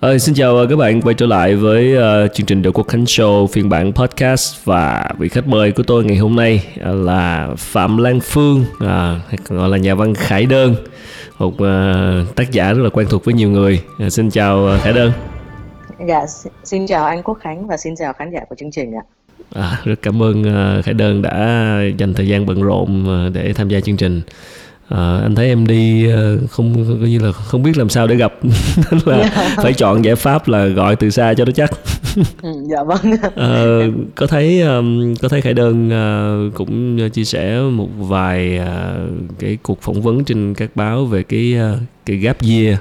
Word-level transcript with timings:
À, 0.00 0.18
xin 0.18 0.34
chào 0.34 0.66
các 0.70 0.76
bạn 0.76 1.00
quay 1.00 1.14
trở 1.14 1.26
lại 1.26 1.56
với 1.56 1.96
uh, 1.96 2.34
chương 2.34 2.46
trình 2.46 2.62
The 2.62 2.70
Quốc 2.70 2.88
Khánh 2.88 3.04
Show 3.04 3.46
phiên 3.46 3.68
bản 3.68 3.92
podcast. 3.92 4.64
Và 4.64 5.10
vị 5.18 5.28
khách 5.28 5.48
mời 5.48 5.72
của 5.72 5.82
tôi 5.82 6.04
ngày 6.04 6.16
hôm 6.16 6.36
nay 6.36 6.66
là 6.84 7.48
Phạm 7.56 7.96
Lan 7.96 8.20
Phương 8.20 8.64
à, 8.86 9.20
gọi 9.48 9.68
là 9.68 9.76
nhà 9.76 9.94
văn 9.94 10.14
Khải 10.14 10.46
Đơn. 10.46 10.74
Một 11.38 11.54
uh, 11.54 12.36
tác 12.36 12.52
giả 12.52 12.72
rất 12.72 12.82
là 12.82 12.90
quen 12.90 13.06
thuộc 13.10 13.24
với 13.24 13.34
nhiều 13.34 13.50
người. 13.50 13.82
À, 13.98 14.10
xin 14.10 14.30
chào 14.30 14.68
uh, 14.74 14.82
Khải 14.82 14.92
Đơn. 14.92 15.12
Dạ, 16.08 16.26
xin 16.64 16.86
chào 16.86 17.04
anh 17.04 17.22
Quốc 17.22 17.38
Khánh 17.40 17.66
và 17.66 17.76
xin 17.76 17.94
chào 17.98 18.12
khán 18.12 18.30
giả 18.30 18.40
của 18.48 18.54
chương 18.58 18.70
trình 18.70 18.92
ạ. 18.94 19.02
À, 19.54 19.80
rất 19.84 20.02
cảm 20.02 20.22
ơn 20.22 20.42
uh, 20.42 20.84
Khải 20.84 20.94
Đơn 20.94 21.22
đã 21.22 21.32
dành 21.98 22.14
thời 22.14 22.28
gian 22.28 22.46
bận 22.46 22.62
rộn 22.62 23.06
để 23.34 23.52
tham 23.52 23.68
gia 23.68 23.80
chương 23.80 23.96
trình 23.96 24.22
à, 24.90 25.18
anh 25.22 25.34
thấy 25.34 25.48
em 25.48 25.66
đi 25.66 26.10
ờ, 26.10 26.38
không 26.50 26.98
coi 27.00 27.08
như 27.08 27.18
là 27.18 27.32
không 27.32 27.62
biết 27.62 27.78
làm 27.78 27.88
sao 27.88 28.06
để 28.06 28.16
gặp 28.16 28.32
nên 28.42 29.00
là 29.04 29.16
yeah. 29.16 29.32
Dạ. 29.36 29.54
phải 29.56 29.72
chọn 29.72 30.04
giải 30.04 30.16
pháp 30.16 30.48
là 30.48 30.66
gọi 30.66 30.96
từ 30.96 31.10
xa 31.10 31.34
cho 31.34 31.44
nó 31.44 31.52
chắc 31.52 31.70
ừ, 32.42 32.50
dạ 32.70 32.82
vâng 32.82 33.16
à, 33.36 33.64
có 34.14 34.26
thấy 34.26 34.62
có 35.22 35.28
thấy 35.28 35.40
khải 35.40 35.54
đơn 35.54 35.90
cũng 36.54 37.10
chia 37.10 37.24
sẻ 37.24 37.60
một 37.72 37.88
vài 37.98 38.60
cái 39.38 39.58
cuộc 39.62 39.82
phỏng 39.82 40.02
vấn 40.02 40.24
trên 40.24 40.54
các 40.54 40.70
báo 40.74 41.06
về 41.06 41.22
cái 41.22 41.56
cái 42.06 42.16
gap 42.16 42.42
year 42.42 42.78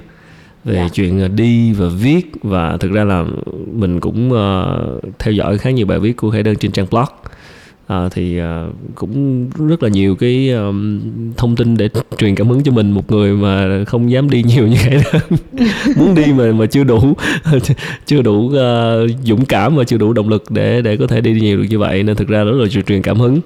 về 0.64 0.76
yeah. 0.76 0.88
Dạ. 0.88 0.94
chuyện 0.94 1.36
đi 1.36 1.74
và 1.74 1.88
viết 2.00 2.32
và 2.44 2.78
thực 2.78 2.92
ra 2.92 3.04
là 3.04 3.26
mình 3.72 4.00
cũng 4.00 4.32
uh, 4.32 5.04
theo 5.20 5.34
dõi 5.34 5.58
khá 5.58 5.70
nhiều 5.70 5.86
bài 5.86 6.00
viết 6.00 6.18
của 6.18 6.32
khải 6.32 6.44
đơn 6.44 6.56
trên 6.56 6.72
trang 6.72 6.86
blog 6.92 7.08
à, 7.90 8.10
thì 8.12 8.40
à, 8.40 8.68
cũng 8.96 9.46
rất 9.68 9.84
là 9.84 9.90
nhiều 9.90 10.16
cái 10.16 10.50
um, 10.50 11.02
thông 11.38 11.56
tin 11.56 11.78
để 11.78 11.90
truyền 12.18 12.36
cảm 12.36 12.48
hứng 12.50 12.64
cho 12.64 12.72
mình 12.72 12.92
một 12.92 13.12
người 13.12 13.34
mà 13.34 13.84
không 13.86 14.12
dám 14.12 14.30
đi 14.30 14.44
nhiều 14.44 14.68
như 14.68 14.78
vậy 14.86 15.02
đó. 15.04 15.20
Muốn 15.96 16.16
đi 16.16 16.34
mà 16.34 16.52
mà 16.52 16.66
chưa 16.66 16.84
đủ 16.84 17.14
chưa 18.06 18.22
đủ 18.22 18.38
uh, 18.38 19.10
dũng 19.24 19.46
cảm 19.46 19.76
và 19.76 19.84
chưa 19.84 19.98
đủ 19.98 20.14
động 20.14 20.30
lực 20.30 20.44
để 20.50 20.82
để 20.82 20.98
có 20.98 21.08
thể 21.08 21.22
đi 21.22 21.42
nhiều 21.42 21.58
được 21.58 21.66
như 21.70 21.80
vậy 21.80 22.04
nên 22.04 22.16
thực 22.16 22.28
ra 22.28 22.44
rất 22.44 22.52
là 22.52 22.82
truyền 22.88 23.02
cảm 23.02 23.20
hứng. 23.20 23.40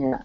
Yeah. 0.00 0.20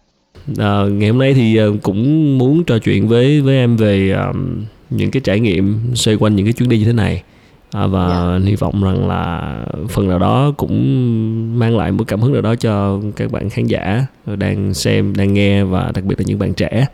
À, 0.57 0.83
ngày 0.91 1.09
hôm 1.09 1.19
nay 1.19 1.33
thì 1.33 1.59
cũng 1.81 2.37
muốn 2.37 2.63
trò 2.63 2.79
chuyện 2.79 3.07
với 3.07 3.41
với 3.41 3.55
em 3.55 3.77
về 3.77 4.11
um, 4.11 4.63
những 4.89 5.11
cái 5.11 5.21
trải 5.21 5.39
nghiệm 5.39 5.79
xoay 5.95 6.17
quanh 6.17 6.35
những 6.35 6.45
cái 6.45 6.53
chuyến 6.53 6.69
đi 6.69 6.77
như 6.77 6.85
thế 6.85 6.93
này 6.93 7.23
à, 7.71 7.87
và 7.87 8.07
yeah. 8.07 8.41
Dạ. 8.41 8.49
hy 8.49 8.55
vọng 8.55 8.83
rằng 8.83 9.07
là 9.07 9.55
phần 9.89 10.09
nào 10.09 10.19
đó 10.19 10.51
cũng 10.57 11.59
mang 11.59 11.77
lại 11.77 11.91
một 11.91 12.03
cảm 12.07 12.21
hứng 12.21 12.33
nào 12.33 12.41
đó 12.41 12.55
cho 12.55 12.99
các 13.15 13.31
bạn 13.31 13.49
khán 13.49 13.65
giả 13.65 14.05
đang 14.25 14.73
xem 14.73 15.15
đang 15.15 15.33
nghe 15.33 15.63
và 15.63 15.91
đặc 15.95 16.03
biệt 16.03 16.19
là 16.19 16.23
những 16.27 16.39
bạn 16.39 16.53
trẻ 16.53 16.85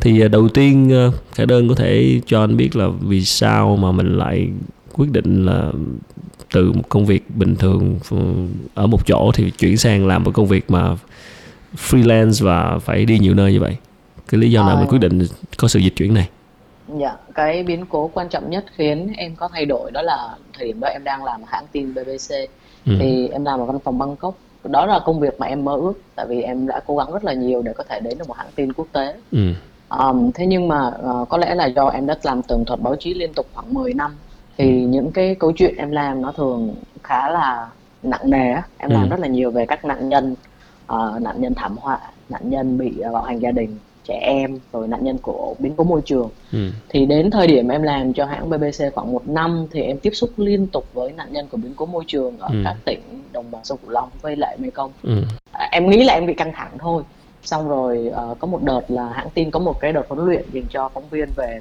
thì 0.00 0.20
à, 0.20 0.28
đầu 0.28 0.48
tiên 0.48 0.92
à, 0.92 1.10
khả 1.34 1.44
đơn 1.44 1.68
có 1.68 1.74
thể 1.74 2.20
cho 2.26 2.40
anh 2.40 2.56
biết 2.56 2.76
là 2.76 2.88
vì 3.00 3.24
sao 3.24 3.76
mà 3.76 3.92
mình 3.92 4.18
lại 4.18 4.48
quyết 4.92 5.12
định 5.12 5.46
là 5.46 5.72
từ 6.52 6.72
một 6.72 6.88
công 6.88 7.06
việc 7.06 7.24
bình 7.36 7.56
thường 7.56 7.98
ở 8.74 8.86
một 8.86 9.06
chỗ 9.06 9.30
thì 9.34 9.50
chuyển 9.50 9.76
sang 9.76 10.06
làm 10.06 10.24
một 10.24 10.30
công 10.34 10.46
việc 10.46 10.70
mà 10.70 10.96
freelance 11.76 12.44
và 12.44 12.78
phải 12.78 13.04
đi 13.04 13.18
nhiều 13.18 13.34
nơi 13.34 13.52
như 13.52 13.60
vậy 13.60 13.76
cái 14.28 14.40
lý 14.40 14.50
do 14.50 14.66
nào 14.66 14.76
mình 14.76 14.86
quyết 14.88 14.98
định 14.98 15.26
có 15.56 15.68
sự 15.68 15.78
dịch 15.78 15.96
chuyển 15.96 16.14
này 16.14 16.28
Dạ, 16.88 17.16
cái 17.34 17.62
biến 17.62 17.86
cố 17.88 18.10
quan 18.14 18.28
trọng 18.28 18.50
nhất 18.50 18.64
khiến 18.76 19.12
em 19.16 19.36
có 19.36 19.48
thay 19.48 19.64
đổi 19.64 19.90
đó 19.90 20.02
là 20.02 20.36
thời 20.58 20.66
điểm 20.66 20.80
đó 20.80 20.88
em 20.88 21.04
đang 21.04 21.24
làm 21.24 21.42
hãng 21.46 21.64
tin 21.72 21.94
BBC 21.94 22.34
ừ. 22.86 22.92
thì 22.98 23.28
em 23.28 23.44
làm 23.44 23.60
ở 23.60 23.64
văn 23.64 23.78
phòng 23.78 23.98
Bangkok 23.98 24.34
đó 24.64 24.86
là 24.86 25.00
công 25.04 25.20
việc 25.20 25.40
mà 25.40 25.46
em 25.46 25.64
mơ 25.64 25.76
ước 25.76 25.92
tại 26.14 26.26
vì 26.28 26.42
em 26.42 26.66
đã 26.66 26.80
cố 26.86 26.96
gắng 26.96 27.12
rất 27.12 27.24
là 27.24 27.32
nhiều 27.32 27.62
để 27.62 27.72
có 27.72 27.84
thể 27.88 28.00
đến 28.00 28.18
được 28.18 28.28
một 28.28 28.36
hãng 28.36 28.50
tin 28.54 28.72
quốc 28.72 28.86
tế 28.92 29.14
ừ. 29.32 29.52
um, 29.88 30.30
thế 30.34 30.46
nhưng 30.46 30.68
mà 30.68 30.88
uh, 30.88 31.28
có 31.28 31.38
lẽ 31.38 31.54
là 31.54 31.66
do 31.66 31.88
em 31.88 32.06
đã 32.06 32.14
làm 32.22 32.42
tường 32.42 32.64
thuật 32.66 32.80
báo 32.80 32.96
chí 32.96 33.14
liên 33.14 33.32
tục 33.34 33.46
khoảng 33.54 33.74
10 33.74 33.94
năm 33.94 34.16
thì 34.56 34.82
ừ. 34.82 34.88
những 34.88 35.12
cái 35.12 35.34
câu 35.34 35.52
chuyện 35.52 35.74
em 35.76 35.90
làm 35.90 36.22
nó 36.22 36.32
thường 36.32 36.74
khá 37.02 37.30
là 37.30 37.68
nặng 38.02 38.30
nề 38.30 38.54
em 38.78 38.90
ừ. 38.90 38.94
làm 38.94 39.08
rất 39.08 39.20
là 39.20 39.28
nhiều 39.28 39.50
về 39.50 39.66
các 39.66 39.84
nạn 39.84 40.08
nhân 40.08 40.34
uh, 40.92 41.22
nạn 41.22 41.40
nhân 41.40 41.54
thảm 41.54 41.76
họa 41.76 41.98
nạn 42.28 42.50
nhân 42.50 42.78
bị 42.78 42.94
uh, 43.06 43.12
bạo 43.12 43.22
hành 43.22 43.38
gia 43.38 43.50
đình 43.50 43.78
trẻ 44.04 44.18
em 44.22 44.58
rồi 44.72 44.88
nạn 44.88 45.04
nhân 45.04 45.18
của 45.18 45.54
biến 45.58 45.74
cố 45.76 45.84
môi 45.84 46.00
trường 46.04 46.28
ừ. 46.52 46.70
thì 46.88 47.06
đến 47.06 47.30
thời 47.30 47.46
điểm 47.46 47.68
em 47.68 47.82
làm 47.82 48.12
cho 48.12 48.24
hãng 48.24 48.50
BBC 48.50 48.94
khoảng 48.94 49.12
một 49.12 49.28
năm 49.28 49.66
thì 49.70 49.82
em 49.82 49.98
tiếp 49.98 50.10
xúc 50.14 50.30
liên 50.36 50.66
tục 50.66 50.86
với 50.92 51.12
nạn 51.12 51.32
nhân 51.32 51.46
của 51.50 51.56
biến 51.56 51.72
cố 51.76 51.86
môi 51.86 52.04
trường 52.06 52.38
ở 52.38 52.48
ừ. 52.52 52.54
các 52.64 52.76
tỉnh 52.84 53.00
đồng 53.32 53.50
bằng 53.50 53.64
sông 53.64 53.78
cửu 53.78 53.90
long 53.90 54.08
với 54.22 54.36
lại 54.36 54.56
mekong 54.60 54.90
ừ. 55.02 55.22
à, 55.52 55.68
em 55.72 55.90
nghĩ 55.90 56.04
là 56.04 56.12
em 56.12 56.26
bị 56.26 56.34
căng 56.34 56.52
thẳng 56.52 56.70
thôi 56.78 57.02
xong 57.42 57.68
rồi 57.68 58.10
uh, 58.30 58.38
có 58.38 58.46
một 58.46 58.62
đợt 58.62 58.80
là 58.88 59.08
hãng 59.14 59.30
tin 59.34 59.50
có 59.50 59.60
một 59.60 59.80
cái 59.80 59.92
đợt 59.92 60.08
huấn 60.08 60.26
luyện 60.26 60.44
dành 60.52 60.64
cho 60.70 60.88
phóng 60.88 61.08
viên 61.10 61.28
về 61.36 61.60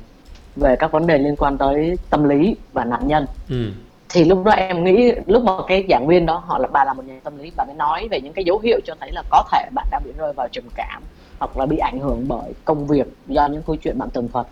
về 0.56 0.76
các 0.76 0.92
vấn 0.92 1.08
đề 1.08 1.18
liên 1.18 1.36
quan 1.36 1.58
tới 1.58 1.98
tâm 2.09 2.24
lý 2.24 2.56
và 2.74 2.86
nạn 2.86 3.08
nhân 3.08 3.26
ừ. 3.50 3.72
thì 4.09 4.24
lúc 4.24 4.44
đó 4.46 4.52
em 4.52 4.84
nghĩ 4.84 5.12
lúc 5.26 5.44
mà 5.44 5.53
cái 5.68 5.86
giảng 5.90 6.08
viên 6.08 6.26
đó 6.26 6.44
họ 6.46 6.58
là 6.58 6.68
bà 6.68 6.86
là 6.86 6.94
một 6.94 7.06
nhà 7.06 7.20
tâm 7.24 7.38
lý 7.38 7.52
bà 7.58 7.64
mới 7.66 7.76
nói 7.76 8.08
về 8.12 8.22
những 8.22 8.34
cái 8.34 8.46
dấu 8.46 8.59
hiệu 8.59 8.80
cho 8.86 8.96
thấy 9.00 9.12
là 9.12 9.24
có 9.30 9.44
thể 9.52 9.70
bạn 9.76 9.88
đang 9.92 10.02
bị 10.06 10.12
rơi 10.18 10.34
vào 10.34 10.48
trầm 10.52 10.64
cảm 10.76 11.03
hoặc 11.44 11.58
là 11.58 11.66
bị 11.66 11.78
ảnh 11.78 12.00
hưởng 12.00 12.26
bởi 12.28 12.54
công 12.66 12.88
việc 12.88 13.08
do 13.28 13.48
những 13.48 13.62
câu 13.64 13.76
chuyện 13.76 13.98
bạn 13.98 14.09
tường 14.09 14.28
thuật 14.34 14.48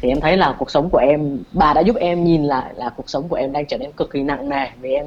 thì 0.00 0.08
em 0.08 0.20
thấy 0.20 0.36
là 0.36 0.54
cuộc 0.58 0.70
sống 0.70 0.88
của 0.90 0.98
em 0.98 1.38
bà 1.52 1.72
đã 1.74 1.80
giúp 1.80 1.96
em 1.96 2.24
nhìn 2.24 2.44
lại 2.44 2.72
là 2.76 2.90
cuộc 2.96 3.10
sống 3.10 3.28
của 3.28 3.36
em 3.36 3.52
đang 3.52 3.66
trở 3.66 3.78
nên 3.78 3.92
cực 3.92 4.10
kỳ 4.10 4.22
nặng 4.22 4.48
nề 4.48 4.66
vì 4.80 4.90
em 4.90 5.06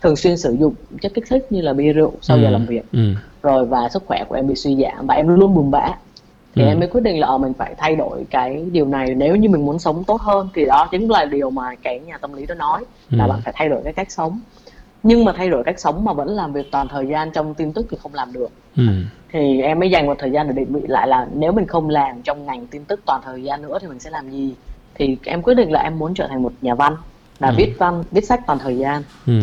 thường 0.00 0.16
xuyên 0.16 0.36
sử 0.36 0.56
dụng 0.60 0.74
chất 1.00 1.12
kích 1.14 1.24
thích 1.30 1.46
như 1.50 1.60
là 1.60 1.72
bia 1.72 1.92
rượu 1.92 2.12
sau 2.20 2.36
ừ. 2.36 2.42
giờ 2.42 2.50
làm 2.50 2.66
việc 2.66 2.92
ừ. 2.92 3.14
rồi 3.42 3.66
và 3.66 3.88
sức 3.88 4.02
khỏe 4.06 4.24
của 4.28 4.34
em 4.34 4.46
bị 4.46 4.54
suy 4.54 4.76
giảm 4.76 5.06
và 5.06 5.14
em 5.14 5.28
luôn 5.28 5.54
buồn 5.54 5.70
bã 5.70 5.88
thì 6.54 6.62
ừ. 6.62 6.68
em 6.68 6.78
mới 6.78 6.88
quyết 6.88 7.00
định 7.00 7.20
là 7.20 7.26
ờ, 7.26 7.38
mình 7.38 7.52
phải 7.58 7.74
thay 7.78 7.96
đổi 7.96 8.24
cái 8.30 8.64
điều 8.72 8.86
này 8.86 9.14
nếu 9.14 9.36
như 9.36 9.48
mình 9.48 9.66
muốn 9.66 9.78
sống 9.78 10.04
tốt 10.04 10.20
hơn 10.20 10.48
thì 10.54 10.64
đó 10.64 10.88
chính 10.90 11.10
là 11.10 11.24
điều 11.24 11.50
mà 11.50 11.74
cái 11.82 12.00
nhà 12.00 12.18
tâm 12.18 12.32
lý 12.32 12.46
đó 12.46 12.54
nói 12.54 12.84
là 13.10 13.24
ừ. 13.24 13.28
bạn 13.28 13.40
phải 13.44 13.52
thay 13.56 13.68
đổi 13.68 13.80
cái 13.84 13.92
cách 13.92 14.10
sống 14.10 14.40
nhưng 15.02 15.24
mà 15.24 15.32
thay 15.36 15.48
đổi 15.48 15.64
cách 15.64 15.80
sống 15.80 16.04
mà 16.04 16.12
vẫn 16.12 16.28
làm 16.28 16.52
việc 16.52 16.70
toàn 16.70 16.88
thời 16.88 17.06
gian 17.06 17.30
trong 17.30 17.54
tin 17.54 17.72
tức 17.72 17.86
thì 17.90 17.96
không 18.02 18.14
làm 18.14 18.32
được 18.32 18.48
ừ. 18.78 18.84
thì 19.32 19.62
em 19.62 19.78
mới 19.78 19.90
dành 19.90 20.06
một 20.06 20.16
thời 20.18 20.30
gian 20.30 20.46
để 20.46 20.52
định 20.52 20.72
vị 20.72 20.80
lại 20.88 21.08
là 21.08 21.26
nếu 21.34 21.52
mình 21.52 21.66
không 21.66 21.90
làm 21.90 22.22
trong 22.22 22.46
ngành 22.46 22.66
tin 22.66 22.84
tức 22.84 23.00
toàn 23.06 23.20
thời 23.24 23.42
gian 23.42 23.62
nữa 23.62 23.78
thì 23.80 23.86
mình 23.86 23.98
sẽ 23.98 24.10
làm 24.10 24.30
gì 24.30 24.54
thì 24.94 25.16
em 25.24 25.42
quyết 25.42 25.54
định 25.54 25.72
là 25.72 25.80
em 25.80 25.98
muốn 25.98 26.14
trở 26.14 26.26
thành 26.28 26.42
một 26.42 26.52
nhà 26.60 26.74
văn 26.74 26.96
là 27.38 27.48
ừ. 27.48 27.54
viết 27.58 27.74
văn 27.78 28.04
viết 28.10 28.24
sách 28.24 28.40
toàn 28.46 28.58
thời 28.58 28.78
gian 28.78 29.02
ừ 29.26 29.40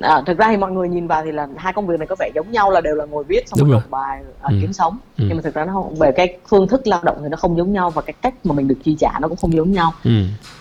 à, 0.00 0.22
thực 0.26 0.38
ra 0.38 0.48
thì 0.50 0.56
mọi 0.56 0.72
người 0.72 0.88
nhìn 0.88 1.06
vào 1.06 1.24
thì 1.24 1.32
là 1.32 1.48
hai 1.56 1.72
công 1.72 1.86
việc 1.86 1.98
này 1.98 2.06
có 2.06 2.16
vẻ 2.18 2.30
giống 2.34 2.52
nhau 2.52 2.70
là 2.70 2.80
đều 2.80 2.94
là 2.94 3.04
ngồi 3.04 3.24
viết 3.24 3.48
xong 3.48 3.60
rồi 3.60 3.72
đọc 3.72 3.90
bài 3.90 4.22
à, 4.40 4.48
ừ. 4.50 4.56
kiếm 4.60 4.72
sống 4.72 4.98
ừ. 5.18 5.24
nhưng 5.28 5.36
mà 5.36 5.42
thực 5.42 5.54
ra 5.54 5.64
nó 5.64 5.72
không 5.72 5.94
về 5.94 6.12
cái 6.12 6.38
phương 6.48 6.68
thức 6.68 6.86
lao 6.86 7.00
động 7.02 7.16
thì 7.22 7.28
nó 7.28 7.36
không 7.36 7.56
giống 7.56 7.72
nhau 7.72 7.90
và 7.90 8.02
cái 8.02 8.14
cách 8.22 8.34
mà 8.44 8.54
mình 8.54 8.68
được 8.68 8.78
chi 8.84 8.96
trả 8.98 9.10
nó 9.20 9.28
cũng 9.28 9.36
không 9.36 9.54
giống 9.54 9.72
nhau 9.72 9.92
ừ. 10.04 10.10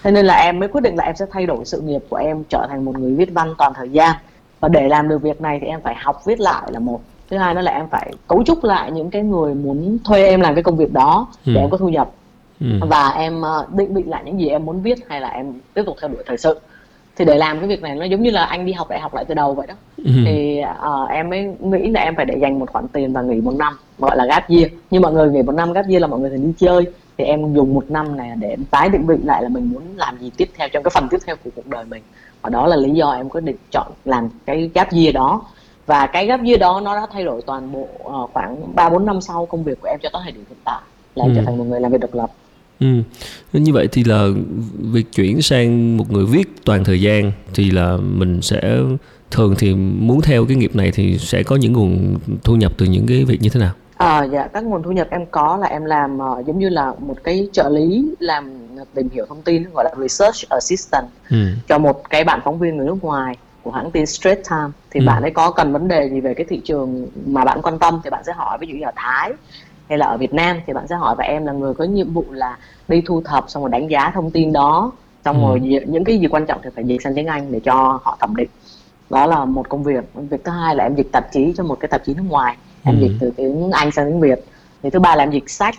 thế 0.04 0.12
nên 0.12 0.26
là 0.26 0.36
em 0.36 0.60
mới 0.60 0.70
quyết 0.70 0.82
định 0.82 0.96
là 0.96 1.04
em 1.04 1.16
sẽ 1.16 1.26
thay 1.32 1.46
đổi 1.46 1.66
sự 1.66 1.82
nghiệp 1.82 2.02
của 2.10 2.18
em 2.18 2.44
trở 2.50 2.66
thành 2.70 2.86
một 2.86 3.00
người 3.00 3.16
viết 3.16 3.30
văn 3.34 3.54
toàn 3.58 3.74
thời 3.76 3.90
gian 3.90 4.16
và 4.60 4.70
để 4.70 4.88
làm 4.88 5.10
được 5.10 5.22
việc 5.22 5.42
này 5.42 5.58
thì 5.62 5.68
em 5.68 5.82
phải 5.82 5.96
học 5.98 6.22
viết 6.26 6.40
lại 6.40 6.64
là 6.72 6.80
một 6.80 7.02
thứ 7.34 7.40
hai 7.40 7.54
nữa 7.54 7.62
là 7.62 7.72
em 7.72 7.86
phải 7.92 8.14
cấu 8.28 8.44
trúc 8.44 8.64
lại 8.64 8.92
những 8.92 9.10
cái 9.10 9.22
người 9.22 9.56
muốn 9.56 9.98
thuê 10.04 10.28
em 10.28 10.42
làm 10.42 10.56
cái 10.56 10.64
công 10.64 10.78
việc 10.78 10.94
đó 10.94 11.28
để 11.46 11.54
ừ. 11.54 11.60
em 11.60 11.70
có 11.70 11.78
thu 11.78 11.90
nhập. 11.90 12.10
Ừ. 12.60 12.68
và 12.82 13.10
em 13.10 13.42
ờ, 13.42 13.68
định 13.74 13.94
vị 13.94 14.04
lại 14.04 14.22
những 14.26 14.40
gì 14.40 14.48
em 14.48 14.66
muốn 14.66 14.82
viết 14.82 15.00
hay 15.10 15.22
là 15.22 15.30
em 15.30 15.54
tiếp 15.74 15.84
tục 15.86 15.98
theo 16.02 16.10
đuổi 16.10 16.24
thời 16.26 16.38
sự. 16.38 16.60
Thì 17.16 17.26
để 17.26 17.38
làm 17.38 17.60
cái 17.60 17.68
việc 17.68 17.82
này 17.82 17.96
nó 17.96 18.06
giống 18.06 18.22
như 18.22 18.30
là 18.30 18.46
anh 18.46 18.66
đi 18.66 18.72
học 18.74 18.90
đại 18.90 19.00
học 19.00 19.14
lại 19.14 19.26
từ 19.26 19.34
đầu 19.34 19.54
vậy 19.54 19.68
đó. 19.68 19.74
Ừ. 19.98 20.12
thì 20.26 20.62
uh, 20.62 21.10
em 21.10 21.30
mới 21.30 21.56
nghĩ 21.60 21.90
là 21.90 22.02
em 22.02 22.16
phải 22.16 22.26
để 22.26 22.38
dành 22.42 22.60
một 22.60 22.70
khoản 22.70 22.88
tiền 22.88 23.14
và 23.14 23.22
nghỉ 23.22 23.42
một 23.42 23.56
năm 23.58 23.74
gọi 24.00 24.18
là 24.18 24.26
gap 24.26 24.50
year. 24.50 24.68
Nhưng 24.92 25.02
mọi 25.02 25.14
người 25.14 25.30
nghỉ 25.30 25.42
một 25.42 25.56
năm 25.56 25.74
gap 25.74 25.86
year 25.90 26.02
là 26.02 26.08
mọi 26.08 26.20
người 26.20 26.30
thường 26.30 26.44
đi 26.44 26.54
chơi. 26.58 26.86
Thì 27.18 27.24
em 27.24 27.54
dùng 27.54 27.74
một 27.74 27.86
năm 27.90 28.18
này 28.18 28.32
để 28.40 28.56
tái 28.72 28.90
định 28.90 29.06
vị 29.06 29.16
lại 29.24 29.44
là 29.44 29.50
mình 29.50 29.70
muốn 29.74 29.84
làm 29.96 30.18
gì 30.18 30.32
tiếp 30.38 30.50
theo 30.58 30.70
trong 30.70 30.84
cái 30.84 30.92
phần 30.96 31.08
tiếp 31.12 31.18
theo 31.26 31.36
của 31.44 31.50
cuộc 31.56 31.68
đời 31.68 31.86
mình. 31.90 32.04
Và 32.42 32.50
đó 32.50 32.68
là 32.68 32.76
lý 32.76 32.90
do 32.90 33.12
em 33.12 33.30
quyết 33.30 33.44
định 33.44 33.56
chọn 33.72 33.92
làm 34.06 34.30
cái 34.46 34.70
gap 34.74 34.92
year 34.92 35.16
đó 35.16 35.42
và 35.86 36.08
cái 36.08 36.28
gap 36.28 36.40
year 36.46 36.60
đó 36.60 36.82
nó 36.84 36.96
đã 36.96 37.08
thay 37.14 37.24
đổi 37.24 37.42
toàn 37.46 37.72
bộ 37.72 37.88
uh, 38.04 38.30
khoảng 38.34 38.76
ba 38.76 38.90
bốn 38.90 39.06
năm 39.06 39.22
sau 39.22 39.46
công 39.46 39.64
việc 39.64 39.82
của 39.82 39.88
em 39.88 40.00
cho 40.04 40.10
tới 40.14 40.22
thời 40.24 40.32
điểm 40.32 40.44
hiện 40.50 40.60
tại 40.64 40.82
là 41.16 41.26
em 41.26 41.32
ừ. 41.32 41.36
trở 41.36 41.46
thành 41.46 41.58
một 41.58 41.64
người 41.64 41.80
làm 41.80 41.92
việc 41.92 42.02
độc 42.02 42.14
lập 42.14 42.32
Ừ. 42.80 42.88
Như 43.54 43.74
vậy 43.74 43.88
thì 43.92 44.04
là 44.04 44.28
việc 44.80 45.12
chuyển 45.12 45.42
sang 45.42 45.98
một 45.98 46.12
người 46.12 46.26
viết 46.26 46.66
toàn 46.66 46.84
thời 46.84 47.02
gian 47.02 47.32
thì 47.54 47.72
là 47.72 47.98
mình 47.98 48.42
sẽ 48.42 48.80
thường 49.32 49.56
thì 49.60 49.76
muốn 49.76 50.22
theo 50.22 50.46
cái 50.46 50.58
nghiệp 50.58 50.76
này 50.76 50.92
thì 50.92 51.18
sẽ 51.18 51.44
có 51.44 51.56
những 51.56 51.74
nguồn 51.74 52.18
thu 52.44 52.56
nhập 52.56 52.72
từ 52.78 52.86
những 52.86 53.06
cái 53.08 53.24
việc 53.24 53.42
như 53.42 53.50
thế 53.50 53.60
nào? 53.60 53.72
À, 53.98 54.24
dạ 54.24 54.48
các 54.48 54.64
nguồn 54.64 54.84
thu 54.84 54.92
nhập 54.92 55.08
em 55.12 55.26
có 55.26 55.58
là 55.58 55.68
em 55.68 55.86
làm 55.86 56.18
uh, 56.18 56.46
giống 56.46 56.60
như 56.60 56.70
là 56.70 56.94
một 57.00 57.18
cái 57.24 57.48
trợ 57.52 57.70
lý 57.70 58.06
làm 58.20 58.68
tìm 58.94 59.10
hiểu 59.14 59.26
thông 59.30 59.42
tin 59.42 59.64
gọi 59.74 59.84
là 59.84 59.92
research 60.02 60.50
assistant 60.50 61.08
ừ. 61.30 61.38
cho 61.68 61.78
một 61.78 62.10
cái 62.10 62.24
bạn 62.24 62.40
phóng 62.44 62.60
viên 62.60 62.78
người 62.78 62.88
nước 62.88 62.98
ngoài 63.04 63.38
của 63.64 63.72
hãng 63.72 63.92
tin 63.92 64.06
Straits 64.06 64.50
Times 64.50 64.72
thì 64.92 65.00
ừ. 65.00 65.06
bạn 65.08 65.22
ấy 65.22 65.32
có 65.32 65.52
cần 65.52 65.74
vấn 65.74 65.88
đề 65.88 66.10
gì 66.10 66.22
về 66.22 66.34
cái 66.34 66.46
thị 66.50 66.62
trường 66.66 67.08
mà 67.26 67.46
bạn 67.46 67.62
quan 67.62 67.80
tâm 67.80 68.02
thì 68.04 68.10
bạn 68.10 68.24
sẽ 68.24 68.34
hỏi 68.34 68.58
ví 68.58 68.68
dụ 68.68 68.76
như 68.76 68.86
ở 68.86 68.92
Thái 68.96 69.34
hay 69.90 69.98
là 69.98 70.06
ở 70.06 70.18
Việt 70.18 70.34
Nam 70.34 70.60
thì 70.68 70.74
bạn 70.74 70.88
sẽ 70.88 70.96
hỏi 70.96 71.16
và 71.18 71.24
em 71.24 71.46
là 71.46 71.54
người 71.54 71.74
có 71.74 71.84
nhiệm 71.84 72.14
vụ 72.14 72.26
là 72.32 72.58
đi 72.88 73.02
thu 73.06 73.22
thập 73.22 73.46
xong 73.48 73.64
rồi 73.64 73.70
đánh 73.70 73.88
giá 73.88 74.12
thông 74.14 74.32
tin 74.32 74.54
đó 74.54 74.92
xong 75.26 75.46
ừ. 75.46 75.50
rồi 75.50 75.60
những 75.88 76.04
cái 76.04 76.18
gì 76.18 76.28
quan 76.28 76.46
trọng 76.46 76.60
thì 76.64 76.70
phải 76.76 76.84
dịch 76.84 77.02
sang 77.04 77.16
tiếng 77.16 77.28
Anh 77.28 77.52
để 77.52 77.60
cho 77.60 78.00
họ 78.04 78.18
thẩm 78.20 78.36
định 78.36 78.50
đó 79.10 79.26
là 79.26 79.46
một 79.46 79.70
công 79.70 79.84
việc 79.84 80.04
việc 80.14 80.44
thứ 80.44 80.52
hai 80.52 80.76
là 80.76 80.84
em 80.84 80.96
dịch 80.96 81.12
tạp 81.12 81.32
chí 81.32 81.54
cho 81.58 81.64
một 81.64 81.80
cái 81.80 81.90
tạp 81.90 82.06
chí 82.06 82.14
nước 82.14 82.24
ngoài 82.28 82.58
em 82.84 82.96
ừ. 82.96 83.02
dịch 83.02 83.14
từ 83.20 83.32
tiếng 83.38 83.72
Anh 83.72 83.92
sang 83.92 84.12
tiếng 84.12 84.20
Việt 84.20 84.40
thì 84.84 84.90
thứ 84.90 85.00
ba 85.00 85.16
là 85.16 85.24
em 85.24 85.32
dịch 85.32 85.50
sách 85.50 85.76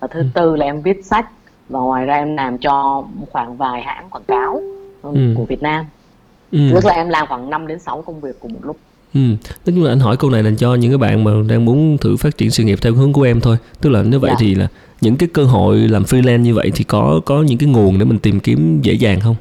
và 0.00 0.08
thứ 0.08 0.20
ừ. 0.20 0.26
tư 0.34 0.56
là 0.56 0.66
em 0.66 0.82
viết 0.82 1.04
sách 1.04 1.30
và 1.68 1.80
ngoài 1.80 2.06
ra 2.06 2.14
em 2.14 2.36
làm 2.36 2.58
cho 2.58 3.04
khoảng 3.30 3.56
vài 3.56 3.82
hãng 3.82 4.10
quảng 4.10 4.24
cáo 4.24 4.62
ừ. 5.02 5.34
của 5.36 5.44
Việt 5.44 5.62
Nam 5.62 5.86
ừ. 6.52 6.58
tức 6.74 6.84
là 6.84 6.92
em 6.92 7.08
làm 7.08 7.26
khoảng 7.26 7.50
5 7.50 7.66
đến 7.66 7.78
6 7.78 8.02
công 8.02 8.20
việc 8.20 8.40
cùng 8.40 8.52
một 8.52 8.60
lúc 8.62 8.76
Ừ, 9.14 9.20
tức 9.64 9.78
là 9.78 9.90
anh 9.90 10.00
hỏi 10.00 10.16
câu 10.16 10.30
này 10.30 10.42
là 10.42 10.50
cho 10.58 10.74
những 10.74 10.90
cái 10.90 10.98
bạn 10.98 11.24
mà 11.24 11.30
đang 11.48 11.64
muốn 11.64 11.98
thử 11.98 12.16
phát 12.16 12.38
triển 12.38 12.50
sự 12.50 12.64
nghiệp 12.64 12.78
theo 12.82 12.92
hướng 12.92 13.12
của 13.12 13.22
em 13.22 13.40
thôi. 13.40 13.56
Tức 13.80 13.90
là 13.90 14.02
nếu 14.02 14.20
vậy 14.20 14.30
dạ. 14.30 14.36
thì 14.40 14.54
là 14.54 14.68
những 15.00 15.16
cái 15.16 15.28
cơ 15.32 15.44
hội 15.44 15.76
làm 15.76 16.02
freelance 16.02 16.40
như 16.40 16.54
vậy 16.54 16.70
thì 16.74 16.84
có 16.84 17.20
có 17.24 17.42
những 17.42 17.58
cái 17.58 17.68
nguồn 17.68 17.98
để 17.98 18.04
mình 18.04 18.18
tìm 18.18 18.40
kiếm 18.40 18.80
dễ 18.82 18.92
dàng 18.92 19.20
không? 19.20 19.36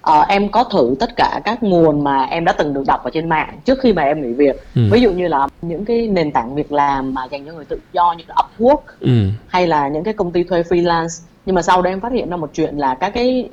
Ờ, 0.00 0.20
em 0.28 0.48
có 0.48 0.64
thử 0.64 0.96
tất 1.00 1.16
cả 1.16 1.40
các 1.44 1.62
nguồn 1.62 2.04
mà 2.04 2.24
em 2.24 2.44
đã 2.44 2.52
từng 2.52 2.74
được 2.74 2.82
đọc 2.86 3.04
ở 3.04 3.10
trên 3.14 3.28
mạng 3.28 3.58
trước 3.64 3.78
khi 3.82 3.92
mà 3.92 4.02
em 4.02 4.22
nghỉ 4.22 4.32
việc. 4.32 4.56
Ừ. 4.74 4.82
Ví 4.90 5.00
dụ 5.00 5.12
như 5.12 5.28
là 5.28 5.48
những 5.62 5.84
cái 5.84 6.08
nền 6.08 6.32
tảng 6.32 6.54
việc 6.54 6.72
làm 6.72 7.14
mà 7.14 7.24
dành 7.30 7.46
cho 7.46 7.52
người 7.52 7.64
tự 7.64 7.80
do 7.92 8.14
như 8.18 8.24
là 8.28 8.34
Upwork 8.34 8.80
ừ. 9.00 9.28
hay 9.46 9.66
là 9.66 9.88
những 9.88 10.04
cái 10.04 10.14
công 10.14 10.32
ty 10.32 10.44
thuê 10.44 10.62
freelance. 10.62 11.22
Nhưng 11.46 11.54
mà 11.54 11.62
sau 11.62 11.82
đó 11.82 11.90
em 11.90 12.00
phát 12.00 12.12
hiện 12.12 12.30
ra 12.30 12.36
một 12.36 12.50
chuyện 12.54 12.76
là 12.78 12.94
các 12.94 13.10
cái 13.14 13.48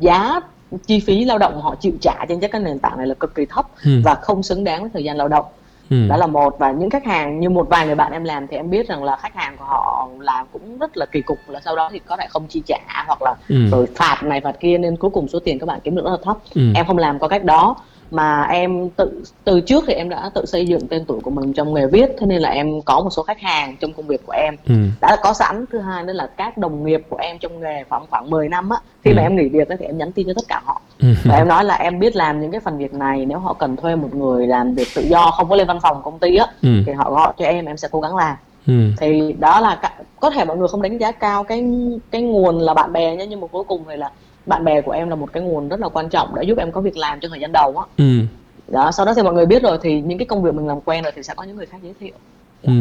giá 0.00 0.40
chi 0.86 1.00
phí 1.00 1.24
lao 1.24 1.38
động 1.38 1.60
họ 1.60 1.74
chịu 1.80 1.92
trả 2.00 2.24
trên 2.28 2.40
các 2.40 2.62
nền 2.62 2.78
tảng 2.78 2.98
này 2.98 3.06
là 3.06 3.14
cực 3.14 3.34
kỳ 3.34 3.46
thấp 3.46 3.66
ừ. 3.84 3.90
và 4.04 4.14
không 4.14 4.42
xứng 4.42 4.64
đáng 4.64 4.80
với 4.80 4.90
thời 4.94 5.04
gian 5.04 5.16
lao 5.16 5.28
động 5.28 5.44
ừ. 5.90 6.08
đó 6.08 6.16
là 6.16 6.26
một 6.26 6.58
và 6.58 6.72
những 6.72 6.90
khách 6.90 7.04
hàng 7.04 7.40
như 7.40 7.50
một 7.50 7.68
vài 7.68 7.86
người 7.86 7.94
bạn 7.94 8.12
em 8.12 8.24
làm 8.24 8.46
thì 8.46 8.56
em 8.56 8.70
biết 8.70 8.88
rằng 8.88 9.04
là 9.04 9.16
khách 9.16 9.34
hàng 9.34 9.56
của 9.58 9.64
họ 9.64 10.08
làm 10.20 10.46
cũng 10.52 10.78
rất 10.78 10.96
là 10.96 11.06
kỳ 11.06 11.20
cục 11.20 11.38
là 11.46 11.60
sau 11.64 11.76
đó 11.76 11.88
thì 11.92 11.98
có 11.98 12.16
thể 12.16 12.26
không 12.30 12.46
chi 12.48 12.62
trả 12.66 13.04
hoặc 13.06 13.22
là 13.22 13.34
ừ. 13.48 13.68
rồi 13.70 13.86
phạt 13.94 14.22
này 14.22 14.40
phạt 14.40 14.60
kia 14.60 14.78
nên 14.78 14.96
cuối 14.96 15.10
cùng 15.10 15.28
số 15.28 15.38
tiền 15.38 15.58
các 15.58 15.66
bạn 15.66 15.80
kiếm 15.84 15.96
được 15.96 16.04
rất 16.04 16.10
là 16.10 16.18
thấp 16.22 16.36
ừ. 16.54 16.62
em 16.74 16.86
không 16.86 16.98
làm 16.98 17.18
có 17.18 17.28
cách 17.28 17.44
đó 17.44 17.76
mà 18.10 18.42
em 18.42 18.88
tự 18.90 19.22
từ 19.44 19.60
trước 19.60 19.84
thì 19.86 19.94
em 19.94 20.08
đã 20.08 20.30
tự 20.34 20.46
xây 20.46 20.66
dựng 20.66 20.88
tên 20.88 21.04
tuổi 21.04 21.20
của 21.20 21.30
mình 21.30 21.52
trong 21.52 21.74
nghề 21.74 21.86
viết 21.86 22.10
thế 22.18 22.26
nên 22.26 22.40
là 22.42 22.48
em 22.48 22.82
có 22.82 23.00
một 23.00 23.10
số 23.10 23.22
khách 23.22 23.40
hàng 23.40 23.76
trong 23.80 23.92
công 23.92 24.06
việc 24.06 24.26
của 24.26 24.32
em 24.32 24.54
ừ. 24.68 24.74
đã 25.00 25.16
có 25.22 25.32
sẵn 25.34 25.64
thứ 25.72 25.78
hai 25.78 26.04
nữa 26.04 26.12
là 26.12 26.26
các 26.36 26.58
đồng 26.58 26.84
nghiệp 26.84 27.02
của 27.08 27.16
em 27.16 27.38
trong 27.38 27.60
nghề 27.60 27.84
khoảng 27.88 28.06
khoảng 28.10 28.30
10 28.30 28.48
năm 28.48 28.70
á 28.70 28.76
khi 29.04 29.10
ừ. 29.10 29.14
mà 29.16 29.22
em 29.22 29.36
nghỉ 29.36 29.48
việc 29.48 29.68
thì 29.78 29.86
em 29.86 29.98
nhắn 29.98 30.12
tin 30.12 30.26
cho 30.26 30.32
tất 30.36 30.44
cả 30.48 30.60
họ 30.64 30.80
ừ. 31.00 31.08
và 31.24 31.36
em 31.36 31.48
nói 31.48 31.64
là 31.64 31.74
em 31.74 31.98
biết 31.98 32.16
làm 32.16 32.40
những 32.40 32.50
cái 32.50 32.60
phần 32.60 32.78
việc 32.78 32.94
này 32.94 33.26
nếu 33.26 33.38
họ 33.38 33.52
cần 33.54 33.76
thuê 33.76 33.96
một 33.96 34.14
người 34.14 34.46
làm 34.46 34.74
việc 34.74 34.88
tự 34.94 35.02
do 35.02 35.30
không 35.30 35.48
có 35.48 35.56
lên 35.56 35.66
văn 35.66 35.78
phòng 35.82 36.02
công 36.04 36.18
ty 36.18 36.36
á 36.36 36.46
ừ. 36.62 36.68
thì 36.86 36.92
họ 36.92 37.10
gọi 37.10 37.32
cho 37.38 37.44
em 37.44 37.64
em 37.64 37.76
sẽ 37.76 37.88
cố 37.90 38.00
gắng 38.00 38.16
làm 38.16 38.36
Ừ. 38.66 38.74
thì 39.00 39.32
đó 39.38 39.60
là 39.60 39.80
có 40.20 40.30
thể 40.30 40.44
mọi 40.44 40.56
người 40.56 40.68
không 40.68 40.82
đánh 40.82 40.98
giá 40.98 41.12
cao 41.12 41.44
cái 41.44 41.64
cái 42.10 42.22
nguồn 42.22 42.58
là 42.58 42.74
bạn 42.74 42.92
bè 42.92 43.16
nhé 43.16 43.26
nhưng 43.26 43.40
mà 43.40 43.46
cuối 43.46 43.64
cùng 43.64 43.84
thì 43.88 43.96
là 43.96 44.10
bạn 44.48 44.64
bè 44.64 44.80
của 44.80 44.92
em 44.92 45.08
là 45.08 45.14
một 45.14 45.32
cái 45.32 45.42
nguồn 45.42 45.68
rất 45.68 45.80
là 45.80 45.88
quan 45.88 46.08
trọng 46.08 46.34
để 46.36 46.42
giúp 46.42 46.58
em 46.58 46.72
có 46.72 46.80
việc 46.80 46.96
làm 46.96 47.20
trong 47.20 47.30
thời 47.30 47.40
gian 47.40 47.50
đầu 47.52 47.74
á 47.76 47.84
ừ. 47.96 48.20
đó 48.68 48.90
sau 48.92 49.06
đó 49.06 49.14
thì 49.16 49.22
mọi 49.22 49.34
người 49.34 49.46
biết 49.46 49.62
rồi 49.62 49.78
thì 49.82 50.00
những 50.00 50.18
cái 50.18 50.26
công 50.26 50.42
việc 50.42 50.54
mình 50.54 50.66
làm 50.66 50.80
quen 50.80 51.02
rồi 51.02 51.12
thì 51.16 51.22
sẽ 51.22 51.34
có 51.36 51.42
những 51.42 51.56
người 51.56 51.66
khác 51.66 51.78
giới 51.82 51.94
thiệu 52.00 52.14
ừ. 52.62 52.72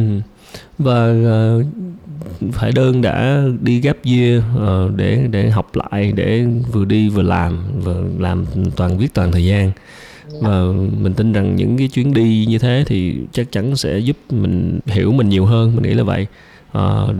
và 0.77 1.13
uh, 1.59 2.55
Hải 2.55 2.71
đơn 2.71 3.01
đã 3.01 3.41
đi 3.61 3.79
gap 3.79 3.97
year 4.03 4.43
uh, 4.55 4.95
để 4.95 5.27
để 5.31 5.49
học 5.49 5.75
lại 5.75 6.11
để 6.15 6.45
vừa 6.71 6.85
đi 6.85 7.09
vừa 7.09 7.21
làm 7.21 7.63
vừa 7.83 8.03
làm 8.19 8.45
toàn 8.75 8.97
viết 8.97 9.13
toàn 9.13 9.31
thời 9.31 9.45
gian. 9.45 9.71
Dạ. 10.27 10.39
và 10.41 10.61
mình 11.01 11.13
tin 11.13 11.33
rằng 11.33 11.55
những 11.55 11.77
cái 11.77 11.87
chuyến 11.87 12.13
đi 12.13 12.45
như 12.49 12.59
thế 12.59 12.83
thì 12.87 13.19
chắc 13.31 13.51
chắn 13.51 13.75
sẽ 13.75 13.97
giúp 13.97 14.17
mình 14.29 14.79
hiểu 14.85 15.11
mình 15.11 15.29
nhiều 15.29 15.45
hơn 15.45 15.75
mình 15.75 15.83
nghĩ 15.83 15.93
là 15.93 16.03
vậy 16.03 16.27
uh, 16.77 17.15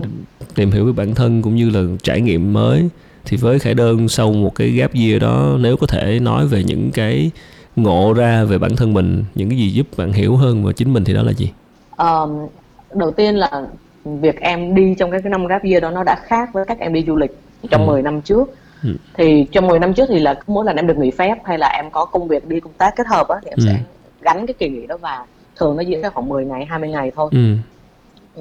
tìm 0.56 0.72
hiểu 0.72 0.86
về 0.86 0.92
bản 0.92 1.16
thân 1.16 1.42
cũng 1.42 1.56
như 1.56 1.70
là 1.70 1.82
trải 2.04 2.22
nghiệm 2.22 2.54
mới 2.54 2.90
thì 3.28 3.38
với 3.38 3.60
khải 3.60 3.74
đơn 3.74 4.08
sau 4.08 4.32
một 4.32 4.56
cái 4.56 4.70
gap 4.70 4.94
year 4.94 5.22
đó 5.22 5.56
nếu 5.60 5.78
có 5.78 5.88
thể 5.88 6.20
nói 6.20 6.48
về 6.48 6.64
những 6.64 6.92
cái 6.94 7.32
ngộ 7.76 8.14
ra 8.14 8.44
về 8.44 8.58
bản 8.58 8.76
thân 8.76 8.94
mình 8.94 9.24
những 9.36 9.50
cái 9.50 9.58
gì 9.58 9.70
giúp 9.70 9.88
bạn 9.98 10.14
hiểu 10.14 10.36
hơn 10.36 10.66
về 10.66 10.74
chính 10.74 10.94
mình 10.94 11.04
thì 11.04 11.14
đó 11.14 11.24
là 11.24 11.32
gì 11.32 11.52
um, 11.98 12.48
đầu 12.94 13.12
tiên 13.12 13.36
là 13.36 13.68
việc 14.04 14.40
em 14.40 14.76
đi 14.76 14.96
trong 15.00 15.12
cái, 15.12 15.22
cái 15.22 15.30
năm 15.30 15.48
gap 15.48 15.64
year 15.64 15.84
đó 15.84 15.92
nó 15.92 16.04
đã 16.04 16.16
khác 16.24 16.50
với 16.54 16.66
cách 16.66 16.80
em 16.80 16.94
đi 16.94 17.04
du 17.08 17.16
lịch 17.16 17.38
trong 17.70 17.88
ừ. 17.88 17.92
10 17.92 18.02
năm 18.02 18.22
trước 18.22 18.56
ừ. 18.84 18.90
thì 19.14 19.46
trong 19.52 19.68
10 19.68 19.80
năm 19.80 19.94
trước 19.94 20.06
thì 20.10 20.20
là 20.20 20.36
mỗi 20.48 20.66
lần 20.66 20.76
em 20.76 20.88
được 20.88 20.98
nghỉ 20.98 21.12
phép 21.12 21.36
hay 21.44 21.58
là 21.58 21.68
em 21.68 21.92
có 21.92 22.06
công 22.06 22.28
việc 22.28 22.48
đi 22.48 22.60
công 22.60 22.74
tác 22.78 22.96
kết 22.96 23.08
hợp 23.08 23.28
á 23.28 23.38
thì 23.44 23.50
em 23.50 23.58
ừ. 23.58 23.64
sẽ 23.66 23.80
gắn 24.22 24.48
cái 24.48 24.54
kỳ 24.54 24.70
nghỉ 24.70 24.88
đó 24.88 24.98
vào 24.98 25.26
thường 25.60 25.76
nó 25.76 25.82
diễn 25.82 26.02
ra 26.02 26.10
khoảng 26.10 26.30
10 26.30 26.46
ngày 26.46 26.66
20 26.66 26.90
ngày 26.90 27.12
thôi 27.16 27.30
ừ 27.32 27.56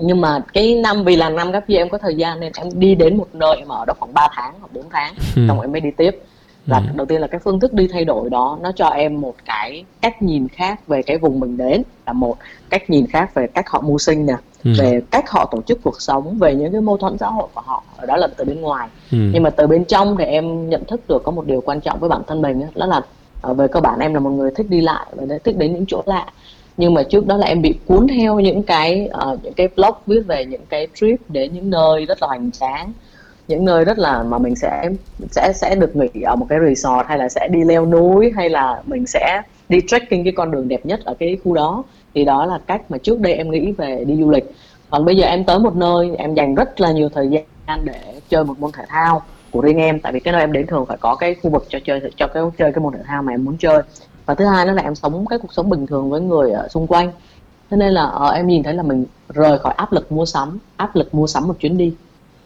nhưng 0.03 0.21
mà 0.21 0.41
cái 0.53 0.75
năm 0.75 1.05
vì 1.05 1.17
là 1.17 1.31
năm 1.31 1.53
gấp 1.53 1.69
gì 1.69 1.77
em 1.77 1.89
có 1.89 1.99
thời 1.99 2.15
gian 2.15 2.41
nên 2.41 2.53
em 2.57 2.69
đi 2.75 2.95
đến 2.95 3.17
một 3.17 3.29
nơi 3.33 3.57
em 3.59 3.69
ở 3.69 3.85
đó 3.85 3.95
khoảng 3.99 4.15
3 4.15 4.29
tháng 4.33 4.55
hoặc 4.61 4.73
4 4.73 4.85
tháng 4.91 5.15
ừ. 5.37 5.43
xong 5.49 5.61
em 5.61 5.73
mới 5.73 5.81
đi 5.81 5.91
tiếp 5.91 6.23
là 6.67 6.79
ừ. 6.79 6.85
đầu 6.95 7.07
tiên 7.07 7.21
là 7.21 7.27
cái 7.27 7.41
phương 7.45 7.61
thức 7.61 7.73
đi 7.73 7.89
thay 7.93 8.05
đổi 8.05 8.31
đó 8.31 8.59
nó 8.63 8.73
cho 8.77 8.89
em 8.89 9.21
một 9.21 9.35
cái 9.45 9.85
cách 10.01 10.23
nhìn 10.23 10.49
khác 10.49 10.87
về 10.87 11.03
cái 11.03 11.19
vùng 11.19 11.41
mình 11.41 11.57
đến 11.57 11.83
là 12.07 12.13
một 12.13 12.37
cách 12.71 12.91
nhìn 12.91 13.07
khác 13.07 13.35
về 13.35 13.47
cách 13.47 13.69
họ 13.69 13.81
mưu 13.81 13.99
sinh 13.99 14.27
nè 14.27 14.37
ừ. 14.65 14.71
về 14.79 15.01
cách 15.11 15.31
họ 15.31 15.49
tổ 15.51 15.63
chức 15.63 15.79
cuộc 15.83 16.01
sống 16.01 16.39
về 16.39 16.55
những 16.55 16.73
cái 16.73 16.81
mâu 16.81 16.97
thuẫn 16.97 17.19
xã 17.19 17.27
hội 17.27 17.49
của 17.55 17.61
họ 17.61 17.83
ở 17.97 18.07
đó 18.07 18.17
là 18.17 18.29
từ 18.37 18.45
bên 18.45 18.61
ngoài 18.61 18.89
ừ. 19.13 19.19
nhưng 19.33 19.43
mà 19.43 19.51
từ 19.51 19.67
bên 19.67 19.85
trong 19.85 20.17
thì 20.19 20.25
em 20.25 20.71
nhận 20.71 20.85
thức 20.85 21.01
được 21.09 21.23
có 21.25 21.33
một 21.33 21.47
điều 21.47 21.61
quan 21.61 21.81
trọng 21.81 21.99
với 21.99 22.09
bản 22.09 22.23
thân 22.27 22.43
mình 22.43 22.63
đó 22.75 22.87
là 22.87 23.01
ờ, 23.43 23.55
về 23.55 23.69
cơ 23.69 23.81
bản 23.81 23.99
em 23.99 24.15
là 24.15 24.21
một 24.21 24.31
người 24.31 24.51
thích 24.57 24.67
đi 24.71 24.81
lại 24.81 25.07
và 25.13 25.39
thích 25.45 25.57
đến 25.59 25.73
những 25.73 25.85
chỗ 25.89 26.03
lạ 26.07 26.27
nhưng 26.77 26.95
mà 26.95 27.03
trước 27.03 27.27
đó 27.27 27.37
là 27.37 27.47
em 27.47 27.63
bị 27.63 27.75
cuốn 27.87 28.07
theo 28.09 28.41
những 28.41 28.63
cái 28.63 29.09
uh, 29.33 29.45
những 29.45 29.53
cái 29.53 29.69
blog 29.77 29.95
viết 30.07 30.21
về 30.27 30.45
những 30.45 30.67
cái 30.69 30.87
trip 30.95 31.21
đến 31.29 31.55
những 31.55 31.71
nơi 31.71 32.07
rất 32.07 32.23
là 32.23 32.27
hoành 32.27 32.51
tráng 32.51 32.93
những 33.49 33.65
nơi 33.65 33.85
rất 33.85 33.99
là 33.99 34.23
mà 34.23 34.39
mình 34.39 34.55
sẽ 34.57 34.89
sẽ 35.31 35.53
sẽ 35.55 35.75
được 35.75 35.97
nghỉ 35.97 36.23
ở 36.23 36.37
một 36.37 36.47
cái 36.49 36.59
resort 36.67 37.07
hay 37.07 37.19
là 37.19 37.29
sẽ 37.29 37.49
đi 37.49 37.65
leo 37.65 37.87
núi 37.87 38.33
hay 38.37 38.51
là 38.51 38.83
mình 38.87 39.07
sẽ 39.07 39.43
đi 39.69 39.79
trekking 39.87 40.25
cái 40.25 40.33
con 40.37 40.51
đường 40.51 40.69
đẹp 40.69 40.87
nhất 40.87 41.01
ở 41.05 41.15
cái 41.19 41.39
khu 41.45 41.55
đó. 41.55 41.85
Thì 42.15 42.25
đó 42.25 42.47
là 42.47 42.59
cách 42.67 42.91
mà 42.91 42.99
trước 42.99 43.21
đây 43.21 43.33
em 43.33 43.51
nghĩ 43.51 43.73
về 43.73 44.05
đi 44.07 44.17
du 44.17 44.31
lịch. 44.31 44.45
Còn 44.91 45.05
bây 45.05 45.17
giờ 45.17 45.27
em 45.27 45.45
tới 45.45 45.59
một 45.59 45.77
nơi 45.77 46.11
em 46.19 46.35
dành 46.35 46.55
rất 46.55 46.81
là 46.81 46.93
nhiều 46.93 47.09
thời 47.09 47.29
gian 47.29 47.85
để 47.85 48.21
chơi 48.29 48.45
một 48.45 48.59
môn 48.59 48.73
thể 48.73 48.85
thao 48.89 49.23
của 49.51 49.61
riêng 49.61 49.79
em. 49.79 50.01
Tại 50.01 50.13
vì 50.13 50.21
cái 50.21 50.33
nơi 50.33 50.41
em 50.41 50.53
đến 50.53 50.67
thường 50.67 50.87
phải 50.87 50.97
có 51.01 51.15
cái 51.15 51.35
khu 51.35 51.51
vực 51.51 51.67
cho 51.69 51.79
chơi 51.85 52.01
cho 52.17 52.27
cái 52.27 52.43
chơi 52.59 52.73
cái 52.73 52.81
môn 52.83 52.93
thể 52.93 53.01
thao 53.07 53.23
mà 53.23 53.33
em 53.33 53.45
muốn 53.45 53.57
chơi 53.59 53.83
và 54.27 54.35
thứ 54.35 54.45
hai 54.45 54.67
đó 54.67 54.73
là 54.73 54.83
em 54.83 54.95
sống 54.95 55.27
cái 55.27 55.39
cuộc 55.39 55.53
sống 55.53 55.71
bình 55.71 55.87
thường 55.87 56.11
với 56.11 56.21
người 56.21 56.51
ở 56.51 56.69
xung 56.69 56.87
quanh. 56.87 57.13
Cho 57.71 57.77
nên 57.77 57.93
là 57.93 58.07
uh, 58.07 58.35
em 58.35 58.47
nhìn 58.47 58.63
thấy 58.63 58.75
là 58.75 58.83
mình 58.83 59.05
rời 59.29 59.59
khỏi 59.59 59.75
áp 59.77 59.93
lực 59.93 60.13
mua 60.13 60.27
sắm 60.27 60.59
áp 60.77 60.97
lực 60.97 61.15
mua 61.15 61.27
sắm 61.27 61.49
một 61.49 61.59
chuyến 61.59 61.79
đi. 61.79 61.95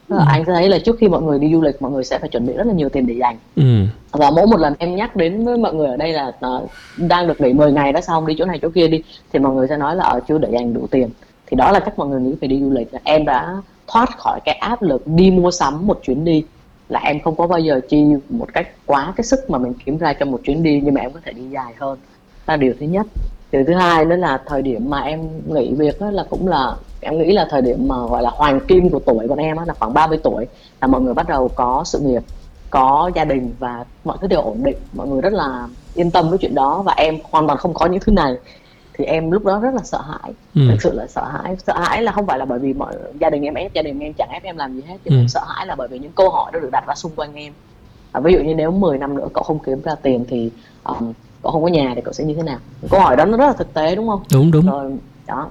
Ừ. 0.09 0.19
anh 0.29 0.45
thấy 0.45 0.69
là 0.69 0.79
trước 0.79 0.97
khi 1.01 1.09
mọi 1.09 1.23
người 1.23 1.39
đi 1.39 1.53
du 1.53 1.61
lịch 1.61 1.83
mọi 1.83 1.93
người 1.93 2.05
sẽ 2.05 2.19
phải 2.19 2.29
chuẩn 2.29 2.47
bị 2.47 2.53
rất 2.53 2.67
là 2.67 2.73
nhiều 2.73 2.89
tiền 2.89 3.07
để 3.07 3.15
dành. 3.15 3.37
Ừ. 3.57 3.85
và 4.13 4.31
mỗi 4.31 4.47
một 4.47 4.61
lần 4.61 4.75
em 4.79 4.97
nhắc 4.97 5.17
đến 5.17 5.45
với 5.45 5.59
mọi 5.59 5.75
người 5.75 5.87
ở 5.87 5.97
đây 5.97 6.13
là 6.13 6.33
uh, 6.47 6.71
đang 6.97 7.29
được 7.29 7.41
nghỉ 7.41 7.53
10 7.53 7.73
ngày 7.73 7.93
đã 7.93 8.01
xong 8.01 8.27
đi 8.27 8.35
chỗ 8.39 8.45
này 8.45 8.59
chỗ 8.63 8.69
kia 8.75 8.89
đi 8.89 9.03
thì 9.33 9.39
mọi 9.39 9.55
người 9.55 9.69
sẽ 9.69 9.77
nói 9.77 9.97
là 9.97 10.05
ở 10.05 10.13
ờ, 10.13 10.21
chưa 10.29 10.39
để 10.39 10.49
dành 10.53 10.75
đủ 10.75 10.87
tiền. 10.91 11.11
Thì 11.47 11.57
đó 11.57 11.73
là 11.73 11.81
cách 11.81 11.99
mọi 11.99 12.09
người 12.09 12.21
nghĩ 12.21 12.35
về 12.41 12.49
đi 12.49 12.61
du 12.61 12.71
lịch 12.71 12.95
là 12.95 13.01
em 13.05 13.25
đã 13.25 13.57
thoát 13.87 14.19
khỏi 14.19 14.41
cái 14.45 14.55
áp 14.55 14.83
lực 14.83 15.07
đi 15.07 15.31
mua 15.31 15.51
sắm 15.51 15.87
một 15.87 16.01
chuyến 16.03 16.25
đi 16.25 16.45
là 16.91 17.01
em 17.01 17.21
không 17.21 17.37
có 17.37 17.47
bao 17.47 17.59
giờ 17.59 17.81
chi 17.89 18.05
một 18.29 18.47
cách 18.53 18.69
quá 18.87 19.13
cái 19.17 19.25
sức 19.25 19.51
mà 19.51 19.59
mình 19.59 19.73
kiếm 19.85 19.99
ra 19.99 20.13
cho 20.13 20.27
một 20.27 20.41
chuyến 20.45 20.63
đi 20.63 20.81
nhưng 20.85 20.95
mà 20.95 21.01
em 21.01 21.13
có 21.13 21.21
thể 21.25 21.33
đi 21.33 21.43
dài 21.43 21.75
hơn. 21.79 21.99
Là 22.47 22.57
điều 22.57 22.75
thứ 22.81 22.87
nhất. 22.87 23.07
Điều 23.53 23.65
thứ 23.65 23.75
hai 23.75 24.05
nữa 24.05 24.17
là 24.17 24.43
thời 24.47 24.63
điểm 24.63 24.91
mà 24.91 25.01
em 25.01 25.21
nghỉ 25.47 25.75
việc 25.75 26.01
đó 26.01 26.11
là 26.11 26.25
cũng 26.31 26.49
là 26.49 26.77
em 27.01 27.19
nghĩ 27.19 27.33
là 27.33 27.47
thời 27.51 27.63
điểm 27.63 27.89
mà 27.89 27.97
gọi 27.97 28.23
là 28.23 28.31
hoàng 28.31 28.61
kim 28.61 28.91
của 28.91 28.99
tuổi 28.99 29.27
bọn 29.29 29.39
em 29.39 29.57
đó, 29.57 29.65
là 29.67 29.75
khoảng 29.75 29.95
30 29.95 30.19
tuổi 30.23 30.47
là 30.81 30.87
mọi 30.87 31.01
người 31.01 31.15
bắt 31.15 31.29
đầu 31.29 31.49
có 31.49 31.83
sự 31.87 32.01
nghiệp 32.01 32.23
có 32.71 33.11
gia 33.15 33.25
đình 33.25 33.55
và 33.59 33.85
mọi 34.05 34.19
thứ 34.21 34.27
đều 34.27 34.41
ổn 34.41 34.63
định. 34.63 34.77
Mọi 34.93 35.09
người 35.09 35.21
rất 35.21 35.33
là 35.33 35.69
yên 35.95 36.11
tâm 36.11 36.29
với 36.31 36.39
chuyện 36.39 36.55
đó 36.55 36.83
và 36.83 36.93
em 36.97 37.19
hoàn 37.31 37.47
toàn 37.47 37.59
không 37.59 37.75
có 37.75 37.87
những 37.87 38.01
thứ 38.01 38.13
này 38.13 38.35
thì 39.01 39.07
em 39.07 39.31
lúc 39.31 39.45
đó 39.45 39.61
rất 39.61 39.75
là 39.75 39.83
sợ 39.85 40.01
hãi 40.01 40.33
ừ. 40.55 40.61
thực 40.71 40.83
sự 40.83 40.93
là 40.93 41.07
sợ 41.07 41.25
hãi. 41.25 41.57
Sợ 41.67 41.79
hãi 41.79 42.03
là 42.03 42.13
không 42.13 42.27
phải 42.27 42.39
là 42.39 42.45
bởi 42.45 42.59
vì 42.59 42.73
mọi 42.73 42.95
gia 43.21 43.31
đình 43.31 43.43
em 43.43 43.55
ép 43.55 43.73
gia 43.73 43.83
đình 43.83 44.01
em 44.01 44.13
chẳng 44.19 44.29
ép 44.33 44.43
em 44.43 44.57
làm 44.57 44.75
gì 44.75 44.83
hết 44.87 44.97
nhưng 45.05 45.21
ừ. 45.21 45.27
sợ 45.29 45.41
hãi 45.49 45.67
là 45.67 45.75
bởi 45.75 45.89
vì 45.89 45.99
những 45.99 46.13
câu 46.13 46.31
hỏi 46.31 46.51
đó 46.53 46.61
được 46.61 46.69
đặt 46.73 46.85
ra 46.87 46.95
xung 46.95 47.13
quanh 47.17 47.35
em. 47.35 47.53
À, 48.13 48.21
ví 48.21 48.33
dụ 48.33 48.39
như 48.39 48.55
nếu 48.55 48.71
10 48.71 48.99
năm 48.99 49.15
nữa 49.15 49.29
cậu 49.35 49.45
không 49.45 49.59
kiếm 49.59 49.83
ra 49.83 49.95
tiền 49.95 50.25
thì 50.29 50.51
um, 50.85 51.13
cậu 51.43 51.53
không 51.53 51.63
có 51.63 51.69
nhà 51.69 51.93
thì 51.97 52.01
cậu 52.05 52.13
sẽ 52.13 52.25
như 52.25 52.35
thế 52.35 52.43
nào? 52.43 52.59
Câu 52.91 53.01
hỏi 53.01 53.17
đó 53.17 53.25
nó 53.25 53.37
rất 53.37 53.47
là 53.47 53.53
thực 53.53 53.75
tế 53.75 53.95
đúng 53.95 54.09
không? 54.09 54.23
Đúng 54.33 54.51
đúng. 54.51 54.67
Rồi 54.67 54.93
đó 55.27 55.49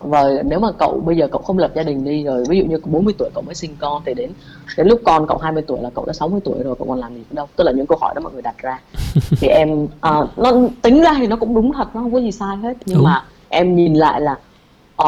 và 0.00 0.42
nếu 0.44 0.60
mà 0.60 0.68
cậu 0.78 1.02
bây 1.06 1.16
giờ 1.16 1.28
cậu 1.32 1.42
không 1.42 1.58
lập 1.58 1.70
gia 1.74 1.82
đình 1.82 2.04
đi 2.04 2.24
rồi 2.24 2.44
ví 2.48 2.58
dụ 2.58 2.64
như 2.64 2.78
40 2.84 3.14
tuổi 3.18 3.30
cậu 3.34 3.42
mới 3.42 3.54
sinh 3.54 3.76
con 3.78 4.02
thì 4.06 4.14
đến 4.14 4.30
đến 4.76 4.88
lúc 4.88 5.00
con 5.04 5.26
cậu 5.26 5.38
20 5.38 5.62
tuổi 5.66 5.78
là 5.82 5.90
cậu 5.94 6.04
đã 6.06 6.12
60 6.12 6.40
tuổi 6.44 6.62
rồi 6.62 6.74
cậu 6.78 6.88
còn 6.88 6.98
làm 6.98 7.14
gì 7.14 7.20
nữa 7.20 7.36
đâu. 7.36 7.46
Tức 7.56 7.64
là 7.64 7.72
những 7.72 7.86
câu 7.86 7.98
hỏi 8.00 8.14
đó 8.14 8.20
mọi 8.20 8.32
người 8.32 8.42
đặt 8.42 8.54
ra. 8.58 8.80
Thì 9.40 9.48
em 9.48 9.84
uh, 9.84 10.38
nó 10.38 10.52
tính 10.82 11.00
ra 11.00 11.14
thì 11.18 11.26
nó 11.26 11.36
cũng 11.36 11.54
đúng 11.54 11.72
thật 11.72 11.94
nó 11.94 12.00
không 12.00 12.12
có 12.12 12.18
gì 12.18 12.32
sai 12.32 12.56
hết. 12.56 12.76
Nhưng 12.86 12.96
đúng. 12.96 13.04
mà 13.04 13.24
em 13.48 13.76
nhìn 13.76 13.94
lại 13.94 14.20
là 14.20 14.36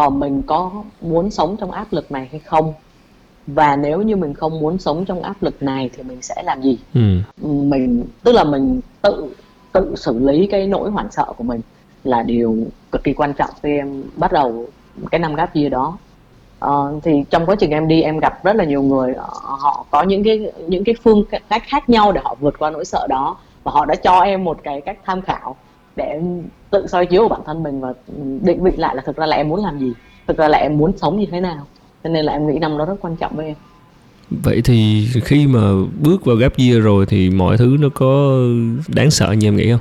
uh, 0.07 0.13
mình 0.13 0.43
có 0.43 0.71
muốn 1.01 1.31
sống 1.31 1.57
trong 1.61 1.71
áp 1.71 1.93
lực 1.93 2.13
này 2.13 2.29
hay 2.31 2.41
không? 2.41 2.75
Và 3.47 3.77
nếu 3.77 4.03
như 4.03 4.17
mình 4.17 4.35
không 4.35 4.61
muốn 4.61 4.79
sống 4.79 5.05
trong 5.05 5.23
áp 5.23 5.43
lực 5.43 5.63
này 5.63 5.91
thì 5.97 6.03
mình 6.03 6.23
sẽ 6.23 6.43
làm 6.45 6.63
gì? 6.63 6.79
Ừ. 6.95 7.01
mình 7.43 8.05
tức 8.23 8.33
là 8.33 8.45
mình 8.45 8.81
tự 9.03 9.35
tự 9.73 9.95
xử 9.97 10.19
lý 10.19 10.47
cái 10.47 10.67
nỗi 10.67 10.91
hoảng 10.91 11.09
sợ 11.11 11.25
của 11.37 11.45
mình 11.45 11.61
là 12.05 12.23
điều 12.23 12.57
cực 12.93 13.05
kỳ 13.05 13.13
quan 13.13 13.33
trọng. 13.33 13.51
Khi 13.63 13.77
em 13.77 14.05
bắt 14.17 14.33
đầu 14.33 14.67
cái 15.11 15.19
năm 15.19 15.35
gap 15.35 15.55
year 15.55 15.73
đó. 15.73 15.99
Uh, 16.65 17.03
thì 17.03 17.25
trong 17.31 17.47
quá 17.47 17.57
trình 17.59 17.71
em 17.71 17.89
đi 17.89 18.03
em 18.03 18.19
gặp 18.19 18.45
rất 18.45 18.57
là 18.57 18.65
nhiều 18.65 18.83
người 18.83 19.11
uh, 19.11 19.17
họ 19.61 19.87
có 19.91 20.03
những 20.03 20.25
cái 20.25 20.53
những 20.69 20.85
cái 20.85 20.95
phương 21.05 21.25
cách 21.49 21.63
khác 21.67 21.89
nhau 21.89 22.13
để 22.13 22.21
họ 22.25 22.37
vượt 22.41 22.59
qua 22.59 22.71
nỗi 22.71 22.85
sợ 22.85 23.07
đó 23.09 23.37
và 23.65 23.73
họ 23.73 23.85
đã 23.85 23.95
cho 23.95 24.21
em 24.21 24.45
một 24.45 24.59
cái 24.63 24.81
cách 24.81 24.99
tham 25.05 25.23
khảo 25.23 25.57
để 25.97 26.05
em 26.05 26.43
tự 26.71 26.87
soi 26.87 27.07
chiếu 27.07 27.23
của 27.23 27.29
bản 27.29 27.41
thân 27.47 27.63
mình 27.63 27.81
và 27.81 27.93
định 28.43 28.65
vị 28.65 28.73
lại 28.77 28.97
là 28.97 29.03
thực 29.07 29.17
ra 29.17 29.27
là 29.27 29.37
em 29.37 29.49
muốn 29.49 29.65
làm 29.65 29.79
gì 29.79 29.93
thực 30.27 30.37
ra 30.37 30.49
là 30.49 30.59
em 30.59 30.79
muốn 30.79 30.93
sống 30.97 31.21
như 31.21 31.27
thế 31.31 31.41
nào. 31.41 31.67
Cho 32.05 32.11
nên 32.11 32.25
là 32.25 32.33
em 32.33 32.47
nghĩ 32.47 32.59
năm 32.59 32.79
đó 32.79 32.85
rất 32.85 32.95
quan 33.01 33.17
trọng 33.17 33.37
với 33.37 33.47
em. 33.47 33.55
Vậy 34.31 34.63
thì 34.65 35.09
khi 35.25 35.47
mà 35.47 35.61
bước 36.01 36.25
vào 36.25 36.37
gap 36.37 36.57
year 36.57 36.83
rồi 36.83 37.07
thì 37.07 37.31
mọi 37.31 37.57
thứ 37.57 37.77
nó 37.81 37.89
có 37.95 38.41
đáng 38.89 39.11
sợ 39.11 39.33
như 39.33 39.49
em 39.49 39.57
nghĩ 39.57 39.71
không? 39.71 39.81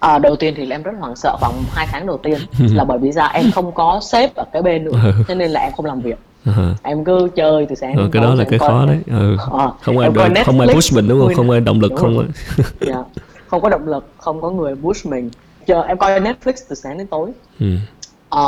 À, 0.00 0.18
đầu 0.18 0.36
tiên 0.36 0.54
thì 0.56 0.70
em 0.70 0.82
rất 0.82 0.92
hoảng 1.00 1.16
sợ 1.16 1.36
khoảng 1.40 1.52
hai 1.72 1.86
tháng 1.92 2.06
đầu 2.06 2.18
tiên 2.22 2.38
là 2.74 2.84
bởi 2.84 2.98
vì 2.98 3.12
ra 3.12 3.26
em 3.26 3.50
không 3.54 3.72
có 3.74 4.00
sếp 4.02 4.34
ở 4.34 4.44
cái 4.52 4.62
bên 4.62 4.84
nữa 4.84 4.90
Ừ. 5.04 5.12
cho 5.28 5.34
nên 5.34 5.50
là 5.50 5.60
em 5.60 5.72
không 5.72 5.86
làm 5.86 6.00
việc 6.00 6.18
Ờ. 6.46 6.74
em 6.82 7.04
cứ 7.04 7.28
chơi 7.36 7.66
từ 7.68 7.74
sáng 7.74 7.94
Ờ, 7.96 8.02
đến 8.02 8.10
cái 8.10 8.22
đó 8.22 8.34
là 8.34 8.44
cái 8.44 8.58
khó 8.58 8.86
đấy 8.86 8.98
ừ. 9.06 9.36
Ờ, 9.50 9.72
không 9.82 9.98
ai 9.98 10.10
coi 10.16 10.28
được, 10.28 10.40
không 10.46 10.60
ai 10.60 10.68
Netflix, 10.68 10.74
push 10.74 10.94
mình 10.96 11.08
đúng 11.08 11.20
không 11.20 11.34
không 11.34 11.50
ai 11.50 11.60
động 11.60 11.80
lực 11.80 11.92
không 11.96 12.16
rồi. 12.16 12.24
á. 12.58 12.64
Dạ. 12.86 13.02
không 13.46 13.60
có 13.60 13.68
động 13.68 13.88
lực 13.88 14.08
không 14.18 14.40
có 14.40 14.50
người 14.50 14.74
push 14.82 15.06
mình 15.06 15.30
chờ 15.66 15.82
em 15.82 15.98
coi 15.98 16.20
Netflix 16.20 16.52
từ 16.68 16.74
sáng 16.76 16.98
đến 16.98 17.06
tối 17.06 17.30
ừ. 17.60 17.66
Ờ, 18.28 18.46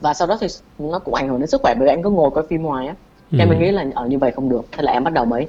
và 0.00 0.14
sau 0.14 0.28
đó 0.28 0.36
thì 0.40 0.46
nó 0.78 0.98
cũng 0.98 1.14
ảnh 1.14 1.28
hưởng 1.28 1.40
đến 1.40 1.48
sức 1.48 1.60
khỏe 1.62 1.74
bởi 1.78 1.86
vì 1.88 1.92
em 1.92 2.02
cứ 2.02 2.10
ngồi 2.10 2.30
coi 2.30 2.44
phim 2.50 2.62
ngoài 2.62 2.86
á 2.86 2.94
Ừ. 3.32 3.38
em 3.38 3.48
mới 3.48 3.58
nghĩ 3.58 3.70
là 3.70 3.84
ở 3.94 4.06
như 4.06 4.18
vậy 4.18 4.32
không 4.36 4.48
được 4.48 4.62
thế 4.72 4.82
là 4.82 4.92
em 4.92 5.04
bắt 5.04 5.12
đầu 5.12 5.24
mới 5.24 5.48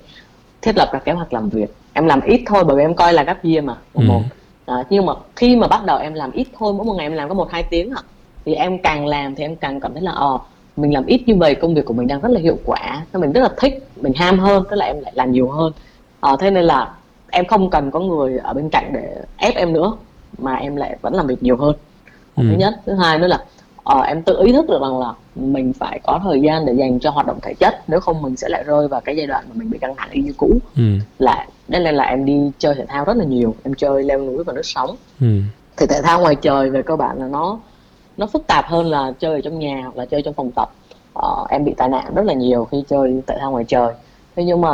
thiết 0.61 0.77
lập 0.77 0.89
ra 0.93 0.99
kế 0.99 1.11
hoạch 1.11 1.33
làm 1.33 1.49
việc 1.49 1.75
em 1.93 2.05
làm 2.05 2.21
ít 2.21 2.43
thôi 2.45 2.63
bởi 2.63 2.75
vì 2.77 2.83
em 2.83 2.95
coi 2.95 3.13
là 3.13 3.23
gap 3.23 3.43
year 3.43 3.63
mà 3.63 3.73
một 3.93 4.01
Ừ. 4.01 4.03
một 4.07 4.21
Đó, 4.67 4.83
nhưng 4.89 5.05
mà 5.05 5.13
khi 5.35 5.55
mà 5.55 5.67
bắt 5.67 5.85
đầu 5.85 5.97
em 5.97 6.13
làm 6.13 6.31
ít 6.31 6.47
thôi 6.57 6.73
mỗi 6.73 6.85
một 6.85 6.93
ngày 6.93 7.05
em 7.05 7.13
làm 7.13 7.29
có 7.29 7.35
một 7.35 7.51
hai 7.51 7.63
tiếng 7.63 7.91
à 7.91 8.01
thì 8.45 8.53
em 8.53 8.77
càng 8.77 9.07
làm 9.07 9.35
thì 9.35 9.43
em 9.43 9.55
càng 9.55 9.79
cảm 9.79 9.93
thấy 9.93 10.01
là 10.01 10.11
ờ 10.11 10.37
mình 10.77 10.93
làm 10.93 11.05
ít 11.05 11.23
như 11.25 11.35
vậy 11.35 11.55
công 11.55 11.75
việc 11.75 11.85
của 11.85 11.93
mình 11.93 12.07
đang 12.07 12.21
rất 12.21 12.29
là 12.31 12.39
hiệu 12.39 12.57
quả 12.65 13.05
nên 13.13 13.21
mình 13.21 13.31
rất 13.31 13.41
là 13.41 13.49
thích 13.57 13.87
mình 14.01 14.13
ham 14.15 14.39
hơn 14.39 14.63
tức 14.69 14.75
là 14.75 14.85
em 14.85 14.99
lại 14.99 15.11
làm 15.15 15.31
nhiều 15.31 15.49
hơn. 15.49 15.73
Ờ, 16.19 16.37
thế 16.39 16.51
nên 16.51 16.63
là 16.63 16.93
em 17.31 17.45
không 17.45 17.69
cần 17.69 17.91
có 17.91 17.99
người 17.99 18.37
ở 18.37 18.53
bên 18.53 18.69
cạnh 18.69 18.91
để 18.93 19.15
ép 19.37 19.55
em 19.55 19.73
nữa 19.73 19.93
mà 20.37 20.55
em 20.55 20.75
lại 20.75 20.97
vẫn 21.01 21.13
làm 21.13 21.27
việc 21.27 21.43
nhiều 21.43 21.57
hơn. 21.57 21.75
Ừ. 22.35 22.43
thứ 22.49 22.55
nhất. 22.57 22.73
Thứ 22.85 22.93
hai 22.93 23.19
nữa 23.19 23.27
là 23.27 23.39
ờ, 23.83 24.01
em 24.01 24.21
tự 24.21 24.43
ý 24.45 24.51
thức 24.51 24.69
được 24.69 24.81
rằng 24.81 24.99
là 24.99 25.13
mình 25.35 25.73
phải 25.73 25.99
có 26.03 26.19
thời 26.23 26.41
gian 26.41 26.65
để 26.65 26.73
dành 26.73 26.99
cho 26.99 27.09
hoạt 27.11 27.27
động 27.27 27.39
thể 27.41 27.53
chất 27.53 27.83
nếu 27.87 27.99
không 27.99 28.21
mình 28.21 28.35
sẽ 28.35 28.49
lại 28.49 28.63
rơi 28.63 28.87
vào 28.87 29.01
cái 29.01 29.15
giai 29.15 29.27
đoạn 29.27 29.45
mà 29.49 29.55
mình 29.57 29.69
bị 29.69 29.77
căng 29.77 29.95
thẳng 29.95 30.09
y 30.11 30.21
như 30.21 30.33
cũ. 30.37 30.49
Ừ. 30.75 30.83
là 31.19 31.45
nên 31.67 31.81
là, 31.81 31.91
là 31.91 32.03
em 32.03 32.25
đi 32.25 32.51
chơi 32.57 32.75
thể 32.75 32.85
thao 32.87 33.05
rất 33.05 33.17
là 33.17 33.23
nhiều. 33.25 33.55
Em 33.63 33.73
chơi 33.73 34.03
leo 34.03 34.19
núi 34.19 34.43
và 34.43 34.53
nước 34.53 34.61
sóng. 34.63 34.95
Ừ. 35.21 35.27
thì 35.77 35.85
thể 35.87 36.01
thao 36.03 36.19
ngoài 36.21 36.35
trời 36.35 36.69
về 36.69 36.81
cơ 36.81 36.95
bản 36.95 37.17
là 37.19 37.27
nó 37.27 37.59
nó 38.17 38.27
phức 38.33 38.47
tạp 38.47 38.65
hơn 38.67 38.85
là 38.85 39.11
chơi 39.19 39.33
ở 39.33 39.41
trong 39.43 39.59
nhà 39.59 39.81
hoặc 39.83 39.97
là 39.97 40.05
chơi 40.05 40.21
trong 40.21 40.33
phòng 40.33 40.51
tập. 40.55 40.69
Ờ, 41.13 41.45
em 41.49 41.63
bị 41.65 41.73
tai 41.77 41.89
nạn 41.89 42.13
rất 42.15 42.25
là 42.25 42.33
nhiều 42.33 42.65
khi 42.65 42.83
chơi 42.87 43.21
thể 43.27 43.35
thao 43.39 43.51
ngoài 43.51 43.65
trời. 43.67 43.93
Thế 44.35 44.43
nhưng 44.43 44.61
mà 44.61 44.69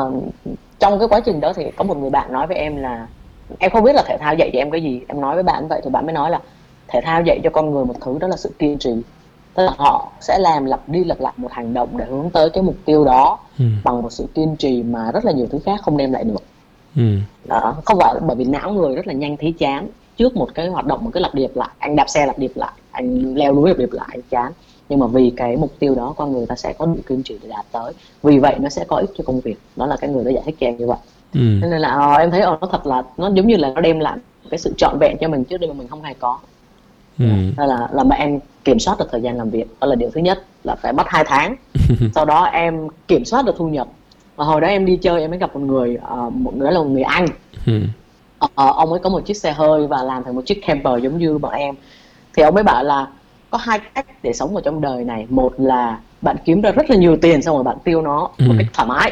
trong 0.79 0.99
cái 0.99 1.07
quá 1.07 1.19
trình 1.19 1.39
đó 1.39 1.53
thì 1.55 1.63
có 1.75 1.83
một 1.83 1.97
người 1.97 2.09
bạn 2.09 2.33
nói 2.33 2.47
với 2.47 2.57
em 2.57 2.75
là 2.77 3.07
em 3.59 3.71
không 3.71 3.83
biết 3.83 3.95
là 3.95 4.03
thể 4.07 4.17
thao 4.19 4.33
dạy 4.35 4.49
cho 4.53 4.59
em 4.59 4.71
cái 4.71 4.81
gì. 4.83 5.01
Em 5.07 5.21
nói 5.21 5.35
với 5.35 5.43
bạn 5.43 5.67
vậy 5.67 5.81
thì 5.83 5.89
bạn 5.89 6.05
mới 6.05 6.13
nói 6.13 6.29
là 6.29 6.41
thể 6.87 7.01
thao 7.03 7.21
dạy 7.25 7.39
cho 7.43 7.49
con 7.49 7.71
người 7.71 7.85
một 7.85 7.95
thứ 8.05 8.17
đó 8.19 8.27
là 8.27 8.35
sự 8.37 8.55
kiên 8.59 8.77
trì. 8.79 8.91
Tức 9.53 9.63
là 9.63 9.71
họ 9.77 10.11
sẽ 10.21 10.37
làm 10.39 10.65
lặp 10.65 10.89
đi 10.89 11.03
lặp 11.03 11.19
lại 11.19 11.33
một 11.37 11.51
hành 11.51 11.73
động 11.73 11.97
để 11.97 12.05
hướng 12.09 12.29
tới 12.29 12.49
cái 12.49 12.63
mục 12.63 12.75
tiêu 12.85 13.05
đó 13.05 13.39
Ừ. 13.59 13.65
bằng 13.83 14.01
một 14.01 14.11
sự 14.11 14.25
kiên 14.35 14.55
trì 14.59 14.83
mà 14.83 15.11
rất 15.13 15.25
là 15.25 15.31
nhiều 15.31 15.47
thứ 15.51 15.59
khác 15.65 15.79
không 15.83 15.97
đem 15.97 16.11
lại 16.11 16.23
được 16.23 16.43
Ừ. 16.95 17.17
đó 17.45 17.75
không 17.85 17.99
phải 17.99 18.15
bởi 18.27 18.35
vì 18.35 18.45
não 18.45 18.71
người 18.71 18.95
rất 18.95 19.07
là 19.07 19.13
nhanh 19.13 19.37
thấy 19.37 19.53
chán. 19.57 19.87
Trước 20.17 20.35
một 20.35 20.49
cái 20.53 20.67
hoạt 20.67 20.85
động 20.85 21.03
một 21.03 21.11
cái 21.13 21.21
lặp 21.21 21.35
điệp 21.35 21.51
lại 21.55 21.69
anh 21.79 21.95
đạp 21.95 22.09
xe 22.09 22.25
lặp 22.25 22.39
điệp 22.39 22.51
lại 22.55 22.71
anh 22.91 23.35
leo 23.35 23.55
núi 23.55 23.69
lặp 23.69 23.77
điệp 23.77 23.91
lại 23.91 24.07
anh 24.11 24.21
chán. 24.29 24.51
Nhưng 24.89 24.99
mà 24.99 25.07
vì 25.07 25.33
cái 25.37 25.57
mục 25.57 25.71
tiêu 25.79 25.95
đó 25.95 26.13
con 26.17 26.31
người 26.31 26.45
ta 26.45 26.55
sẽ 26.55 26.73
có 26.73 26.85
đủ 26.85 26.97
kiên 27.07 27.23
trì 27.23 27.37
để 27.43 27.49
đạt 27.49 27.65
tới. 27.71 27.93
Vì 28.23 28.39
vậy 28.39 28.55
nó 28.59 28.69
sẽ 28.69 28.85
có 28.85 28.95
ích 28.95 29.09
cho 29.17 29.23
công 29.27 29.39
việc. 29.39 29.55
Đó 29.75 29.85
là 29.85 29.97
cái 29.97 30.09
người 30.09 30.23
đã 30.23 30.31
giải 30.31 30.43
thích 30.45 30.55
cho 30.59 30.67
em 30.67 30.77
như 30.77 30.87
vậy. 30.87 30.97
Ừ. 31.33 31.39
nên 31.39 31.81
là 31.81 31.89
ờ, 31.89 32.13
em 32.13 32.31
thấy 32.31 32.41
ờ, 32.41 32.57
nó 32.61 32.67
thật 32.71 32.85
là 32.85 33.03
nó 33.17 33.31
giống 33.33 33.47
như 33.47 33.57
là 33.57 33.71
nó 33.75 33.81
đem 33.81 33.99
lại 33.99 34.17
cái 34.49 34.57
sự 34.57 34.73
trọn 34.77 34.97
vẹn 34.99 35.17
cho 35.21 35.27
mình 35.27 35.43
trước 35.43 35.57
đây 35.57 35.67
mà 35.67 35.73
mình 35.73 35.87
không 35.87 36.01
hề 36.03 36.13
có. 36.13 36.39
Ừ. 37.19 37.25
đó 37.57 37.65
là 37.65 37.87
là 37.91 38.03
mà 38.03 38.15
em 38.15 38.39
kiểm 38.63 38.79
soát 38.79 38.99
được 38.99 39.07
thời 39.11 39.21
gian 39.21 39.37
làm 39.37 39.49
việc 39.49 39.65
đó 39.79 39.87
là 39.87 39.95
điều 39.95 40.09
thứ 40.09 40.21
nhất 40.21 40.43
là 40.63 40.75
phải 40.75 40.93
mất 40.93 41.03
2 41.07 41.23
tháng. 41.27 41.55
Sau 42.15 42.25
đó 42.25 42.43
em 42.43 42.87
kiểm 43.07 43.25
soát 43.25 43.45
được 43.45 43.55
thu 43.57 43.67
nhập 43.67 43.87
và 44.41 44.45
hồi 44.47 44.61
đó 44.61 44.67
em 44.67 44.85
đi 44.85 44.95
chơi 44.97 45.21
em 45.21 45.29
mới 45.29 45.39
gặp 45.39 45.55
một 45.55 45.59
người 45.61 45.97
ờ, 46.03 46.29
một 46.29 46.55
người 46.55 46.65
đó 46.65 46.71
là 46.71 46.79
một 46.79 46.89
người 46.89 47.01
anh. 47.01 47.25
Ừ. 47.65 47.81
Ờ, 48.55 48.71
ông 48.75 48.89
ấy 48.91 48.99
có 49.03 49.09
một 49.09 49.25
chiếc 49.25 49.37
xe 49.37 49.51
hơi 49.51 49.87
và 49.87 50.03
làm 50.03 50.23
thành 50.23 50.35
một 50.35 50.41
chiếc 50.45 50.61
camper 50.65 51.03
giống 51.03 51.17
như 51.17 51.37
bọn 51.37 51.53
em. 51.53 51.75
Thì 52.33 52.43
ông 52.43 52.55
ấy 52.55 52.63
bảo 52.63 52.83
là 52.83 53.07
có 53.49 53.57
hai 53.57 53.79
cách 53.95 54.05
để 54.23 54.33
sống 54.33 54.55
ở 54.55 54.61
trong 54.65 54.81
đời 54.81 55.03
này. 55.03 55.25
Một 55.29 55.53
là 55.57 55.99
bạn 56.21 56.35
kiếm 56.45 56.61
ra 56.61 56.71
rất 56.71 56.89
là 56.89 56.95
nhiều 56.95 57.17
tiền 57.21 57.41
xong 57.41 57.55
rồi 57.55 57.63
bạn 57.63 57.77
tiêu 57.83 58.01
nó 58.01 58.19
một 58.19 58.29
Ừ. 58.37 58.55
cách 58.57 58.67
thoải 58.73 58.87
mái. 58.87 59.11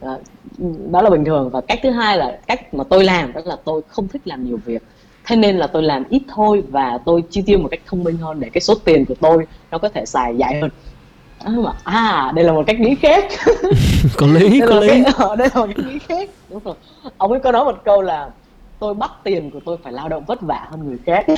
Đó, 0.00 0.18
đó 0.90 1.02
là 1.02 1.10
bình 1.10 1.24
thường. 1.24 1.50
Và 1.50 1.60
cách 1.60 1.78
thứ 1.82 1.90
hai 1.90 2.18
là 2.18 2.38
cách 2.46 2.74
mà 2.74 2.84
tôi 2.84 3.04
làm 3.04 3.32
đó 3.32 3.40
là 3.44 3.56
tôi 3.64 3.82
không 3.88 4.08
thích 4.08 4.22
làm 4.24 4.44
nhiều 4.44 4.58
việc. 4.64 4.82
Thế 5.26 5.36
nên 5.36 5.56
là 5.58 5.66
tôi 5.66 5.82
làm 5.82 6.04
ít 6.08 6.22
thôi 6.34 6.62
và 6.68 6.98
tôi 7.04 7.22
chi 7.30 7.42
tiêu 7.46 7.58
một 7.58 7.68
cách 7.70 7.80
thông 7.86 8.04
minh 8.04 8.16
hơn 8.16 8.40
để 8.40 8.48
cái 8.52 8.60
số 8.60 8.74
tiền 8.84 9.04
của 9.04 9.14
tôi 9.20 9.46
nó 9.70 9.78
có 9.78 9.88
thể 9.88 10.06
xài 10.06 10.36
dài 10.36 10.60
hơn. 10.60 10.62
mà 10.62 10.68
à 11.84 12.32
đây 12.34 12.44
là 12.44 12.52
một 12.52 12.62
cách 12.66 12.80
nghĩ 12.80 12.94
khác. 12.94 13.24
Có 14.16 14.26
lý 14.26 14.60
đây 14.60 14.68
có 14.68 14.80
lý. 14.80 14.88
cái, 14.88 15.04
ờ, 15.16 15.36
đây 15.36 15.48
là 15.54 15.60
một 15.60 15.72
cái 15.76 15.84
nghĩ 15.86 15.98
khác. 15.98 16.30
Đúng 16.48 16.60
rồi. 16.64 16.74
Ông 17.16 17.30
ấy 17.30 17.40
có 17.40 17.52
nói 17.52 17.64
một 17.64 17.84
câu 17.84 18.02
là 18.02 18.30
tôi 18.78 18.94
bắt 18.94 19.10
tiền 19.24 19.50
của 19.50 19.60
tôi 19.64 19.76
phải 19.82 19.92
lao 19.92 20.08
động 20.08 20.24
vất 20.26 20.40
vả 20.40 20.66
hơn 20.70 20.88
người 20.88 20.98
khác. 21.06 21.26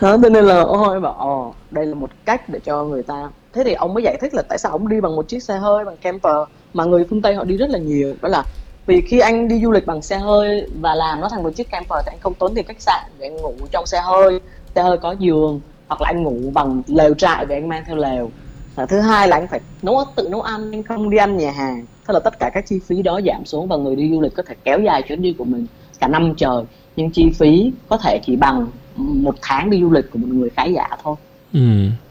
Đó 0.00 0.16
cho 0.22 0.28
nên 0.28 0.44
là 0.44 0.60
ôi 0.60 1.00
bảo 1.00 1.12
ồ 1.12 1.54
đây 1.70 1.86
là 1.86 1.94
một 1.94 2.10
cách 2.24 2.48
để 2.48 2.60
cho 2.64 2.84
người 2.84 3.02
ta 3.02 3.28
thế 3.52 3.64
thì 3.64 3.72
ông 3.72 3.94
mới 3.94 4.02
giải 4.02 4.16
thích 4.20 4.34
là 4.34 4.42
tại 4.42 4.58
sao 4.58 4.72
ông 4.72 4.88
đi 4.88 5.00
bằng 5.00 5.16
một 5.16 5.28
chiếc 5.28 5.42
xe 5.42 5.56
hơi 5.58 5.84
bằng 5.84 5.96
camper 5.96 6.36
mà 6.74 6.84
người 6.84 7.04
phương 7.10 7.22
tây 7.22 7.34
họ 7.34 7.44
đi 7.44 7.56
rất 7.56 7.70
là 7.70 7.78
nhiều. 7.78 8.14
Đó 8.22 8.28
là 8.28 8.44
vì 8.86 9.00
khi 9.00 9.18
anh 9.18 9.48
đi 9.48 9.60
du 9.62 9.70
lịch 9.70 9.86
bằng 9.86 10.02
xe 10.02 10.18
hơi 10.18 10.66
và 10.80 10.94
làm 10.94 11.20
nó 11.20 11.28
thành 11.28 11.42
một 11.42 11.50
chiếc 11.50 11.70
camper 11.70 11.98
thì 12.06 12.12
anh 12.12 12.18
không 12.20 12.34
tốn 12.34 12.54
tiền 12.54 12.64
khách 12.64 12.80
sạn 12.80 13.02
để 13.18 13.26
anh 13.26 13.36
ngủ 13.36 13.54
trong 13.70 13.86
xe 13.86 14.00
hơi. 14.00 14.40
Xe 14.74 14.82
hơi 14.82 14.98
có 14.98 15.12
giường 15.18 15.60
hoặc 15.92 16.00
là 16.00 16.08
anh 16.08 16.22
ngủ 16.22 16.50
bằng 16.54 16.82
lều 16.86 17.14
trại 17.14 17.46
để 17.46 17.56
anh 17.56 17.68
mang 17.68 17.84
theo 17.86 17.96
lều. 17.96 18.30
Và 18.74 18.86
thứ 18.86 19.00
hai 19.00 19.28
là 19.28 19.36
anh 19.36 19.48
phải 19.48 19.60
nấu 19.82 20.04
tự 20.16 20.28
nấu 20.30 20.40
ăn 20.40 20.72
anh 20.72 20.82
không 20.82 21.10
đi 21.10 21.18
ăn 21.18 21.36
nhà 21.36 21.50
hàng. 21.50 21.86
Thế 22.08 22.14
là 22.14 22.20
tất 22.20 22.38
cả 22.38 22.50
các 22.54 22.66
chi 22.66 22.80
phí 22.86 23.02
đó 23.02 23.20
giảm 23.26 23.44
xuống 23.44 23.68
và 23.68 23.76
người 23.76 23.96
đi 23.96 24.10
du 24.10 24.20
lịch 24.20 24.34
có 24.34 24.42
thể 24.46 24.54
kéo 24.64 24.80
dài 24.80 25.02
chuyến 25.02 25.22
đi 25.22 25.34
của 25.38 25.44
mình 25.44 25.66
cả 26.00 26.08
năm 26.08 26.34
trời. 26.36 26.64
Nhưng 26.96 27.10
chi 27.10 27.30
phí 27.38 27.72
có 27.88 27.96
thể 27.96 28.20
chỉ 28.26 28.36
bằng 28.36 28.66
một 28.96 29.34
tháng 29.42 29.70
đi 29.70 29.80
du 29.80 29.90
lịch 29.90 30.10
của 30.10 30.18
một 30.18 30.26
người 30.28 30.50
khá 30.50 30.64
giả 30.64 30.88
thôi. 31.02 31.16
Ừ. 31.52 31.60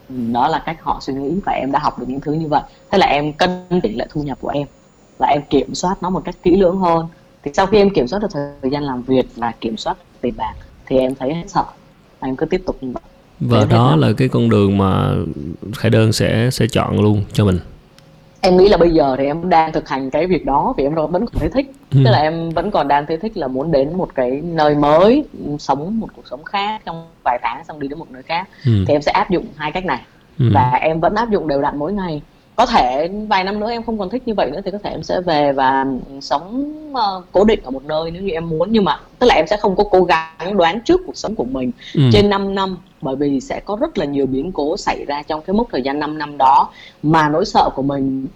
Ừ, 0.08 0.14
đó 0.32 0.48
là 0.48 0.62
cách 0.66 0.82
họ 0.82 0.98
suy 1.00 1.14
nghĩ 1.14 1.40
và 1.44 1.52
em 1.52 1.72
đã 1.72 1.78
học 1.78 1.98
được 1.98 2.08
những 2.08 2.20
thứ 2.20 2.32
như 2.32 2.48
vậy. 2.48 2.62
Thế 2.90 2.98
là 2.98 3.06
em 3.06 3.32
cân 3.32 3.80
tỷ 3.82 3.94
lệ 3.94 4.06
thu 4.10 4.22
nhập 4.22 4.38
của 4.40 4.48
em. 4.48 4.66
Và 5.18 5.26
em 5.26 5.42
kiểm 5.50 5.74
soát 5.74 6.02
nó 6.02 6.10
một 6.10 6.22
cách 6.24 6.34
kỹ 6.42 6.56
lưỡng 6.56 6.78
hơn. 6.78 7.06
Thì 7.42 7.50
sau 7.54 7.66
khi 7.66 7.78
em 7.78 7.90
kiểm 7.90 8.06
soát 8.06 8.18
được 8.18 8.28
thời 8.32 8.70
gian 8.72 8.82
làm 8.82 9.02
việc 9.02 9.26
và 9.36 9.52
kiểm 9.60 9.76
soát 9.76 9.96
tiền 10.20 10.34
bạc 10.36 10.54
thì 10.86 10.98
em 10.98 11.14
thấy 11.14 11.34
hết 11.34 11.44
sợ. 11.46 11.64
Em 12.20 12.36
cứ 12.36 12.46
tiếp 12.46 12.62
tục 12.66 12.76
như 12.80 12.92
vậy 12.92 13.02
và 13.48 13.58
Để 13.60 13.66
đó 13.70 13.96
là 13.96 14.12
cái 14.16 14.28
con 14.28 14.48
đường 14.50 14.78
mà 14.78 15.10
khải 15.76 15.90
đơn 15.90 16.12
sẽ 16.12 16.50
sẽ 16.50 16.66
chọn 16.66 17.00
luôn 17.02 17.24
cho 17.32 17.44
mình 17.44 17.58
em 18.40 18.56
nghĩ 18.56 18.68
là 18.68 18.76
bây 18.76 18.90
giờ 18.90 19.14
thì 19.18 19.24
em 19.24 19.48
đang 19.48 19.72
thực 19.72 19.88
hành 19.88 20.10
cái 20.10 20.26
việc 20.26 20.46
đó 20.46 20.74
vì 20.76 20.84
em 20.84 20.94
vẫn 20.94 21.12
còn 21.26 21.40
thấy 21.40 21.48
thích 21.48 21.66
Ừ. 21.94 21.98
tức 22.04 22.10
là 22.10 22.18
em 22.18 22.50
vẫn 22.50 22.70
còn 22.70 22.88
đang 22.88 23.06
thấy 23.06 23.16
thích 23.16 23.36
là 23.36 23.46
muốn 23.48 23.72
đến 23.72 23.96
một 23.96 24.08
cái 24.14 24.30
nơi 24.44 24.74
mới 24.74 25.24
sống 25.58 26.00
một 26.00 26.08
cuộc 26.16 26.22
sống 26.30 26.44
khác 26.44 26.82
trong 26.86 27.06
vài 27.24 27.38
tháng 27.42 27.64
xong 27.68 27.80
đi 27.80 27.88
đến 27.88 27.98
một 27.98 28.10
nơi 28.10 28.22
khác 28.22 28.48
ừ. 28.66 28.72
thì 28.88 28.94
em 28.94 29.02
sẽ 29.02 29.12
áp 29.12 29.30
dụng 29.30 29.44
hai 29.56 29.72
cách 29.72 29.84
này 29.84 30.00
Ừ. 30.38 30.44
và 30.54 30.70
em 30.80 31.00
vẫn 31.00 31.14
áp 31.14 31.30
dụng 31.30 31.48
đều 31.48 31.60
đặn 31.62 31.78
mỗi 31.78 31.92
ngày 31.92 32.22
có 32.62 32.66
thể 32.66 33.08
vài 33.28 33.44
năm 33.44 33.60
nữa 33.60 33.70
em 33.70 33.82
không 33.82 33.98
còn 33.98 34.10
thích 34.10 34.22
như 34.26 34.34
vậy 34.34 34.50
nữa 34.50 34.60
thì 34.64 34.70
có 34.70 34.78
thể 34.84 34.90
em 34.90 35.02
sẽ 35.02 35.20
về 35.20 35.52
và 35.52 35.84
sống 36.20 36.72
ờ, 36.94 37.22
cố 37.32 37.44
định 37.44 37.60
ở 37.64 37.70
một 37.70 37.84
nơi 37.84 38.10
nếu 38.10 38.22
như 38.22 38.30
em 38.30 38.48
muốn 38.48 38.68
nhưng 38.72 38.84
mà 38.84 39.00
tức 39.18 39.26
là 39.26 39.34
em 39.34 39.46
sẽ 39.46 39.56
không 39.56 39.76
có 39.76 39.84
cố 39.90 40.02
gắng 40.02 40.56
đoán 40.56 40.80
trước 40.84 41.00
cuộc 41.06 41.16
sống 41.16 41.34
của 41.34 41.44
mình 41.44 41.70
Ừ. 41.94 42.02
trên 42.12 42.30
5 42.30 42.54
năm 42.54 42.76
bởi 43.00 43.16
vì 43.16 43.40
sẽ 43.40 43.60
có 43.64 43.76
rất 43.80 43.98
là 43.98 44.04
nhiều 44.04 44.26
biến 44.26 44.52
cố 44.52 44.76
xảy 44.76 45.04
ra 45.04 45.22
trong 45.22 45.42
cái 45.42 45.54
mốc 45.54 45.66
thời 45.72 45.82
gian 45.82 45.98
5 45.98 46.18
năm 46.18 46.36
đó 46.38 46.68
mà 47.02 47.28
nỗi 47.28 47.44
sợ 47.44 47.68
của 47.74 47.82
mình 47.82 48.26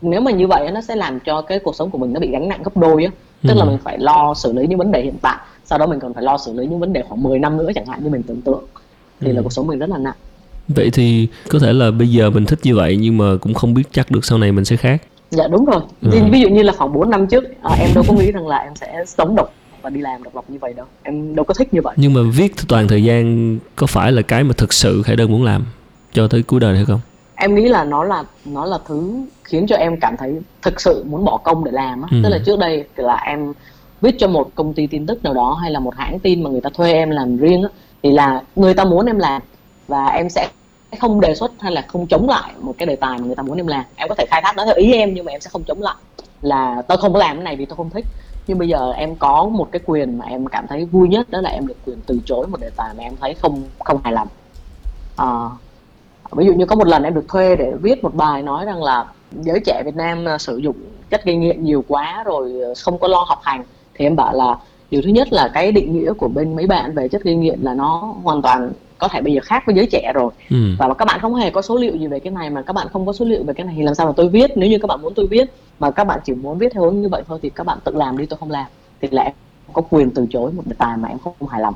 nếu 0.00 0.20
mà 0.20 0.30
như 0.30 0.46
vậy 0.46 0.70
nó 0.74 0.80
sẽ 0.80 0.96
làm 0.96 1.20
cho 1.20 1.42
cái 1.42 1.58
cuộc 1.58 1.76
sống 1.76 1.90
của 1.90 1.98
mình 1.98 2.12
nó 2.12 2.20
bị 2.20 2.30
gánh 2.30 2.48
nặng 2.48 2.62
gấp 2.64 2.76
đôi 2.76 3.04
á 3.04 3.10
tức 3.48 3.54
là 3.54 3.64
Ừ. 3.64 3.68
mình 3.70 3.78
phải 3.84 3.98
lo 3.98 4.34
xử 4.34 4.52
lý 4.52 4.66
những 4.66 4.78
vấn 4.78 4.92
đề 4.92 5.02
hiện 5.02 5.18
tại 5.22 5.36
sau 5.64 5.78
đó 5.78 5.86
mình 5.86 6.00
còn 6.00 6.14
phải 6.14 6.22
lo 6.22 6.38
xử 6.38 6.52
lý 6.52 6.66
những 6.66 6.78
vấn 6.80 6.92
đề 6.92 7.02
khoảng 7.08 7.22
10 7.22 7.38
năm 7.38 7.56
nữa 7.56 7.70
chẳng 7.74 7.86
hạn 7.86 8.00
như 8.04 8.10
mình 8.10 8.22
tưởng 8.22 8.42
tượng 8.42 8.64
thì 9.20 9.32
là 9.32 9.40
Ừ. 9.40 9.42
cuộc 9.42 9.52
sống 9.52 9.66
mình 9.66 9.78
rất 9.78 9.90
là 9.90 9.98
nặng 9.98 10.14
vậy 10.68 10.90
thì 10.90 11.28
có 11.48 11.58
thể 11.58 11.72
là 11.72 11.90
bây 11.90 12.08
giờ 12.08 12.30
mình 12.30 12.44
thích 12.46 12.58
như 12.62 12.74
vậy 12.76 12.96
nhưng 13.00 13.18
mà 13.18 13.24
cũng 13.40 13.54
không 13.54 13.74
biết 13.74 13.82
chắc 13.92 14.10
được 14.10 14.24
sau 14.24 14.38
này 14.38 14.52
mình 14.52 14.64
sẽ 14.64 14.76
khác 14.76 15.02
Dạ 15.30 15.48
đúng 15.48 15.64
rồi. 15.64 15.80
Thì 16.12 16.20
Ví 16.30 16.40
dụ 16.40 16.48
như 16.48 16.62
là 16.62 16.72
khoảng 16.72 16.92
4 16.92 17.10
năm 17.10 17.26
trước 17.26 17.44
à, 17.62 17.76
em 17.80 17.90
đâu 17.94 18.04
có 18.08 18.14
nghĩ 18.14 18.32
rằng 18.32 18.46
là 18.46 18.56
em 18.56 18.72
sẽ 18.76 19.04
sống 19.06 19.36
độc 19.36 19.52
và 19.82 19.90
đi 19.90 20.00
làm 20.00 20.22
độc 20.22 20.34
lập 20.36 20.44
như 20.48 20.58
vậy 20.60 20.72
đâu. 20.76 20.86
Em 21.02 21.34
đâu 21.34 21.44
có 21.44 21.54
thích 21.54 21.74
như 21.74 21.80
vậy. 21.82 21.94
nhưng 21.96 22.14
mà 22.14 22.20
viết 22.34 22.52
toàn 22.68 22.88
thời 22.88 23.04
gian 23.04 23.58
có 23.76 23.86
phải 23.86 24.12
là 24.12 24.22
cái 24.22 24.44
mà 24.44 24.52
thực 24.56 24.72
sự 24.72 25.02
khải 25.02 25.16
đơn 25.16 25.30
muốn 25.32 25.44
làm 25.44 25.64
cho 26.12 26.28
tới 26.28 26.42
cuối 26.42 26.60
đời 26.60 26.76
hay 26.76 26.84
không 26.84 27.00
Em 27.34 27.54
nghĩ 27.54 27.68
là 27.68 27.84
nó 27.84 28.04
là 28.04 28.24
nó 28.44 28.64
là 28.64 28.78
thứ 28.88 29.12
khiến 29.44 29.66
cho 29.66 29.76
em 29.76 30.00
cảm 30.00 30.16
thấy 30.16 30.34
thực 30.62 30.80
sự 30.80 31.04
muốn 31.06 31.24
bỏ 31.24 31.36
công 31.36 31.64
để 31.64 31.70
làm 31.72 32.02
á. 32.02 32.08
Ừ. 32.10 32.16
Tức 32.22 32.28
là 32.28 32.38
trước 32.46 32.58
đây 32.58 32.84
là 32.96 33.14
em 33.16 33.52
viết 34.00 34.16
cho 34.18 34.28
một 34.28 34.50
công 34.54 34.74
ty 34.74 34.86
tin 34.86 35.06
tức 35.06 35.24
nào 35.24 35.34
đó 35.34 35.58
hay 35.62 35.70
là 35.70 35.80
một 35.80 35.94
hãng 35.96 36.18
tin 36.18 36.42
mà 36.42 36.50
người 36.50 36.60
ta 36.60 36.70
thuê 36.74 36.92
em 36.92 37.10
làm 37.10 37.36
riêng 37.36 37.62
á 37.62 37.68
thì 38.02 38.10
là 38.12 38.42
người 38.56 38.74
ta 38.74 38.84
muốn 38.84 39.06
em 39.06 39.18
làm 39.18 39.42
và 39.88 40.06
em 40.06 40.28
sẽ 40.28 40.48
không 41.00 41.20
đề 41.20 41.34
xuất 41.34 41.52
hay 41.58 41.72
là 41.72 41.84
không 41.88 42.06
chống 42.06 42.28
lại 42.28 42.52
một 42.60 42.74
cái 42.78 42.86
đề 42.86 42.96
tài 42.96 43.18
mà 43.18 43.26
người 43.26 43.34
ta 43.34 43.42
muốn 43.42 43.56
em 43.56 43.66
làm. 43.66 43.84
Em 43.96 44.08
có 44.08 44.14
thể 44.14 44.26
khai 44.30 44.40
thác 44.44 44.56
nó 44.56 44.64
theo 44.64 44.74
ý 44.74 44.92
em 44.92 45.14
nhưng 45.14 45.24
mà 45.24 45.32
em 45.32 45.40
sẽ 45.40 45.50
không 45.50 45.64
chống 45.64 45.82
lại. 45.82 45.96
Là 46.42 46.82
tôi 46.88 46.98
không 46.98 47.12
có 47.12 47.18
làm 47.18 47.36
cái 47.36 47.44
này 47.44 47.56
vì 47.56 47.64
tôi 47.66 47.76
không 47.76 47.90
thích. 47.90 48.04
Nhưng 48.46 48.58
bây 48.58 48.68
giờ 48.68 48.92
em 48.92 49.16
có 49.16 49.44
một 49.44 49.68
cái 49.72 49.80
quyền 49.86 50.18
mà 50.18 50.24
em 50.24 50.46
cảm 50.46 50.66
thấy 50.66 50.84
vui 50.84 51.08
nhất 51.08 51.30
đó 51.30 51.40
là 51.40 51.50
em 51.50 51.66
được 51.66 51.76
quyền 51.86 51.98
từ 52.06 52.20
chối 52.24 52.46
một 52.46 52.60
đề 52.60 52.70
tài 52.76 52.94
mà 52.96 53.02
em 53.02 53.12
thấy 53.20 53.34
không 53.34 53.62
không 53.84 54.00
hài 54.04 54.12
lòng. 54.12 54.28
À, 55.16 55.30
ví 56.32 56.46
dụ 56.46 56.52
như 56.52 56.66
có 56.66 56.76
một 56.76 56.86
lần 56.86 57.02
em 57.02 57.14
được 57.14 57.28
thuê 57.28 57.56
để 57.56 57.72
viết 57.82 58.02
một 58.02 58.14
bài 58.14 58.42
nói 58.42 58.64
rằng 58.64 58.82
là 58.82 59.06
giới 59.32 59.60
trẻ 59.66 59.82
Việt 59.84 59.96
Nam 59.96 60.28
à, 60.28 60.38
sử 60.38 60.56
dụng 60.56 60.76
chất 61.10 61.24
gây 61.24 61.36
nghiện 61.36 61.64
nhiều 61.64 61.84
quá 61.88 62.22
rồi 62.26 62.52
à, 62.64 62.68
không 62.84 62.98
có 62.98 63.08
lo 63.08 63.24
học 63.28 63.38
hành. 63.42 63.64
Thì 63.94 64.06
em 64.06 64.16
bảo 64.16 64.34
là 64.34 64.56
điều 64.90 65.02
thứ 65.02 65.08
nhất 65.08 65.32
là 65.32 65.50
cái 65.54 65.72
định 65.72 65.92
nghĩa 65.92 66.12
của 66.12 66.28
bên 66.28 66.56
mấy 66.56 66.66
bạn 66.66 66.94
về 66.94 67.08
chất 67.08 67.22
gây 67.22 67.34
nghiện 67.34 67.60
là 67.60 67.74
nó 67.74 68.14
hoàn 68.22 68.42
toàn 68.42 68.72
có 68.98 69.08
thể 69.08 69.20
bây 69.20 69.32
giờ 69.32 69.40
khác 69.44 69.62
với 69.66 69.74
giới 69.74 69.86
trẻ 69.86 70.12
rồi 70.14 70.30
ừ. 70.50 70.56
và 70.78 70.94
các 70.94 71.04
bạn 71.04 71.20
không 71.20 71.34
hề 71.34 71.50
có 71.50 71.62
số 71.62 71.76
liệu 71.76 71.96
gì 71.96 72.06
về 72.06 72.20
cái 72.20 72.30
này 72.30 72.50
mà 72.50 72.62
các 72.62 72.72
bạn 72.72 72.86
không 72.92 73.06
có 73.06 73.12
số 73.12 73.24
liệu 73.24 73.42
về 73.42 73.54
cái 73.54 73.66
này 73.66 73.74
thì 73.76 73.82
làm 73.82 73.94
sao 73.94 74.06
mà 74.06 74.12
tôi 74.16 74.28
viết 74.28 74.50
nếu 74.56 74.70
như 74.70 74.78
các 74.78 74.86
bạn 74.86 75.02
muốn 75.02 75.14
tôi 75.14 75.26
viết 75.26 75.50
mà 75.78 75.90
các 75.90 76.04
bạn 76.04 76.20
chỉ 76.24 76.32
muốn 76.34 76.58
viết 76.58 76.72
theo 76.72 76.82
hướng 76.82 77.02
như 77.02 77.08
vậy 77.08 77.22
thôi 77.28 77.38
thì 77.42 77.50
các 77.50 77.66
bạn 77.66 77.78
tự 77.84 77.92
làm 77.94 78.18
đi 78.18 78.26
tôi 78.26 78.38
không 78.38 78.50
làm 78.50 78.66
thì 79.00 79.08
là 79.10 79.22
em 79.22 79.32
có 79.72 79.82
quyền 79.90 80.10
từ 80.10 80.26
chối 80.30 80.52
một 80.52 80.62
đề 80.66 80.74
tài 80.78 80.96
mà 80.96 81.08
em 81.08 81.18
không 81.18 81.48
hài 81.48 81.60
lòng 81.60 81.74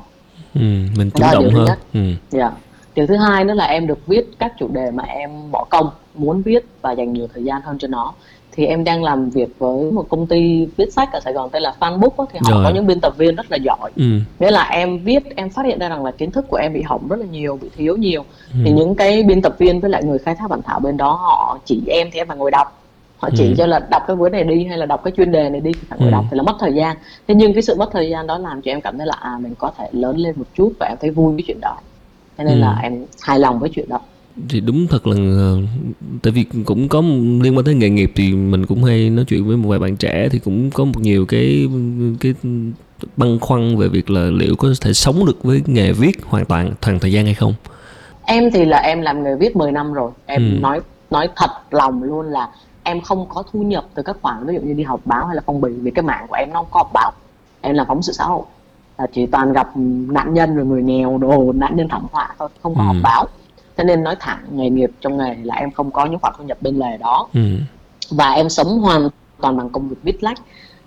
ừ, 0.53 0.61
mình 0.97 1.09
chủ 1.13 1.23
động 1.31 1.49
hơn 1.53 1.67
ừ. 1.93 1.99
yeah. 1.99 2.17
Dạ. 2.29 2.51
điều 2.95 3.07
thứ 3.07 3.15
hai 3.15 3.43
nữa 3.43 3.53
là 3.53 3.65
em 3.65 3.87
được 3.87 4.07
viết 4.07 4.25
các 4.39 4.53
chủ 4.59 4.67
đề 4.67 4.91
mà 4.91 5.03
em 5.03 5.51
bỏ 5.51 5.65
công 5.69 5.89
muốn 6.15 6.41
viết 6.41 6.65
và 6.81 6.91
dành 6.91 7.13
nhiều 7.13 7.27
thời 7.33 7.43
gian 7.43 7.61
hơn 7.61 7.77
cho 7.77 7.87
nó 7.87 8.13
thì 8.51 8.65
em 8.65 8.83
đang 8.83 9.03
làm 9.03 9.29
việc 9.29 9.59
với 9.59 9.91
một 9.91 10.09
công 10.09 10.27
ty 10.27 10.67
viết 10.77 10.93
sách 10.93 11.09
ở 11.13 11.19
Sài 11.19 11.33
Gòn 11.33 11.49
tên 11.49 11.63
là 11.63 11.73
Fanbook 11.79 12.09
đó, 12.17 12.25
thì 12.31 12.39
họ 12.43 12.51
Rồi. 12.51 12.63
có 12.63 12.69
những 12.69 12.87
biên 12.87 12.99
tập 12.99 13.17
viên 13.17 13.35
rất 13.35 13.51
là 13.51 13.57
giỏi 13.57 13.91
ừ. 13.95 14.03
nghĩa 14.39 14.51
là 14.51 14.63
em 14.63 14.99
viết 14.99 15.35
em 15.35 15.49
phát 15.49 15.65
hiện 15.65 15.79
ra 15.79 15.89
rằng 15.89 16.05
là 16.05 16.11
kiến 16.11 16.31
thức 16.31 16.45
của 16.49 16.57
em 16.57 16.73
bị 16.73 16.81
hỏng 16.81 17.07
rất 17.07 17.19
là 17.19 17.25
nhiều 17.25 17.59
bị 17.61 17.69
thiếu 17.77 17.97
nhiều 17.97 18.25
ừ. 18.53 18.59
thì 18.65 18.71
những 18.71 18.95
cái 18.95 19.23
biên 19.23 19.41
tập 19.41 19.55
viên 19.57 19.79
với 19.79 19.89
lại 19.89 20.03
người 20.03 20.17
khai 20.17 20.35
thác 20.35 20.49
bản 20.49 20.61
thảo 20.61 20.79
bên 20.79 20.97
đó 20.97 21.11
họ 21.11 21.59
chỉ 21.65 21.81
em 21.87 22.07
thì 22.11 22.19
em 22.19 22.27
phải 22.27 22.37
ngồi 22.37 22.51
đọc 22.51 22.81
họ 23.17 23.29
chỉ 23.35 23.47
ừ. 23.47 23.53
cho 23.57 23.65
là 23.65 23.79
đọc 23.89 24.03
cái 24.07 24.15
cuốn 24.15 24.31
này 24.31 24.43
đi 24.43 24.65
hay 24.65 24.77
là 24.77 24.85
đọc 24.85 25.03
cái 25.03 25.11
chuyên 25.17 25.31
đề 25.31 25.49
này 25.49 25.61
đi 25.61 25.71
phải 25.89 25.99
ngồi 25.99 26.07
ừ. 26.07 26.11
đọc 26.11 26.25
thì 26.31 26.37
là 26.37 26.43
mất 26.43 26.55
thời 26.59 26.73
gian 26.73 26.97
thế 27.27 27.35
nhưng 27.35 27.53
cái 27.53 27.61
sự 27.61 27.75
mất 27.75 27.89
thời 27.93 28.09
gian 28.09 28.27
đó 28.27 28.37
làm 28.37 28.61
cho 28.61 28.71
em 28.71 28.81
cảm 28.81 28.97
thấy 28.97 29.07
là 29.07 29.15
à 29.19 29.37
mình 29.41 29.55
có 29.55 29.71
thể 29.77 29.87
lớn 29.91 30.17
lên 30.17 30.33
một 30.37 30.47
chút 30.53 30.73
và 30.79 30.85
em 30.87 30.97
thấy 31.01 31.11
vui 31.11 31.33
với 31.33 31.43
chuyện 31.47 31.61
đó 31.61 31.77
thế 32.37 32.43
nên 32.43 32.53
ừ. 32.53 32.61
là 32.61 32.79
em 32.83 33.05
hài 33.21 33.39
lòng 33.39 33.59
với 33.59 33.69
chuyện 33.73 33.89
đó 33.89 33.99
thì 34.49 34.59
đúng 34.59 34.87
thật 34.87 35.07
là 35.07 35.15
ờ, 35.15 35.57
tại 36.23 36.33
vì 36.33 36.45
cũng 36.65 36.89
có 36.89 37.01
liên 37.41 37.55
quan 37.55 37.65
tới 37.65 37.75
nghề 37.75 37.89
nghiệp 37.89 38.11
thì 38.15 38.33
mình 38.33 38.65
cũng 38.65 38.83
hay 38.83 39.09
nói 39.09 39.25
chuyện 39.27 39.47
với 39.47 39.57
một 39.57 39.69
vài 39.69 39.79
bạn 39.79 39.97
trẻ 39.97 40.29
thì 40.31 40.39
cũng 40.39 40.71
có 40.71 40.85
một 40.85 40.99
nhiều 40.99 41.25
cái 41.25 41.67
cái 42.19 42.33
băn 43.17 43.39
khoăn 43.39 43.77
về 43.77 43.87
việc 43.87 44.09
là 44.09 44.21
liệu 44.21 44.55
có 44.55 44.67
thể 44.81 44.93
sống 44.93 45.25
được 45.25 45.43
với 45.43 45.61
nghề 45.65 45.91
viết 45.91 46.25
hoàn 46.25 46.45
toàn 46.45 46.73
toàn 46.81 46.99
thời 46.99 47.11
gian 47.11 47.25
hay 47.25 47.33
không? 47.33 47.53
Em 48.23 48.51
thì 48.51 48.65
là 48.65 48.77
em 48.77 49.01
làm 49.01 49.23
nghề 49.23 49.35
viết 49.35 49.55
10 49.55 49.71
năm 49.71 49.93
rồi. 49.93 50.11
Em 50.25 50.51
ừ. 50.51 50.59
nói 50.59 50.79
nói 51.11 51.29
thật 51.35 51.49
lòng 51.71 52.03
luôn 52.03 52.25
là 52.25 52.49
em 52.83 53.01
không 53.01 53.25
có 53.29 53.43
thu 53.51 53.61
nhập 53.63 53.85
từ 53.93 54.03
các 54.03 54.17
khoản 54.21 54.45
ví 54.45 54.53
dụ 54.53 54.61
như 54.61 54.73
đi 54.73 54.83
học 54.83 55.01
báo 55.05 55.25
hay 55.25 55.35
là 55.35 55.41
phong 55.45 55.61
bì 55.61 55.69
vì 55.69 55.91
cái 55.91 56.03
mạng 56.03 56.25
của 56.29 56.35
em 56.35 56.49
nó 56.53 56.59
không 56.59 56.67
có 56.71 56.79
học 56.79 56.89
báo. 56.93 57.11
Em 57.61 57.75
làm 57.75 57.87
phóng 57.87 58.01
sự 58.01 58.13
xã 58.13 58.23
hội. 58.23 58.43
Là 58.97 59.07
chỉ 59.13 59.25
toàn 59.25 59.53
gặp 59.53 59.69
nạn 60.07 60.33
nhân 60.33 60.55
rồi 60.55 60.65
người 60.65 60.83
nghèo 60.83 61.17
đồ 61.17 61.51
nạn 61.55 61.75
nhân 61.75 61.87
thảm 61.89 62.07
họa 62.11 62.35
thôi 62.39 62.49
không 62.63 62.75
có 62.75 62.81
ừ. 62.81 62.85
học 62.85 62.95
báo 63.03 63.27
cho 63.77 63.83
nên 63.83 64.03
nói 64.03 64.15
thẳng 64.19 64.45
nghề 64.51 64.69
nghiệp 64.69 64.91
trong 65.01 65.17
nghề 65.17 65.35
là 65.43 65.55
em 65.55 65.71
không 65.71 65.91
có 65.91 66.05
những 66.05 66.19
khoản 66.19 66.33
thu 66.37 66.43
nhập 66.43 66.57
bên 66.61 66.79
lề 66.79 66.97
đó 66.97 67.27
ừ. 67.33 67.41
và 68.09 68.31
em 68.31 68.49
sống 68.49 68.79
hoàn 68.79 69.09
toàn 69.41 69.57
bằng 69.57 69.69
công 69.69 69.89
việc 69.89 69.97
viết 70.03 70.23
lách 70.23 70.37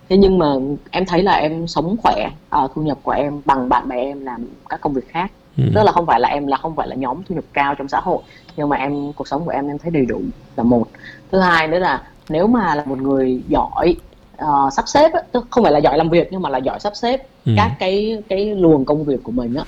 thế 0.09 0.17
nhưng 0.17 0.39
mà 0.39 0.55
em 0.91 1.07
thấy 1.07 1.23
là 1.23 1.33
em 1.33 1.67
sống 1.67 1.97
khỏe 2.03 2.31
à, 2.51 2.61
thu 2.75 2.83
nhập 2.83 2.99
của 3.03 3.13
em 3.13 3.41
bằng 3.45 3.69
bạn 3.69 3.89
bè 3.89 3.97
em 3.97 4.25
làm 4.25 4.47
các 4.69 4.81
công 4.81 4.93
việc 4.93 5.09
khác 5.09 5.31
ừ. 5.57 5.65
tức 5.75 5.83
là 5.83 5.93
không 5.93 6.07
phải 6.07 6.21
là 6.21 6.29
em 6.29 6.47
là 6.47 6.57
không 6.57 6.77
phải 6.77 6.89
là 6.89 6.97
nhóm 6.97 7.23
thu 7.29 7.35
nhập 7.35 7.45
cao 7.53 7.75
trong 7.75 7.89
xã 7.89 8.01
hội 8.01 8.19
nhưng 8.57 8.69
mà 8.69 8.77
em 8.77 9.13
cuộc 9.13 9.29
sống 9.29 9.45
của 9.45 9.51
em 9.51 9.69
em 9.69 9.79
thấy 9.79 9.91
đầy 9.91 10.07
đủ 10.07 10.21
là 10.57 10.65
một 10.65 10.87
thứ 11.33 11.39
hai 11.39 11.69
nữa 11.69 11.79
là 11.79 12.03
nếu 12.29 12.47
mà 12.47 12.75
là 12.75 12.85
một 12.85 12.99
người 12.99 13.43
giỏi 13.49 13.97
uh, 14.43 14.73
sắp 14.73 14.89
xếp 14.89 15.11
tức 15.33 15.47
không 15.51 15.65
phải 15.65 15.73
là 15.73 15.79
giỏi 15.79 15.99
làm 15.99 16.11
việc 16.11 16.29
nhưng 16.31 16.43
mà 16.43 16.49
là 16.49 16.59
giỏi 16.59 16.81
sắp 16.81 16.97
xếp 16.97 17.27
ừ. 17.47 17.53
các 17.57 17.73
cái 17.79 18.23
cái 18.29 18.55
luồng 18.55 18.85
công 18.85 19.05
việc 19.05 19.23
của 19.23 19.33
mình 19.33 19.55
á 19.55 19.65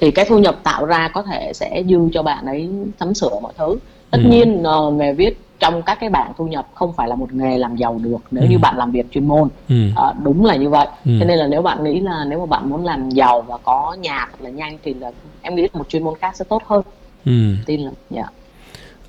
thì 0.00 0.10
cái 0.10 0.24
thu 0.28 0.38
nhập 0.38 0.56
tạo 0.62 0.84
ra 0.84 1.08
có 1.08 1.22
thể 1.22 1.52
sẽ 1.54 1.82
dư 1.88 1.98
cho 2.12 2.22
bạn 2.22 2.46
ấy 2.46 2.68
sắm 3.00 3.14
sửa 3.14 3.40
mọi 3.42 3.52
thứ 3.58 3.78
tất 4.10 4.18
ừ. 4.24 4.30
nhiên 4.30 4.62
uh, 4.62 4.92
nghề 4.94 5.12
viết 5.12 5.40
trong 5.58 5.82
các 5.82 5.98
cái 6.00 6.10
bảng 6.10 6.32
thu 6.36 6.46
nhập 6.46 6.68
không 6.74 6.92
phải 6.92 7.08
là 7.08 7.14
một 7.14 7.32
nghề 7.32 7.58
làm 7.58 7.76
giàu 7.76 8.00
được 8.02 8.18
nếu 8.30 8.44
ừ. 8.44 8.48
như 8.50 8.58
bạn 8.58 8.76
làm 8.78 8.90
việc 8.90 9.06
chuyên 9.10 9.28
môn 9.28 9.48
ừ. 9.68 9.74
uh, 9.90 10.16
đúng 10.22 10.44
là 10.44 10.56
như 10.56 10.68
vậy 10.68 10.86
ừ. 11.04 11.12
cho 11.20 11.26
nên 11.26 11.38
là 11.38 11.46
nếu 11.46 11.62
bạn 11.62 11.84
nghĩ 11.84 12.00
là 12.00 12.24
nếu 12.24 12.38
mà 12.38 12.46
bạn 12.46 12.70
muốn 12.70 12.84
làm 12.84 13.10
giàu 13.10 13.42
và 13.42 13.56
có 13.56 13.96
nhà 14.00 14.26
thật 14.30 14.38
là 14.40 14.50
nhanh 14.50 14.78
thì 14.82 14.94
là 14.94 15.12
em 15.42 15.54
nghĩ 15.54 15.68
một 15.72 15.88
chuyên 15.88 16.04
môn 16.04 16.14
khác 16.20 16.36
sẽ 16.36 16.44
tốt 16.48 16.62
hơn 16.66 16.82
ừ. 17.24 17.54
tin 17.66 17.80
là 17.80 17.90
dạ 18.10 18.20
yeah. 18.20 18.32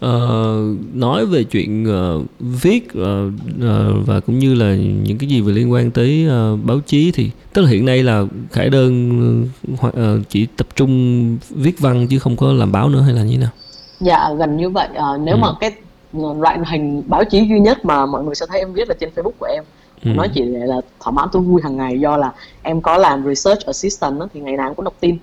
Uh, 0.05 0.95
nói 0.95 1.25
về 1.25 1.43
chuyện 1.43 1.85
uh, 1.87 2.25
viết 2.39 2.87
uh, 2.87 3.03
uh, 3.03 4.07
và 4.07 4.19
cũng 4.19 4.39
như 4.39 4.55
là 4.55 4.75
những 4.75 5.17
cái 5.17 5.29
gì 5.29 5.41
về 5.41 5.53
liên 5.53 5.71
quan 5.71 5.91
tới 5.91 6.27
uh, 6.27 6.59
báo 6.63 6.79
chí 6.85 7.11
thì 7.11 7.31
tức 7.53 7.61
là 7.61 7.69
hiện 7.69 7.85
nay 7.85 8.03
là 8.03 8.25
khải 8.51 8.69
đơn 8.69 9.43
uh, 9.73 9.93
chỉ 10.29 10.47
tập 10.57 10.67
trung 10.75 11.37
viết 11.49 11.79
văn 11.79 12.07
chứ 12.07 12.19
không 12.19 12.35
có 12.35 12.51
làm 12.51 12.71
báo 12.71 12.89
nữa 12.89 13.01
hay 13.01 13.13
là 13.13 13.23
như 13.23 13.31
thế 13.31 13.37
nào 13.37 13.51
dạ 13.99 14.33
gần 14.37 14.57
như 14.57 14.69
vậy 14.69 14.87
uh, 14.91 15.21
nếu 15.21 15.35
ừ. 15.35 15.39
mà 15.39 15.47
cái 15.59 15.71
loại 16.13 16.59
hình 16.65 17.03
báo 17.07 17.23
chí 17.25 17.47
duy 17.49 17.59
nhất 17.59 17.85
mà 17.85 18.05
mọi 18.05 18.23
người 18.23 18.35
sẽ 18.35 18.45
thấy 18.49 18.59
em 18.59 18.73
viết 18.73 18.89
là 18.89 18.95
trên 18.99 19.09
facebook 19.15 19.31
của 19.39 19.45
em 19.45 19.63
ừ. 20.03 20.09
nói 20.09 20.29
chỉ 20.33 20.43
là 20.43 20.81
thỏa 20.99 21.11
mãn 21.11 21.29
tôi 21.31 21.41
vui 21.41 21.61
hàng 21.63 21.77
ngày 21.77 21.99
do 21.99 22.17
là 22.17 22.31
em 22.63 22.81
có 22.81 22.97
làm 22.97 23.23
research 23.25 23.65
assistant 23.65 24.19
đó, 24.19 24.27
thì 24.33 24.39
ngày 24.39 24.57
nào 24.57 24.73
cũng 24.73 24.85
đọc 24.85 24.93
tin 24.99 25.17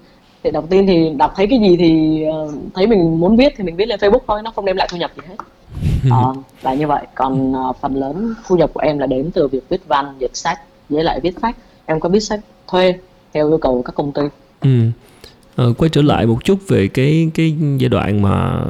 thì 0.47 0.53
đọc 0.53 0.65
tin 0.71 0.87
thì 0.87 1.11
đọc 1.17 1.33
thấy 1.37 1.47
cái 1.47 1.59
gì 1.59 1.77
thì 1.77 2.23
uh, 2.29 2.55
thấy 2.75 2.87
mình 2.87 3.21
muốn 3.21 3.37
viết 3.37 3.55
thì 3.57 3.65
mình 3.65 3.77
viết 3.77 3.89
lên 3.89 4.01
Facebook 4.01 4.21
thôi 4.27 4.43
nó 4.43 4.53
không 4.57 4.65
đem 4.65 4.77
lại 4.77 4.89
thu 4.91 4.97
nhập 4.97 5.11
gì 5.17 5.23
hết. 5.29 5.37
Uh, 6.09 6.37
là 6.63 6.75
như 6.75 6.87
vậy. 6.87 7.07
Còn 7.15 7.53
uh, 7.53 7.77
phần 7.81 7.97
lớn 7.97 8.35
thu 8.47 8.57
nhập 8.57 8.71
của 8.75 8.81
em 8.81 8.99
là 8.99 9.07
đến 9.07 9.31
từ 9.35 9.49
việc 9.49 9.69
viết 9.69 9.87
văn 9.87 10.15
dịch 10.19 10.37
sách 10.37 10.59
với 10.89 11.05
lại 11.05 11.21
viết 11.21 11.35
sách 11.43 11.57
em 11.87 12.01
có 12.01 12.09
viết 12.09 12.21
sách 12.21 12.41
thuê 12.69 12.95
theo 13.33 13.49
yêu 13.49 13.59
cầu 13.59 13.75
của 13.75 13.83
các 13.83 13.95
công 13.95 14.13
ty? 14.13 14.23
Ừ. 14.61 14.71
Ờ, 15.57 15.73
quay 15.79 15.89
trở 15.89 16.03
lại 16.03 16.27
một 16.27 16.45
chút 16.45 16.59
về 16.69 16.89
cái 16.89 17.31
cái 17.35 17.55
giai 17.79 17.89
đoạn 17.89 18.23
mà 18.23 18.65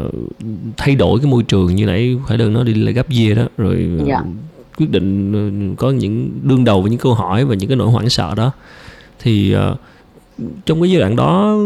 thay 0.77 0.95
đổi 0.95 1.19
cái 1.21 1.31
môi 1.31 1.43
trường 1.43 1.75
như 1.75 1.87
nãy 1.87 2.17
phải 2.29 2.39
đơn 2.39 2.53
nói 2.53 2.65
đi 2.65 2.75
là 2.75 2.93
gấp 2.93 3.07
year 3.11 3.39
đó. 3.39 3.45
Rồi 3.57 3.89
dạ. 4.07 4.23
quyết 4.79 4.91
định 4.91 5.75
có 5.77 5.91
những 5.91 6.31
đương 6.43 6.65
đầu 6.65 6.83
với 6.83 6.91
những 6.91 7.01
câu 7.01 7.15
hỏi 7.15 7.45
và 7.45 7.55
những 7.55 7.69
cái 7.69 7.77
nỗi 7.77 7.89
hoảng 7.89 8.11
sợ 8.11 8.35
đó. 8.35 8.53
Thì 9.19 9.55
uh, 9.73 9.79
trong 10.67 10.81
cái 10.81 10.91
giai 10.91 11.01
đoạn 11.01 11.17
đó 11.17 11.59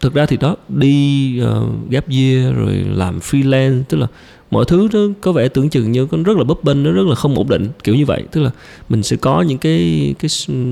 thực 0.00 0.14
ra 0.14 0.26
thì 0.26 0.36
đó 0.36 0.56
đi 0.68 1.42
uh, 1.44 1.90
gap 1.90 2.04
year 2.08 2.54
rồi 2.56 2.84
làm 2.94 3.18
freelance 3.18 3.82
tức 3.88 3.98
là 3.98 4.06
mọi 4.50 4.64
thứ 4.68 4.88
nó 4.92 5.00
có 5.20 5.32
vẻ 5.32 5.48
tưởng 5.48 5.70
chừng 5.70 5.92
như 5.92 6.08
nó 6.10 6.22
rất 6.22 6.36
là 6.36 6.44
bấp 6.44 6.64
bênh 6.64 6.82
nó 6.82 6.90
rất 6.90 7.06
là 7.06 7.14
không 7.14 7.34
ổn 7.34 7.48
định 7.48 7.68
kiểu 7.84 7.94
như 7.94 8.06
vậy 8.06 8.24
tức 8.30 8.40
là 8.40 8.50
mình 8.88 9.02
sẽ 9.02 9.16
có 9.16 9.42
những 9.42 9.58
cái 9.58 10.14
cái 10.18 10.30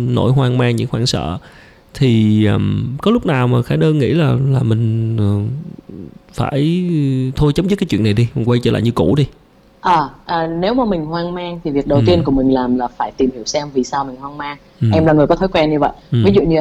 nỗi 0.09 0.33
hoang 0.33 0.59
mang 0.59 0.77
những 0.77 0.89
hoảng 0.91 1.07
sợ 1.07 1.39
thì 1.95 2.45
um, 2.47 2.97
có 3.03 3.11
lúc 3.11 3.27
nào 3.27 3.49
mà 3.49 3.63
khải 3.63 3.79
đơn 3.79 3.99
nghĩ 3.99 4.09
là 4.09 4.37
là 4.51 4.63
mình 4.63 5.17
uh, 5.17 5.49
phải 6.33 6.91
thôi 7.37 7.53
chấm 7.53 7.69
dứt 7.69 7.77
cái 7.77 7.87
chuyện 7.91 8.05
này 8.05 8.13
đi 8.13 8.29
mình 8.35 8.49
quay 8.49 8.61
trở 8.63 8.71
lại 8.71 8.83
như 8.83 8.91
cũ 8.91 9.15
đi 9.15 9.27
à, 9.81 10.09
à 10.27 10.47
nếu 10.47 10.75
mà 10.75 10.85
mình 10.85 11.05
hoang 11.05 11.35
mang 11.35 11.61
thì 11.65 11.71
việc 11.71 11.87
đầu 11.87 11.99
ừ. 11.99 12.05
tiên 12.07 12.23
của 12.25 12.33
mình 12.33 12.51
làm 12.51 12.79
là 12.79 12.89
phải 12.89 13.13
tìm 13.17 13.31
hiểu 13.35 13.45
xem 13.45 13.69
vì 13.75 13.85
sao 13.85 14.05
mình 14.05 14.17
hoang 14.17 14.39
mang 14.39 14.57
ừ. 14.81 14.89
em 14.93 15.07
là 15.07 15.13
người 15.13 15.27
có 15.27 15.37
thói 15.37 15.49
quen 15.49 15.71
như 15.71 15.79
vậy 15.79 15.93
ừ. 16.13 16.19
ví 16.25 16.33
dụ 16.35 16.43
như 16.43 16.57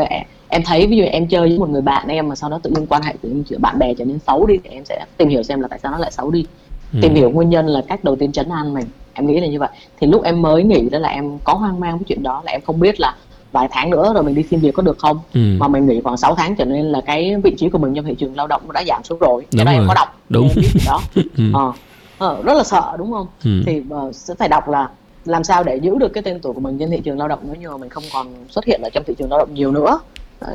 em 0.50 0.64
thấy 0.66 0.88
ví 0.88 0.98
dụ 0.98 1.04
em 1.04 1.28
chơi 1.28 1.50
với 1.50 1.60
một 1.60 1.70
người 1.70 1.82
bạn 1.82 2.08
em 2.08 2.30
mà 2.30 2.36
sau 2.36 2.50
đó 2.50 2.60
tự 2.64 2.70
nhiên 2.70 2.86
quan 2.90 3.02
hệ 3.02 3.14
tự 3.22 3.30
nhiên 3.30 3.44
giữa 3.48 3.58
bạn 3.58 3.80
bè 3.80 3.94
trở 3.94 4.06
nên 4.06 4.20
xấu 4.20 4.46
đi 4.46 4.56
thì 4.64 4.70
em 4.70 4.86
sẽ 4.86 5.06
tìm 5.18 5.30
hiểu 5.30 5.44
xem 5.44 5.60
là 5.60 5.68
tại 5.68 5.80
sao 5.84 5.92
nó 5.92 5.98
lại 5.98 6.12
xấu 6.12 6.32
đi. 6.32 6.46
Ừ. 6.94 7.00
tìm 7.02 7.16
hiểu 7.16 7.30
nguyên 7.30 7.50
nhân 7.50 7.68
là 7.68 7.82
cách 7.88 8.04
đầu 8.04 8.16
tiên 8.16 8.32
chấn 8.32 8.50
an 8.50 8.74
mình. 8.74 8.86
Em 9.14 9.28
nghĩ 9.28 9.40
là 9.40 9.48
như 9.48 9.60
vậy. 9.60 9.70
Thì 10.00 10.08
lúc 10.08 10.24
em 10.24 10.42
mới 10.42 10.64
nghĩ 10.64 10.90
đó 10.90 11.00
là 11.00 11.10
em 11.10 11.38
có 11.44 11.54
hoang 11.54 11.80
mang 11.80 11.98
với 11.98 12.06
chuyện 12.08 12.24
đó 12.24 12.42
là 12.46 12.52
em 12.52 12.62
không 12.62 12.80
biết 12.80 13.00
là 13.00 13.16
vài 13.52 13.68
tháng 13.72 13.90
nữa 13.90 14.12
rồi 14.14 14.24
mình 14.24 14.36
đi 14.36 14.44
xin 14.44 14.60
việc 14.60 14.72
có 14.74 14.84
được 14.84 14.98
không? 15.00 15.20
Ừ. 15.34 15.40
mà 15.60 15.68
mình 15.68 15.88
nghỉ 15.88 16.02
khoảng 16.02 16.18
6 16.18 16.36
tháng 16.36 16.56
cho 16.56 16.66
nên 16.66 16.86
là 16.86 17.02
cái 17.02 17.36
vị 17.44 17.56
trí 17.58 17.70
của 17.70 17.78
mình 17.78 17.94
trong 17.96 18.06
thị 18.06 18.16
trường 18.18 18.36
lao 18.36 18.48
động 18.48 18.62
nó 18.66 18.72
đã 18.72 18.84
giảm 18.88 19.04
xuống 19.04 19.20
rồi. 19.20 19.46
Cái 19.52 19.66
đó 19.66 19.72
em 19.72 19.86
có 19.88 19.94
đọc. 19.94 20.08
Đúng. 20.30 20.48
Em 20.48 20.56
biết 20.56 20.82
đó. 20.86 21.02
Ừ. 21.38 21.44
ờ, 21.54 21.72
ờ, 22.18 22.42
rất 22.44 22.54
là 22.54 22.64
sợ 22.64 22.96
đúng 22.98 23.12
không? 23.12 23.28
Ừ. 23.44 23.52
thì 23.66 23.82
uh, 23.94 24.16
sẽ 24.16 24.36
phải 24.36 24.50
đọc 24.50 24.70
là 24.70 24.90
làm 25.26 25.44
sao 25.44 25.64
để 25.64 25.76
giữ 25.76 25.96
được 26.00 26.14
cái 26.14 26.24
tên 26.24 26.40
tuổi 26.40 26.54
của 26.54 26.60
mình 26.60 26.78
trên 26.80 26.90
thị 26.90 27.02
trường 27.04 27.18
lao 27.18 27.28
động 27.28 27.40
nếu 27.44 27.56
như 27.56 27.70
mà 27.70 27.78
mình 27.78 27.90
không 27.90 28.04
còn 28.14 28.28
xuất 28.50 28.66
hiện 28.66 28.82
ở 28.84 28.90
trong 28.94 29.04
thị 29.08 29.14
trường 29.18 29.30
lao 29.30 29.40
động 29.40 29.54
nhiều 29.54 29.72
nữa 29.72 30.00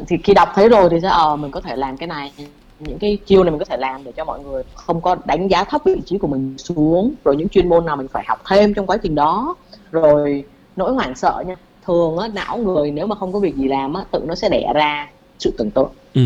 thì 0.07 0.16
khi 0.25 0.35
đọc 0.35 0.49
thấy 0.55 0.68
rồi 0.68 0.88
thì 0.90 1.01
sẽ 1.03 1.09
ờ 1.09 1.37
mình 1.37 1.51
có 1.51 1.61
thể 1.61 1.77
làm 1.77 1.97
cái 1.97 2.07
này. 2.07 2.33
Những 2.79 2.99
cái 2.99 3.18
chiêu 3.27 3.45
này 3.45 3.51
mình 3.51 3.59
có 3.59 3.64
thể 3.64 3.77
làm 3.77 4.05
để 4.05 4.12
cho 4.12 4.25
mọi 4.25 4.40
người 4.40 4.62
không 4.75 5.01
có 5.01 5.16
đánh 5.25 5.49
giá 5.49 5.64
thấp 5.64 5.81
vị 5.85 6.01
trí 6.07 6.18
của 6.18 6.29
mình 6.29 6.55
xuống. 6.59 7.14
Rồi 7.25 7.37
những 7.37 7.49
chuyên 7.49 7.68
môn 7.68 7.87
nào 7.87 7.97
mình 7.97 8.09
phải 8.09 8.25
học 8.29 8.42
thêm 8.49 8.75
trong 8.75 8.87
quá 8.87 8.97
trình 8.97 9.14
đó. 9.14 9.55
Rồi 9.90 10.45
nỗi 10.77 10.92
hoảng 10.92 11.14
sợ 11.14 11.42
nha 11.47 11.57
thường 11.87 12.18
á 12.18 12.29
não 12.29 12.59
người 12.59 12.90
nếu 12.90 13.07
mà 13.07 13.16
không 13.16 13.33
có 13.33 13.38
việc 13.38 13.57
gì 13.57 13.68
làm 13.68 13.95
á 13.95 14.05
tự 14.11 14.21
nó 14.27 14.35
sẽ 14.35 14.49
đẻ 14.49 14.73
ra 14.75 15.09
sự 15.38 15.55
tưởng 15.59 15.71
tượng. 15.71 15.90
Ừ. 16.14 16.23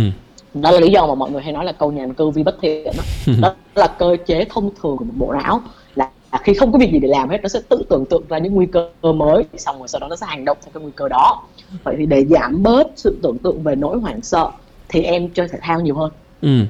đó 0.55 0.71
là 0.71 0.81
lý 0.81 0.91
do 0.91 1.07
mà 1.07 1.15
mọi 1.15 1.31
người 1.31 1.43
hay 1.43 1.53
nói 1.53 1.65
là 1.65 1.73
câu 1.73 1.93
nhàn 1.93 2.15
cư 2.15 2.31
vi 2.31 2.43
bất 2.43 2.57
thiện 2.63 2.93
đó. 2.97 3.03
đó 3.41 3.55
là 3.75 3.87
cơ 3.87 4.17
chế 4.27 4.45
thông 4.49 4.71
thường 4.83 4.97
của 4.97 5.05
một 5.05 5.15
bộ 5.17 5.33
não 5.33 5.61
là 6.37 6.43
khi 6.45 6.55
không 6.55 6.73
có 6.73 6.79
việc 6.79 6.93
gì 6.93 6.99
để 6.99 7.09
làm 7.09 7.29
hết 7.29 7.39
nó 7.43 7.49
sẽ 7.49 7.61
tự 7.69 7.83
tưởng 7.89 8.05
tượng 8.07 8.23
ra 8.29 8.39
những 8.39 8.55
nguy 8.55 8.67
cơ 8.67 9.13
mới 9.15 9.45
xong 9.57 9.79
rồi 9.79 9.89
sau 9.89 10.01
đó 10.01 10.09
nó 10.09 10.17
sẽ 10.17 10.27
hành 10.29 10.45
động 10.45 10.59
theo 10.65 10.71
cái 10.75 10.83
nguy 10.83 10.93
cơ 10.97 11.09
đó 11.09 11.43
vậy 11.85 11.95
thì 11.99 12.07
để 12.07 12.25
giảm 12.25 12.63
bớt 12.63 12.87
sự 12.97 13.19
tưởng 13.23 13.39
tượng 13.39 13.63
về 13.63 13.75
nỗi 13.75 13.99
hoảng 13.99 14.23
sợ 14.23 14.51
thì 14.89 15.03
em 15.03 15.29
chơi 15.29 15.49
thể 15.49 15.59
thao 15.63 15.81
nhiều 15.81 15.95
hơn 15.95 16.11
ừ. 16.41 16.61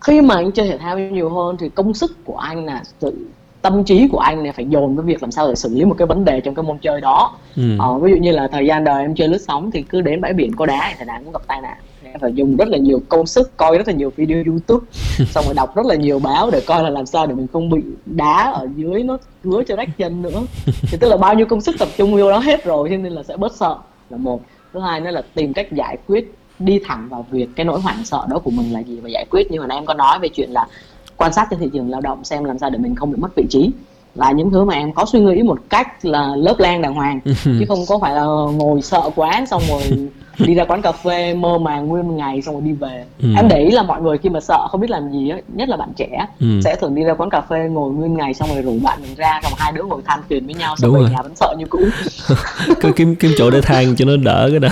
khi 0.00 0.20
mà 0.20 0.34
anh 0.34 0.52
chơi 0.52 0.68
thể 0.68 0.78
thao 0.78 0.98
nhiều 0.98 1.30
hơn 1.30 1.56
thì 1.60 1.68
công 1.68 1.94
sức 1.94 2.24
của 2.24 2.36
anh 2.36 2.64
là 2.64 2.82
sự 3.00 3.26
tâm 3.62 3.84
trí 3.84 4.08
của 4.08 4.18
anh 4.18 4.42
này 4.42 4.52
phải 4.52 4.66
dồn 4.68 4.96
với 4.96 5.04
việc 5.04 5.22
làm 5.22 5.30
sao 5.30 5.48
để 5.48 5.54
xử 5.54 5.74
lý 5.74 5.84
một 5.84 5.94
cái 5.98 6.06
vấn 6.06 6.24
đề 6.24 6.40
trong 6.40 6.54
cái 6.54 6.62
môn 6.62 6.78
chơi 6.78 7.00
đó 7.00 7.32
ừ. 7.56 7.62
ờ, 7.78 7.98
ví 7.98 8.10
dụ 8.10 8.16
như 8.16 8.32
là 8.32 8.48
thời 8.48 8.66
gian 8.66 8.84
đời 8.84 9.02
em 9.02 9.14
chơi 9.14 9.28
lướt 9.28 9.38
sóng 9.48 9.70
thì 9.70 9.82
cứ 9.82 10.00
đến 10.00 10.20
bãi 10.20 10.32
biển 10.32 10.56
có 10.56 10.66
đá 10.66 10.94
thì 10.98 11.04
nào 11.04 11.20
cũng 11.24 11.32
gặp 11.32 11.42
tai 11.46 11.60
nạn 11.60 11.76
phải 12.20 12.32
dùng 12.34 12.56
rất 12.56 12.68
là 12.68 12.78
nhiều 12.78 13.02
công 13.08 13.26
sức 13.26 13.56
coi 13.56 13.78
rất 13.78 13.88
là 13.88 13.94
nhiều 13.94 14.12
video 14.16 14.42
youtube. 14.46 14.86
Xong 15.30 15.44
rồi 15.44 15.54
đọc 15.54 15.76
rất 15.76 15.86
là 15.86 15.94
nhiều 15.94 16.18
báo 16.18 16.50
để 16.50 16.60
coi 16.66 16.82
là 16.82 16.90
làm 16.90 17.06
sao 17.06 17.26
để 17.26 17.34
mình 17.34 17.46
không 17.52 17.70
bị 17.70 17.82
đá 18.06 18.52
ở 18.54 18.68
dưới 18.76 19.02
nó 19.02 19.18
cứa 19.42 19.62
cho 19.68 19.76
rách 19.76 19.88
chân 19.98 20.22
nữa. 20.22 20.42
Thì 20.82 20.98
tức 21.00 21.08
là 21.08 21.16
bao 21.16 21.34
nhiêu 21.34 21.46
công 21.46 21.60
sức 21.60 21.76
tập 21.78 21.88
trung 21.96 22.16
vô 22.16 22.30
đó 22.30 22.38
hết 22.38 22.64
rồi 22.64 22.88
cho 22.90 22.96
nên 22.96 23.12
là 23.12 23.22
sẽ 23.22 23.36
bớt 23.36 23.56
sợ 23.56 23.76
là 24.10 24.16
một. 24.16 24.40
Thứ 24.72 24.80
hai 24.80 25.00
nữa 25.00 25.10
là 25.10 25.22
tìm 25.34 25.52
cách 25.52 25.72
giải 25.72 25.96
quyết 26.06 26.34
đi 26.58 26.80
thẳng 26.86 27.08
vào 27.10 27.26
việc 27.30 27.48
cái 27.56 27.64
nỗi 27.64 27.80
hoảng 27.80 28.04
sợ 28.04 28.26
đó 28.30 28.38
của 28.38 28.50
mình 28.50 28.72
là 28.72 28.80
gì 28.80 29.00
và 29.00 29.08
giải 29.08 29.24
quyết. 29.30 29.50
Như 29.50 29.58
hồi 29.58 29.68
nãy 29.68 29.78
em 29.78 29.86
có 29.86 29.94
nói 29.94 30.18
về 30.18 30.28
chuyện 30.28 30.50
là 30.50 30.66
quan 31.16 31.32
sát 31.32 31.46
trên 31.50 31.60
thị 31.60 31.70
trường 31.72 31.90
lao 31.90 32.00
động 32.00 32.24
xem 32.24 32.44
làm 32.44 32.58
sao 32.58 32.70
để 32.70 32.78
mình 32.78 32.94
không 32.94 33.10
bị 33.10 33.16
mất 33.16 33.28
vị 33.36 33.44
trí 33.50 33.70
là 34.14 34.32
những 34.32 34.50
thứ 34.50 34.64
mà 34.64 34.74
em 34.74 34.92
có 34.92 35.04
suy 35.04 35.20
nghĩ 35.20 35.42
một 35.42 35.58
cách 35.70 36.04
là 36.04 36.36
lớp 36.36 36.54
lan 36.58 36.82
đàng 36.82 36.94
hoàng 36.94 37.20
chứ 37.44 37.64
không 37.68 37.78
có 37.88 37.98
phải 37.98 38.14
là 38.14 38.24
ngồi 38.54 38.82
sợ 38.82 39.10
quá 39.16 39.44
xong 39.50 39.62
rồi 39.68 39.82
đi 40.46 40.54
ra 40.54 40.64
quán 40.64 40.82
cà 40.82 40.92
phê 40.92 41.34
mơ 41.34 41.58
màng 41.58 41.88
nguyên 41.88 42.16
ngày 42.16 42.42
xong 42.42 42.54
rồi 42.54 42.62
đi 42.62 42.72
về 42.72 43.04
ừ. 43.22 43.28
em 43.36 43.48
để 43.48 43.58
ý 43.64 43.70
là 43.70 43.82
mọi 43.82 44.02
người 44.02 44.18
khi 44.18 44.28
mà 44.28 44.40
sợ 44.40 44.66
không 44.70 44.80
biết 44.80 44.90
làm 44.90 45.10
gì 45.10 45.28
á 45.28 45.38
nhất 45.48 45.68
là 45.68 45.76
bạn 45.76 45.88
trẻ 45.96 46.26
ừ. 46.40 46.46
sẽ 46.64 46.76
thường 46.76 46.94
đi 46.94 47.02
ra 47.02 47.14
quán 47.14 47.30
cà 47.30 47.40
phê 47.40 47.68
ngồi 47.70 47.92
nguyên 47.92 48.14
ngày 48.14 48.34
xong 48.34 48.48
rồi 48.54 48.62
rủ 48.62 48.78
bạn 48.82 48.98
mình 49.02 49.14
ra 49.16 49.40
xong 49.42 49.52
hai 49.56 49.72
đứa 49.72 49.82
ngồi 49.82 50.02
than 50.04 50.20
phiền 50.28 50.46
với 50.46 50.54
nhau 50.54 50.74
xong 50.78 50.94
về 50.94 51.00
nhà 51.00 51.22
vẫn 51.22 51.32
sợ 51.36 51.54
như 51.58 51.64
cũ 51.70 51.80
cứ 52.80 52.92
kiếm 52.96 53.16
kiếm 53.16 53.30
chỗ 53.36 53.50
để 53.50 53.60
than 53.60 53.96
cho 53.96 54.04
nó 54.04 54.12
đỡ 54.16 54.48
cái 54.50 54.60
đó 54.60 54.68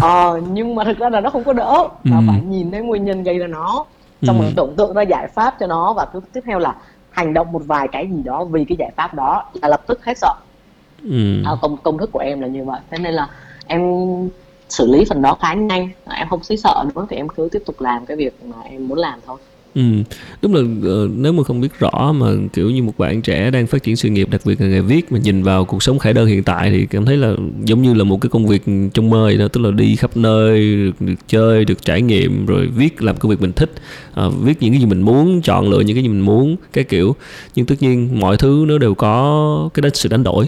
ờ 0.00 0.40
nhưng 0.52 0.74
mà 0.74 0.84
thực 0.84 0.98
ra 0.98 1.08
là 1.10 1.20
nó 1.20 1.30
không 1.30 1.44
có 1.44 1.52
đỡ 1.52 1.88
mà 2.04 2.16
ừ. 2.16 2.22
phải 2.28 2.40
nhìn 2.40 2.70
thấy 2.70 2.80
nguyên 2.80 3.04
nhân 3.04 3.22
gây 3.22 3.38
ra 3.38 3.46
nó 3.46 3.84
xong 4.22 4.38
ừ. 4.38 4.42
rồi 4.42 4.52
tưởng 4.56 4.74
tượng 4.76 4.94
ra 4.94 5.02
giải 5.02 5.28
pháp 5.34 5.54
cho 5.60 5.66
nó 5.66 5.92
và 5.92 6.06
cứ 6.12 6.20
tiếp 6.32 6.40
theo 6.46 6.58
là 6.58 6.74
hành 7.18 7.34
động 7.34 7.52
một 7.52 7.62
vài 7.66 7.88
cái 7.88 8.08
gì 8.10 8.22
đó 8.24 8.44
vì 8.44 8.64
cái 8.64 8.76
giải 8.78 8.90
pháp 8.96 9.14
đó 9.14 9.50
là 9.62 9.68
lập 9.68 9.82
tức 9.86 10.04
hết 10.04 10.18
sợ. 10.18 10.34
Ừ. 11.02 11.42
à, 11.44 11.52
công 11.62 11.76
công 11.76 11.98
thức 11.98 12.10
của 12.12 12.18
em 12.18 12.40
là 12.40 12.46
như 12.46 12.64
vậy. 12.64 12.80
Thế 12.90 12.98
nên 12.98 13.14
là 13.14 13.28
em 13.66 13.82
xử 14.68 14.92
lý 14.92 15.04
phần 15.08 15.22
đó 15.22 15.36
khá 15.40 15.54
nhanh. 15.54 15.88
Em 16.10 16.28
không 16.28 16.40
thấy 16.48 16.56
sợ 16.56 16.84
nữa 16.94 17.06
thì 17.10 17.16
em 17.16 17.28
cứ 17.28 17.48
tiếp 17.52 17.62
tục 17.66 17.80
làm 17.80 18.06
cái 18.06 18.16
việc 18.16 18.44
mà 18.44 18.56
em 18.64 18.88
muốn 18.88 18.98
làm 18.98 19.18
thôi 19.26 19.38
Ừ, 19.74 19.82
đúng 20.42 20.54
là 20.54 20.60
uh, 20.60 21.10
nếu 21.16 21.32
mà 21.32 21.42
không 21.42 21.60
biết 21.60 21.78
rõ 21.78 22.12
mà 22.12 22.26
kiểu 22.52 22.70
như 22.70 22.82
một 22.82 22.98
bạn 22.98 23.22
trẻ 23.22 23.50
đang 23.50 23.66
phát 23.66 23.82
triển 23.82 23.96
sự 23.96 24.08
nghiệp 24.08 24.28
đặc 24.30 24.40
biệt 24.44 24.60
là 24.60 24.66
nghề 24.66 24.80
viết 24.80 25.12
mà 25.12 25.18
nhìn 25.18 25.42
vào 25.42 25.64
cuộc 25.64 25.82
sống 25.82 25.98
khải 25.98 26.12
đơn 26.12 26.26
hiện 26.26 26.42
tại 26.42 26.70
thì 26.70 26.86
cảm 26.86 27.04
thấy 27.04 27.16
là 27.16 27.34
giống 27.64 27.82
như 27.82 27.94
là 27.94 28.04
một 28.04 28.20
cái 28.20 28.30
công 28.30 28.46
việc 28.46 28.62
trong 28.94 29.10
mơ 29.10 29.34
đó 29.38 29.48
tức 29.48 29.60
là 29.60 29.70
đi 29.70 29.96
khắp 29.96 30.16
nơi 30.16 30.76
được, 30.76 31.00
được 31.00 31.14
chơi 31.28 31.64
được 31.64 31.84
trải 31.84 32.02
nghiệm 32.02 32.46
rồi 32.46 32.66
viết 32.66 33.02
làm 33.02 33.16
công 33.16 33.30
việc 33.30 33.40
mình 33.40 33.52
thích 33.52 33.72
uh, 34.26 34.34
viết 34.40 34.62
những 34.62 34.72
cái 34.72 34.80
gì 34.80 34.86
mình 34.86 35.02
muốn 35.02 35.42
chọn 35.42 35.70
lựa 35.70 35.80
những 35.80 35.96
cái 35.96 36.02
gì 36.02 36.08
mình 36.08 36.20
muốn 36.20 36.56
cái 36.72 36.84
kiểu 36.84 37.16
nhưng 37.54 37.66
tất 37.66 37.74
nhiên 37.80 38.20
mọi 38.20 38.36
thứ 38.36 38.64
nó 38.68 38.78
đều 38.78 38.94
có 38.94 39.68
cái 39.74 39.80
đó 39.82 39.88
sự 39.94 40.08
đánh 40.08 40.22
đổi 40.22 40.46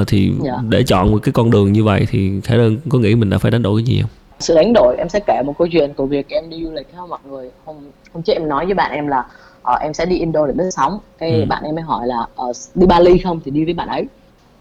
uh, 0.00 0.06
thì 0.06 0.26
yeah. 0.26 0.40
Dạ. 0.44 0.52
để 0.68 0.82
chọn 0.82 1.10
một 1.10 1.18
cái 1.18 1.32
con 1.32 1.50
đường 1.50 1.72
như 1.72 1.84
vậy 1.84 2.06
thì 2.10 2.40
khải 2.40 2.58
đơn 2.58 2.76
có 2.88 2.98
nghĩ 2.98 3.14
mình 3.14 3.30
đã 3.30 3.38
phải 3.38 3.50
đánh 3.50 3.62
đổi 3.62 3.82
cái 3.82 3.94
gì 3.94 4.00
không 4.00 4.10
sự 4.40 4.54
đánh 4.54 4.72
đổi 4.72 4.96
em 4.98 5.08
sẽ 5.08 5.20
kể 5.26 5.42
một 5.46 5.58
câu 5.58 5.68
chuyện 5.72 5.94
của 5.94 6.06
việc 6.06 6.28
em 6.28 6.50
đi 6.50 6.64
du 6.64 6.70
lịch 6.70 6.94
ha 6.94 7.00
mọi 7.08 7.18
người 7.28 7.50
hôm 7.64 7.76
hôm 8.12 8.22
trước 8.22 8.32
em 8.32 8.48
nói 8.48 8.66
với 8.66 8.74
bạn 8.74 8.92
em 8.92 9.06
là 9.06 9.24
uh, 9.72 9.80
em 9.80 9.94
sẽ 9.94 10.06
đi 10.06 10.18
Indo 10.18 10.46
để 10.46 10.52
lướt 10.56 10.70
sóng 10.70 10.98
cái 11.18 11.32
ừ. 11.32 11.44
bạn 11.48 11.62
em 11.64 11.74
mới 11.74 11.84
hỏi 11.84 12.06
là 12.06 12.26
uh, 12.48 12.56
đi 12.74 12.86
Bali 12.86 13.18
không 13.18 13.40
thì 13.44 13.50
đi 13.50 13.64
với 13.64 13.74
bạn 13.74 13.88
ấy 13.88 14.06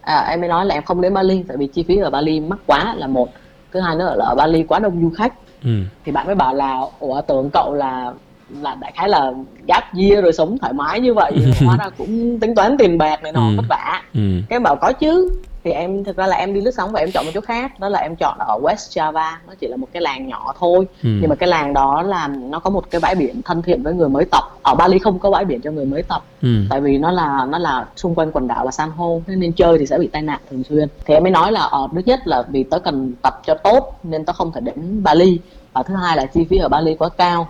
à, 0.01 0.25
em 0.29 0.39
mới 0.39 0.49
nói 0.49 0.65
là 0.65 0.75
em 0.75 0.83
không 0.83 1.01
đến 1.01 1.13
Bali 1.13 1.43
tại 1.47 1.57
vì 1.57 1.67
chi 1.67 1.83
phí 1.83 1.97
ở 1.97 2.09
Bali 2.09 2.39
mắc 2.39 2.59
quá 2.65 2.95
là 2.97 3.07
một 3.07 3.29
thứ 3.71 3.79
hai 3.79 3.95
nữa 3.95 4.15
là 4.17 4.25
ở 4.25 4.35
Bali 4.35 4.63
quá 4.63 4.79
đông 4.79 5.01
du 5.01 5.09
khách 5.17 5.33
ừ. 5.63 5.69
thì 6.05 6.11
bạn 6.11 6.25
mới 6.25 6.35
bảo 6.35 6.53
là 6.53 6.81
ủa 6.99 7.21
tưởng 7.21 7.49
cậu 7.53 7.73
là 7.73 8.13
là 8.61 8.75
đại 8.75 8.91
khái 8.95 9.09
là 9.09 9.31
gap 9.67 9.83
year 9.95 10.23
rồi 10.23 10.33
sống 10.33 10.57
thoải 10.57 10.73
mái 10.73 10.99
như 10.99 11.13
vậy 11.13 11.31
hóa 11.65 11.77
ra 11.77 11.89
cũng 11.97 12.39
tính 12.39 12.55
toán 12.55 12.77
tiền 12.77 12.97
bạc 12.97 13.23
này 13.23 13.31
nọ 13.31 13.47
ừ. 13.49 13.53
vất 13.57 13.65
vả 13.69 14.01
ừ. 14.13 14.21
cái 14.49 14.59
bảo 14.59 14.75
có 14.75 14.91
chứ 14.91 15.29
thì 15.67 15.73
em 15.73 16.03
thực 16.03 16.17
ra 16.17 16.27
là 16.27 16.36
em 16.36 16.53
đi 16.53 16.62
lướt 16.62 16.71
sóng 16.71 16.91
và 16.91 16.99
em 16.99 17.12
chọn 17.12 17.25
một 17.25 17.32
chỗ 17.34 17.41
khác. 17.41 17.80
Đó 17.80 17.89
là 17.89 17.99
em 17.99 18.15
chọn 18.15 18.38
ở 18.39 18.60
West 18.62 18.75
Java. 18.75 19.32
Nó 19.47 19.53
chỉ 19.60 19.67
là 19.67 19.77
một 19.77 19.88
cái 19.93 20.01
làng 20.01 20.27
nhỏ 20.27 20.53
thôi. 20.60 20.88
Ừ. 21.03 21.10
nhưng 21.21 21.30
mà 21.30 21.36
cái 21.36 21.49
làng 21.49 21.73
đó 21.73 22.01
là 22.01 22.27
nó 22.27 22.60
có 22.60 22.69
một 22.69 22.91
cái 22.91 23.01
bãi 23.01 23.15
biển 23.15 23.41
thân 23.41 23.62
thiện 23.62 23.84
với 23.84 23.93
người 23.93 24.10
mới 24.10 24.25
tập. 24.32 24.43
Ở 24.62 24.75
Bali 24.75 24.99
không 24.99 25.19
có 25.19 25.32
bãi 25.32 25.45
biển 25.45 25.62
cho 25.62 25.71
người 25.71 25.86
mới 25.86 26.03
tập. 26.03 26.23
Ừ. 26.41 26.49
tại 26.69 26.82
vì 26.82 26.97
nó 26.97 27.12
là 27.12 27.45
nó 27.49 27.58
là 27.58 27.88
xung 27.95 28.15
quanh 28.15 28.32
quần 28.32 28.47
đảo 28.47 28.65
là 28.65 28.71
san 28.71 28.89
hô. 28.89 29.21
Nên 29.27 29.51
chơi 29.51 29.77
thì 29.77 29.86
sẽ 29.86 29.97
bị 29.97 30.08
tai 30.08 30.21
nạn 30.21 30.39
thường 30.51 30.63
xuyên. 30.63 30.88
Thì 31.06 31.13
em 31.13 31.23
mới 31.23 31.32
nói 31.32 31.51
là 31.51 31.62
ở 31.62 31.82
ờ, 31.82 31.88
thứ 31.95 32.01
nhất 32.06 32.19
là 32.27 32.43
vì 32.49 32.63
tớ 32.63 32.80
cần 32.80 33.13
tập 33.21 33.41
cho 33.45 33.53
tốt 33.53 33.99
nên 34.03 34.25
tớ 34.25 34.34
không 34.34 34.51
thể 34.51 34.62
đến 34.62 35.03
Bali. 35.03 35.39
Và 35.73 35.84
thứ 35.84 35.95
hai 35.95 36.17
là 36.17 36.25
chi 36.25 36.45
phí 36.49 36.58
ở 36.58 36.69
Bali 36.69 36.95
quá 36.95 37.10
cao. 37.17 37.47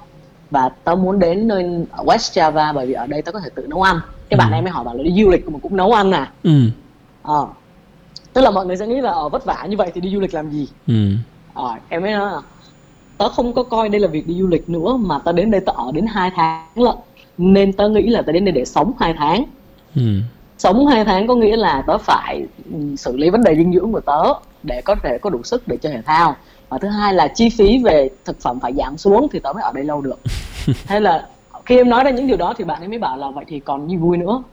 Và 0.52 0.70
tớ 0.84 0.96
muốn 0.96 1.20
đến 1.20 1.48
nơi 1.48 1.64
West 1.98 2.52
Java 2.52 2.74
bởi 2.74 2.86
vì 2.86 2.94
ở 2.94 3.08
đây 3.08 3.22
tớ 3.22 3.32
có 3.32 3.40
thể 3.40 3.50
tự 3.56 3.68
nấu 3.68 3.82
ăn. 3.82 4.00
Cái 4.30 4.38
ừ. 4.38 4.38
bạn 4.38 4.52
em 4.52 4.64
mới 4.64 4.72
hỏi 4.72 4.84
bảo 4.84 4.96
là 4.96 5.04
đi 5.04 5.24
du 5.24 5.30
lịch 5.30 5.50
mà 5.50 5.60
cũng 5.62 5.78
nấu 5.78 5.92
ăn 5.92 6.12
à? 6.12 6.32
Ừ. 6.44 6.52
ờ 7.24 7.48
tức 8.38 8.44
là 8.44 8.52
mọi 8.52 8.66
người 8.66 8.78
sẽ 8.78 8.88
nghĩ 8.88 9.02
là 9.02 9.12
ở 9.12 9.22
ờ, 9.22 9.30
vất 9.30 9.46
vả 9.46 9.66
như 9.70 9.78
vậy 9.78 9.92
thì 9.94 10.02
đi 10.02 10.10
du 10.14 10.20
lịch 10.20 10.34
làm 10.34 10.50
gì? 10.50 10.68
Ừ. 10.88 10.94
ờ, 11.54 11.76
em 11.90 12.02
mới 12.02 12.12
nói 12.12 12.32
là 12.32 12.42
tớ 13.18 13.30
không 13.30 13.54
có 13.54 13.64
coi 13.64 13.90
đây 13.90 14.02
là 14.02 14.08
việc 14.08 14.28
đi 14.28 14.34
du 14.40 14.48
lịch 14.48 14.70
nữa 14.70 14.98
mà 14.98 15.20
tớ 15.20 15.32
đến 15.32 15.52
đây 15.52 15.62
tớ 15.62 15.74
ở 15.76 15.92
đến 15.94 16.06
hai 16.06 16.32
tháng 16.36 16.68
lận. 16.76 16.96
Nên 17.38 17.74
tớ 17.74 17.90
nghĩ 17.90 18.10
là 18.10 18.22
tớ 18.22 18.32
đến 18.32 18.46
đây 18.46 18.52
để 18.52 18.66
sống 18.66 18.92
hai 19.00 19.14
tháng. 19.18 19.44
Ừ. 19.96 20.02
sống 20.58 20.88
hai 20.88 21.06
tháng 21.06 21.28
có 21.28 21.36
nghĩa 21.36 21.56
là 21.56 21.84
tớ 21.88 21.98
phải 21.98 22.46
ừ, 22.74 22.96
xử 22.98 23.18
lý 23.18 23.30
vấn 23.30 23.44
đề 23.44 23.56
dinh 23.56 23.74
dưỡng 23.74 23.92
của 23.92 24.00
tớ 24.00 24.24
để 24.64 24.82
có 24.86 24.96
thể 25.04 25.18
có 25.18 25.30
đủ 25.30 25.44
sức 25.44 25.68
để 25.68 25.78
chơi 25.78 25.94
thể 25.94 26.02
thao. 26.02 26.36
Và 26.70 26.78
thứ 26.78 26.88
hai 26.88 27.14
là 27.14 27.28
chi 27.28 27.50
phí 27.50 27.78
về 27.84 28.10
thực 28.26 28.42
phẩm 28.42 28.60
phải 28.60 28.74
giảm 28.74 28.98
xuống 28.98 29.28
thì 29.32 29.40
tớ 29.40 29.54
mới 29.54 29.64
ở 29.64 29.72
đây 29.74 29.84
lâu 29.84 30.02
được. 30.02 30.20
Hay 30.86 31.02
là 31.02 31.28
khi 31.66 31.78
em 31.78 31.90
nói 31.90 32.04
ra 32.04 32.12
những 32.12 32.28
điều 32.28 32.38
đó 32.38 32.54
thì 32.58 32.64
bạn 32.64 32.82
ấy 32.82 32.88
mới 32.88 33.00
bảo 33.00 33.18
là 33.18 33.30
vậy 33.30 33.46
thì 33.48 33.60
còn 33.60 33.88
như 33.88 34.00
vui 34.00 34.18
nữa. 34.18 34.44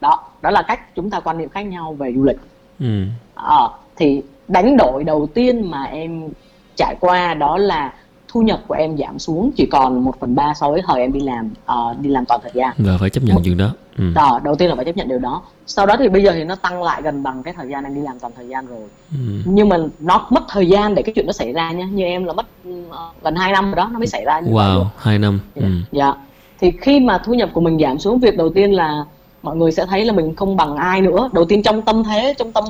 Đó 0.00 0.28
đó 0.42 0.50
là 0.50 0.62
cách 0.62 0.94
chúng 0.94 1.10
ta 1.10 1.20
quan 1.20 1.38
niệm 1.38 1.48
khác 1.48 1.62
nhau 1.62 1.94
về 1.98 2.12
du 2.16 2.24
lịch. 2.24 2.38
Ừ. 2.80 3.04
à, 3.34 3.68
thì 3.96 4.22
đánh 4.48 4.76
đổi 4.76 5.04
đầu 5.04 5.28
tiên 5.34 5.70
mà 5.70 5.84
em 5.84 6.28
trải 6.76 6.96
qua 7.00 7.34
đó 7.34 7.58
là 7.58 7.92
thu 8.34 8.42
nhập 8.42 8.60
của 8.66 8.74
em 8.74 8.96
giảm 8.96 9.18
xuống 9.18 9.50
chỉ 9.56 9.66
còn 9.66 10.04
1 10.04 10.14
phần 10.20 10.34
ba 10.34 10.54
so 10.54 10.70
với 10.70 10.82
thời 10.86 11.00
em 11.00 11.12
đi 11.12 11.20
làm 11.20 11.50
uh, 11.72 12.00
đi 12.00 12.10
làm 12.10 12.24
toàn 12.24 12.40
thời 12.42 12.52
gian 12.54 12.70
và 12.78 12.92
phải 13.00 13.10
chấp 13.10 13.24
nhận 13.24 13.36
chuyện 13.44 13.56
đó 13.56 13.70
ừ. 13.98 14.04
đó 14.14 14.40
đầu 14.44 14.54
tiên 14.54 14.68
là 14.68 14.76
phải 14.76 14.84
chấp 14.84 14.96
nhận 14.96 15.08
điều 15.08 15.18
đó 15.18 15.42
sau 15.66 15.86
đó 15.86 15.96
thì 15.98 16.08
bây 16.08 16.22
giờ 16.22 16.32
thì 16.34 16.44
nó 16.44 16.54
tăng 16.54 16.82
lại 16.82 17.02
gần 17.02 17.22
bằng 17.22 17.42
cái 17.42 17.54
thời 17.56 17.68
gian 17.68 17.84
em 17.84 17.94
đi 17.94 18.00
làm 18.00 18.18
toàn 18.18 18.32
thời 18.36 18.48
gian 18.48 18.66
rồi 18.66 18.88
ừ. 19.10 19.16
nhưng 19.44 19.68
mà 19.68 19.76
nó 20.00 20.26
mất 20.30 20.42
thời 20.48 20.68
gian 20.68 20.94
để 20.94 21.02
cái 21.02 21.12
chuyện 21.14 21.26
đó 21.26 21.32
xảy 21.32 21.52
ra 21.52 21.72
nhé 21.72 21.86
như 21.92 22.04
em 22.04 22.24
là 22.24 22.32
mất 22.32 22.46
uh, 22.68 23.22
gần 23.22 23.34
2 23.34 23.52
năm 23.52 23.64
rồi 23.64 23.76
đó 23.76 23.90
nó 23.92 23.98
mới 23.98 24.06
xảy 24.06 24.24
ra 24.24 24.40
như 24.40 24.52
wow 24.52 24.84
hai 24.98 25.18
năm 25.18 25.40
dạ. 25.54 25.62
Ừ. 25.62 25.68
dạ 25.92 26.14
thì 26.60 26.72
khi 26.80 27.00
mà 27.00 27.18
thu 27.18 27.34
nhập 27.34 27.50
của 27.52 27.60
mình 27.60 27.78
giảm 27.80 27.98
xuống 27.98 28.18
việc 28.18 28.36
đầu 28.36 28.50
tiên 28.50 28.72
là 28.72 29.04
mọi 29.44 29.56
người 29.56 29.72
sẽ 29.72 29.86
thấy 29.86 30.04
là 30.04 30.12
mình 30.12 30.34
không 30.34 30.56
bằng 30.56 30.76
ai 30.76 31.00
nữa. 31.00 31.30
Đầu 31.32 31.44
tiên 31.44 31.62
trong 31.62 31.82
tâm 31.82 32.02
thế 32.04 32.34
trong 32.38 32.52
tâm 32.52 32.64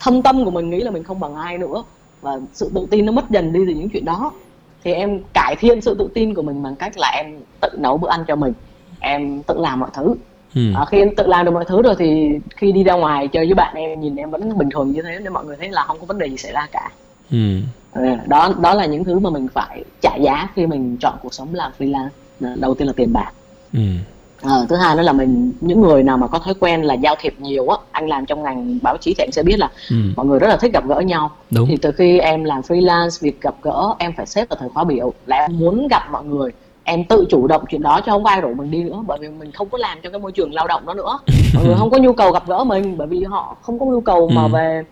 thâm 0.00 0.22
tâm 0.22 0.44
của 0.44 0.50
mình 0.50 0.70
nghĩ 0.70 0.80
là 0.80 0.90
mình 0.90 1.02
không 1.02 1.20
bằng 1.20 1.34
ai 1.34 1.58
nữa. 1.58 1.84
Và 2.22 2.38
sự 2.52 2.70
tự 2.74 2.86
tin 2.90 3.06
nó 3.06 3.12
mất 3.12 3.30
dần 3.30 3.52
đi 3.52 3.60
từ 3.66 3.72
những 3.72 3.88
chuyện 3.88 4.04
đó. 4.04 4.32
Thì 4.84 4.92
em 4.92 5.20
cải 5.32 5.56
thiện 5.56 5.80
sự 5.80 5.94
tự 5.98 6.08
tin 6.14 6.34
của 6.34 6.42
mình 6.42 6.62
bằng 6.62 6.76
cách 6.76 6.98
là 6.98 7.08
em 7.16 7.38
tự 7.60 7.68
nấu 7.78 7.98
bữa 7.98 8.08
ăn 8.08 8.24
cho 8.28 8.36
mình. 8.36 8.52
Em 9.00 9.42
tự 9.42 9.58
làm 9.58 9.80
mọi 9.80 9.90
thứ. 9.94 10.14
Ừ. 10.54 10.60
à, 10.74 10.84
khi 10.84 10.98
em 10.98 11.14
tự 11.16 11.26
làm 11.26 11.44
được 11.44 11.52
mọi 11.52 11.64
thứ 11.64 11.82
rồi 11.82 11.94
thì 11.98 12.38
khi 12.56 12.72
đi 12.72 12.84
ra 12.84 12.94
ngoài 12.94 13.28
chơi 13.28 13.46
với 13.46 13.54
bạn 13.54 13.74
em 13.74 14.00
nhìn 14.00 14.16
em 14.16 14.30
vẫn 14.30 14.58
bình 14.58 14.68
thường 14.70 14.92
như 14.92 15.02
thế 15.02 15.18
nên 15.18 15.32
mọi 15.32 15.44
người 15.44 15.56
thấy 15.56 15.68
là 15.68 15.82
không 15.82 15.98
có 16.00 16.06
vấn 16.06 16.18
đề 16.18 16.26
gì 16.26 16.36
xảy 16.36 16.52
ra 16.52 16.68
cả. 16.72 16.90
Ừ. 17.30 17.60
à, 17.92 18.18
đó 18.26 18.54
đó 18.60 18.74
là 18.74 18.86
những 18.86 19.04
thứ 19.04 19.18
mà 19.18 19.30
mình 19.30 19.48
phải 19.48 19.84
trả 20.00 20.16
giá 20.16 20.48
khi 20.54 20.66
mình 20.66 20.96
chọn 21.00 21.14
cuộc 21.22 21.34
sống 21.34 21.54
làm 21.54 21.72
freelance. 21.78 22.08
Đầu 22.40 22.74
tiên 22.74 22.86
là 22.86 22.92
tiền 22.96 23.12
bạc. 23.12 23.32
Ừ 23.72 23.80
à, 24.44 24.66
thứ 24.68 24.76
hai 24.76 24.96
nữa 24.96 25.02
là 25.02 25.12
mình 25.12 25.52
những 25.60 25.80
người 25.80 26.02
nào 26.02 26.18
mà 26.18 26.26
có 26.26 26.38
thói 26.38 26.54
quen 26.60 26.82
là 26.82 26.94
giao 26.94 27.14
thiệp 27.20 27.34
nhiều 27.38 27.68
á 27.68 27.76
anh 27.90 28.08
làm 28.08 28.26
trong 28.26 28.42
ngành 28.42 28.78
báo 28.82 28.96
chí 28.96 29.14
thì 29.14 29.24
anh 29.24 29.32
sẽ 29.32 29.42
biết 29.42 29.58
là 29.58 29.70
ừ. 29.90 29.96
mọi 30.16 30.26
người 30.26 30.38
rất 30.38 30.48
là 30.48 30.56
thích 30.56 30.72
gặp 30.72 30.86
gỡ 30.88 31.00
nhau 31.00 31.30
Đúng. 31.50 31.68
thì 31.68 31.76
từ 31.76 31.92
khi 31.92 32.18
em 32.18 32.44
làm 32.44 32.60
freelance 32.60 33.18
việc 33.20 33.40
gặp 33.40 33.54
gỡ 33.62 33.94
em 33.98 34.12
phải 34.16 34.26
xếp 34.26 34.48
vào 34.48 34.56
thời 34.60 34.68
khóa 34.68 34.84
biểu 34.84 35.12
là 35.26 35.36
em 35.36 35.58
muốn 35.58 35.88
gặp 35.88 36.02
mọi 36.10 36.24
người 36.24 36.50
em 36.84 37.04
tự 37.04 37.24
chủ 37.28 37.46
động 37.46 37.64
chuyện 37.68 37.82
đó 37.82 38.00
cho 38.06 38.12
không 38.12 38.26
ai 38.26 38.40
rủ 38.40 38.54
mình 38.54 38.70
đi 38.70 38.82
nữa 38.82 39.02
bởi 39.06 39.18
vì 39.20 39.28
mình 39.28 39.52
không 39.52 39.68
có 39.68 39.78
làm 39.78 39.98
trong 40.02 40.12
cái 40.12 40.20
môi 40.20 40.32
trường 40.32 40.54
lao 40.54 40.66
động 40.66 40.86
đó 40.86 40.94
nữa 40.94 41.18
mọi 41.54 41.64
người 41.64 41.74
không 41.78 41.90
có 41.90 41.98
nhu 41.98 42.12
cầu 42.12 42.32
gặp 42.32 42.46
gỡ 42.46 42.64
mình 42.64 42.96
bởi 42.98 43.06
vì 43.06 43.24
họ 43.24 43.56
không 43.62 43.78
có 43.78 43.86
nhu 43.86 44.00
cầu 44.00 44.28
mà 44.28 44.42
ừ. 44.42 44.48
về 44.48 44.82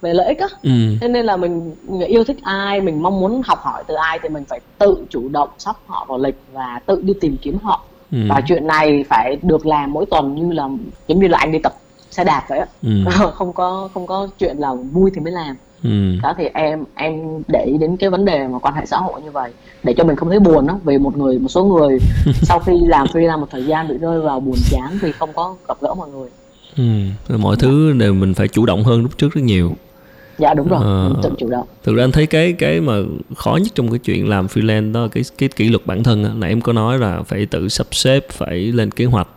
về 0.00 0.14
lợi 0.14 0.26
ích 0.26 0.38
á 0.38 0.48
ừ. 0.62 0.70
thế 1.00 1.08
nên 1.08 1.26
là 1.26 1.36
mình 1.36 1.74
yêu 2.06 2.24
thích 2.24 2.38
ai 2.42 2.80
mình 2.80 3.02
mong 3.02 3.20
muốn 3.20 3.42
học 3.44 3.58
hỏi 3.62 3.84
từ 3.86 3.94
ai 3.94 4.18
thì 4.22 4.28
mình 4.28 4.44
phải 4.44 4.60
tự 4.78 5.04
chủ 5.10 5.28
động 5.28 5.48
sắp 5.58 5.76
họ 5.86 6.06
vào 6.08 6.18
lịch 6.18 6.40
và 6.52 6.80
tự 6.86 7.00
đi 7.02 7.14
tìm 7.20 7.36
kiếm 7.42 7.58
họ 7.62 7.84
ừ. 8.12 8.18
và 8.28 8.40
chuyện 8.48 8.66
này 8.66 9.04
phải 9.08 9.36
được 9.42 9.66
làm 9.66 9.92
mỗi 9.92 10.06
tuần 10.06 10.34
như 10.34 10.52
là 10.52 10.68
giống 11.08 11.20
như 11.20 11.28
là 11.28 11.38
anh 11.38 11.52
đi 11.52 11.58
tập 11.58 11.74
xe 12.10 12.24
đạp 12.24 12.44
vậy 12.48 12.58
á 12.58 12.66
ừ. 12.82 12.90
không 13.34 13.52
có 13.52 13.88
không 13.94 14.06
có 14.06 14.28
chuyện 14.38 14.56
là 14.58 14.74
vui 14.74 15.10
thì 15.14 15.20
mới 15.20 15.32
làm 15.32 15.56
ừ. 15.82 16.14
đó 16.22 16.34
thì 16.38 16.44
em 16.54 16.84
em 16.94 17.42
để 17.48 17.64
ý 17.64 17.78
đến 17.78 17.96
cái 17.96 18.10
vấn 18.10 18.24
đề 18.24 18.48
mà 18.48 18.58
quan 18.58 18.74
hệ 18.74 18.86
xã 18.86 18.96
hội 18.96 19.22
như 19.22 19.30
vậy 19.30 19.52
để 19.82 19.94
cho 19.96 20.04
mình 20.04 20.16
không 20.16 20.28
thấy 20.28 20.40
buồn 20.40 20.66
đó 20.66 20.78
vì 20.84 20.98
một 20.98 21.16
người 21.16 21.38
một 21.38 21.48
số 21.48 21.64
người 21.64 21.98
sau 22.42 22.58
khi 22.58 22.72
làm 22.86 23.06
freelance 23.06 23.40
một 23.40 23.48
thời 23.50 23.64
gian 23.64 23.88
bị 23.88 23.98
rơi 23.98 24.20
vào 24.20 24.40
buồn 24.40 24.56
chán 24.70 24.98
vì 25.00 25.12
không 25.12 25.32
có 25.32 25.54
gặp 25.68 25.76
gỡ 25.80 25.94
mọi 25.94 26.08
người 26.08 26.28
ừ. 27.28 27.36
mọi 27.38 27.56
thứ 27.56 27.92
đều 27.92 28.14
mình 28.14 28.34
phải 28.34 28.48
chủ 28.48 28.66
động 28.66 28.84
hơn 28.84 29.02
lúc 29.02 29.18
trước 29.18 29.32
rất 29.32 29.40
nhiều 29.44 29.72
dạ 30.38 30.54
đúng 30.54 30.68
rồi 30.68 30.80
ờ, 30.82 31.14
tự 31.22 31.30
chủ 31.38 31.50
động. 31.50 31.66
thực 31.84 31.96
ra 31.96 32.04
anh 32.04 32.12
thấy 32.12 32.26
cái 32.26 32.52
cái 32.52 32.80
mà 32.80 32.94
khó 33.36 33.58
nhất 33.62 33.72
trong 33.74 33.90
cái 33.90 33.98
chuyện 33.98 34.28
làm 34.28 34.46
freelance 34.46 34.92
đó 34.92 35.08
cái 35.12 35.22
cái 35.38 35.48
kỷ 35.48 35.68
luật 35.68 35.86
bản 35.86 36.02
thân 36.02 36.24
á 36.24 36.30
nãy 36.36 36.50
em 36.50 36.60
có 36.60 36.72
nói 36.72 36.98
là 36.98 37.22
phải 37.22 37.46
tự 37.46 37.68
sắp 37.68 37.86
xếp 37.90 38.26
phải 38.30 38.58
lên 38.58 38.90
kế 38.90 39.04
hoạch 39.04 39.28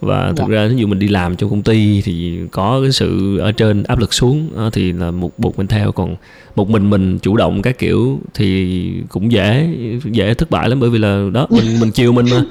và 0.00 0.32
thực 0.36 0.48
dạ. 0.48 0.54
ra 0.54 0.66
ví 0.66 0.76
dụ 0.76 0.86
mình 0.86 0.98
đi 0.98 1.08
làm 1.08 1.36
trong 1.36 1.50
công 1.50 1.62
ty 1.62 2.02
thì 2.04 2.38
có 2.50 2.80
cái 2.82 2.92
sự 2.92 3.38
ở 3.38 3.52
trên 3.52 3.82
áp 3.82 3.98
lực 3.98 4.14
xuống 4.14 4.48
thì 4.72 4.92
là 4.92 5.10
một 5.10 5.38
buộc 5.38 5.58
mình 5.58 5.66
theo 5.66 5.92
còn 5.92 6.16
một 6.56 6.70
mình 6.70 6.90
mình 6.90 7.18
chủ 7.18 7.36
động 7.36 7.62
các 7.62 7.78
kiểu 7.78 8.20
thì 8.34 8.92
cũng 9.08 9.32
dễ 9.32 9.68
dễ 10.04 10.34
thất 10.34 10.50
bại 10.50 10.68
lắm 10.68 10.80
bởi 10.80 10.90
vì 10.90 10.98
là 10.98 11.28
đó 11.32 11.46
mình 11.50 11.80
mình 11.80 11.90
chiều 11.90 12.12
mình 12.12 12.26
mà 12.30 12.42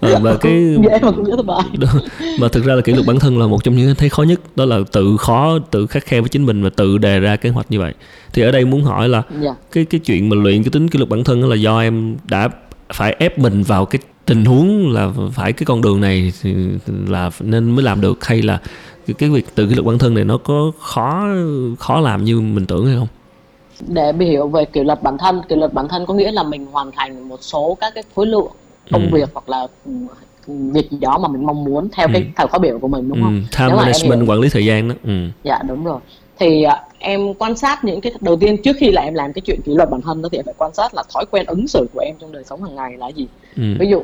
ờ, 0.00 0.18
và 0.22 0.36
cái 0.36 0.76
dễ 0.82 0.98
mà 1.02 1.10
cũng 1.10 1.26
dễ 1.26 1.32
thất 1.36 1.46
bại 1.46 1.64
mà 2.40 2.48
thực 2.48 2.64
ra 2.64 2.74
là 2.74 2.80
kỷ 2.80 2.92
luật 2.92 3.06
bản 3.06 3.18
thân 3.18 3.38
là 3.38 3.46
một 3.46 3.64
trong 3.64 3.76
những 3.76 3.94
thấy 3.94 4.08
khó 4.08 4.22
nhất 4.22 4.40
đó 4.56 4.64
là 4.64 4.78
tự 4.92 5.16
khó 5.16 5.58
tự 5.70 5.86
khắc 5.86 6.04
khe 6.04 6.20
với 6.20 6.28
chính 6.28 6.46
mình 6.46 6.62
và 6.62 6.70
tự 6.70 6.98
đề 6.98 7.20
ra 7.20 7.36
kế 7.36 7.50
hoạch 7.50 7.70
như 7.70 7.80
vậy 7.80 7.94
thì 8.34 8.42
ở 8.42 8.52
đây 8.52 8.64
muốn 8.64 8.82
hỏi 8.82 9.08
là. 9.08 9.22
Dạ. 9.40 9.54
cái 9.72 9.84
cái 9.84 10.00
chuyện 10.00 10.28
mà 10.28 10.36
luyện 10.36 10.62
cái 10.62 10.70
tính 10.70 10.88
kỷ 10.88 10.98
luật 10.98 11.08
bản 11.08 11.24
thân 11.24 11.42
đó 11.42 11.48
là 11.48 11.56
do 11.56 11.80
em 11.80 12.16
đã 12.28 12.48
phải 12.92 13.16
ép 13.18 13.38
mình 13.38 13.62
vào 13.62 13.86
cái 13.86 14.00
tình 14.26 14.44
huống 14.44 14.92
là 14.92 15.10
phải 15.32 15.52
cái 15.52 15.64
con 15.66 15.82
đường 15.82 16.00
này 16.00 16.32
thì 16.42 16.54
là 17.06 17.30
nên 17.40 17.70
mới 17.70 17.84
làm 17.84 18.00
được 18.00 18.24
hay 18.24 18.42
là 18.42 18.60
cái, 19.06 19.14
cái 19.18 19.28
việc 19.28 19.54
tự 19.54 19.66
kỷ 19.66 19.74
luật 19.74 19.86
bản 19.86 19.98
thân 19.98 20.14
này 20.14 20.24
nó 20.24 20.38
có 20.38 20.72
khó 20.78 21.26
khó 21.78 22.00
làm 22.00 22.24
như 22.24 22.40
mình 22.40 22.66
tưởng 22.66 22.86
hay 22.86 22.96
không 22.96 23.08
để 23.88 24.12
hiểu 24.20 24.48
về 24.48 24.64
kỷ 24.64 24.84
luật 24.84 25.02
bản 25.02 25.18
thân 25.18 25.40
kỷ 25.48 25.56
luật 25.56 25.72
bản 25.72 25.88
thân 25.88 26.06
có 26.06 26.14
nghĩa 26.14 26.32
là 26.32 26.42
mình 26.42 26.66
hoàn 26.66 26.90
thành 26.96 27.28
một 27.28 27.38
số 27.40 27.76
các 27.80 27.94
cái 27.94 28.04
khối 28.14 28.26
lượng 28.26 28.48
công 28.90 29.02
ừ. 29.02 29.08
việc 29.12 29.28
hoặc 29.34 29.48
là 29.48 29.66
việc 30.46 30.90
gì 30.90 30.98
đó 31.00 31.18
mà 31.18 31.28
mình 31.28 31.46
mong 31.46 31.64
muốn 31.64 31.88
theo 31.92 32.06
ừ. 32.06 32.12
cái 32.12 32.26
thời 32.36 32.46
khóa 32.46 32.58
biểu 32.58 32.78
của 32.78 32.88
mình 32.88 33.08
đúng 33.08 33.22
không? 33.22 33.42
Ừ. 33.50 33.56
Time 33.58 33.68
Nếu 33.68 33.76
management 33.76 34.28
quản 34.28 34.40
lý 34.40 34.48
thời 34.48 34.64
gian 34.64 34.88
đó. 34.88 34.94
Ừ. 35.04 35.28
Dạ 35.44 35.58
đúng 35.68 35.84
rồi. 35.84 36.00
Thì 36.38 36.64
uh, 36.66 36.72
em 36.98 37.34
quan 37.34 37.56
sát 37.56 37.84
những 37.84 38.00
cái 38.00 38.12
đầu 38.20 38.36
tiên 38.36 38.62
trước 38.62 38.76
khi 38.78 38.90
là 38.90 39.02
em 39.02 39.14
làm 39.14 39.32
cái 39.32 39.42
chuyện 39.42 39.60
kỷ 39.64 39.74
luật 39.74 39.90
bản 39.90 40.00
thân 40.00 40.22
đó 40.22 40.28
thì 40.32 40.38
em 40.38 40.44
phải 40.44 40.54
quan 40.58 40.74
sát 40.74 40.94
là 40.94 41.02
thói 41.14 41.24
quen 41.30 41.46
ứng 41.46 41.68
xử 41.68 41.86
của 41.94 42.00
em 42.00 42.14
trong 42.20 42.32
đời 42.32 42.44
sống 42.44 42.62
hàng 42.62 42.74
ngày 42.74 42.96
là 42.98 43.08
gì. 43.08 43.26
Ừ. 43.56 43.62
Ví 43.78 43.88
dụ 43.88 44.02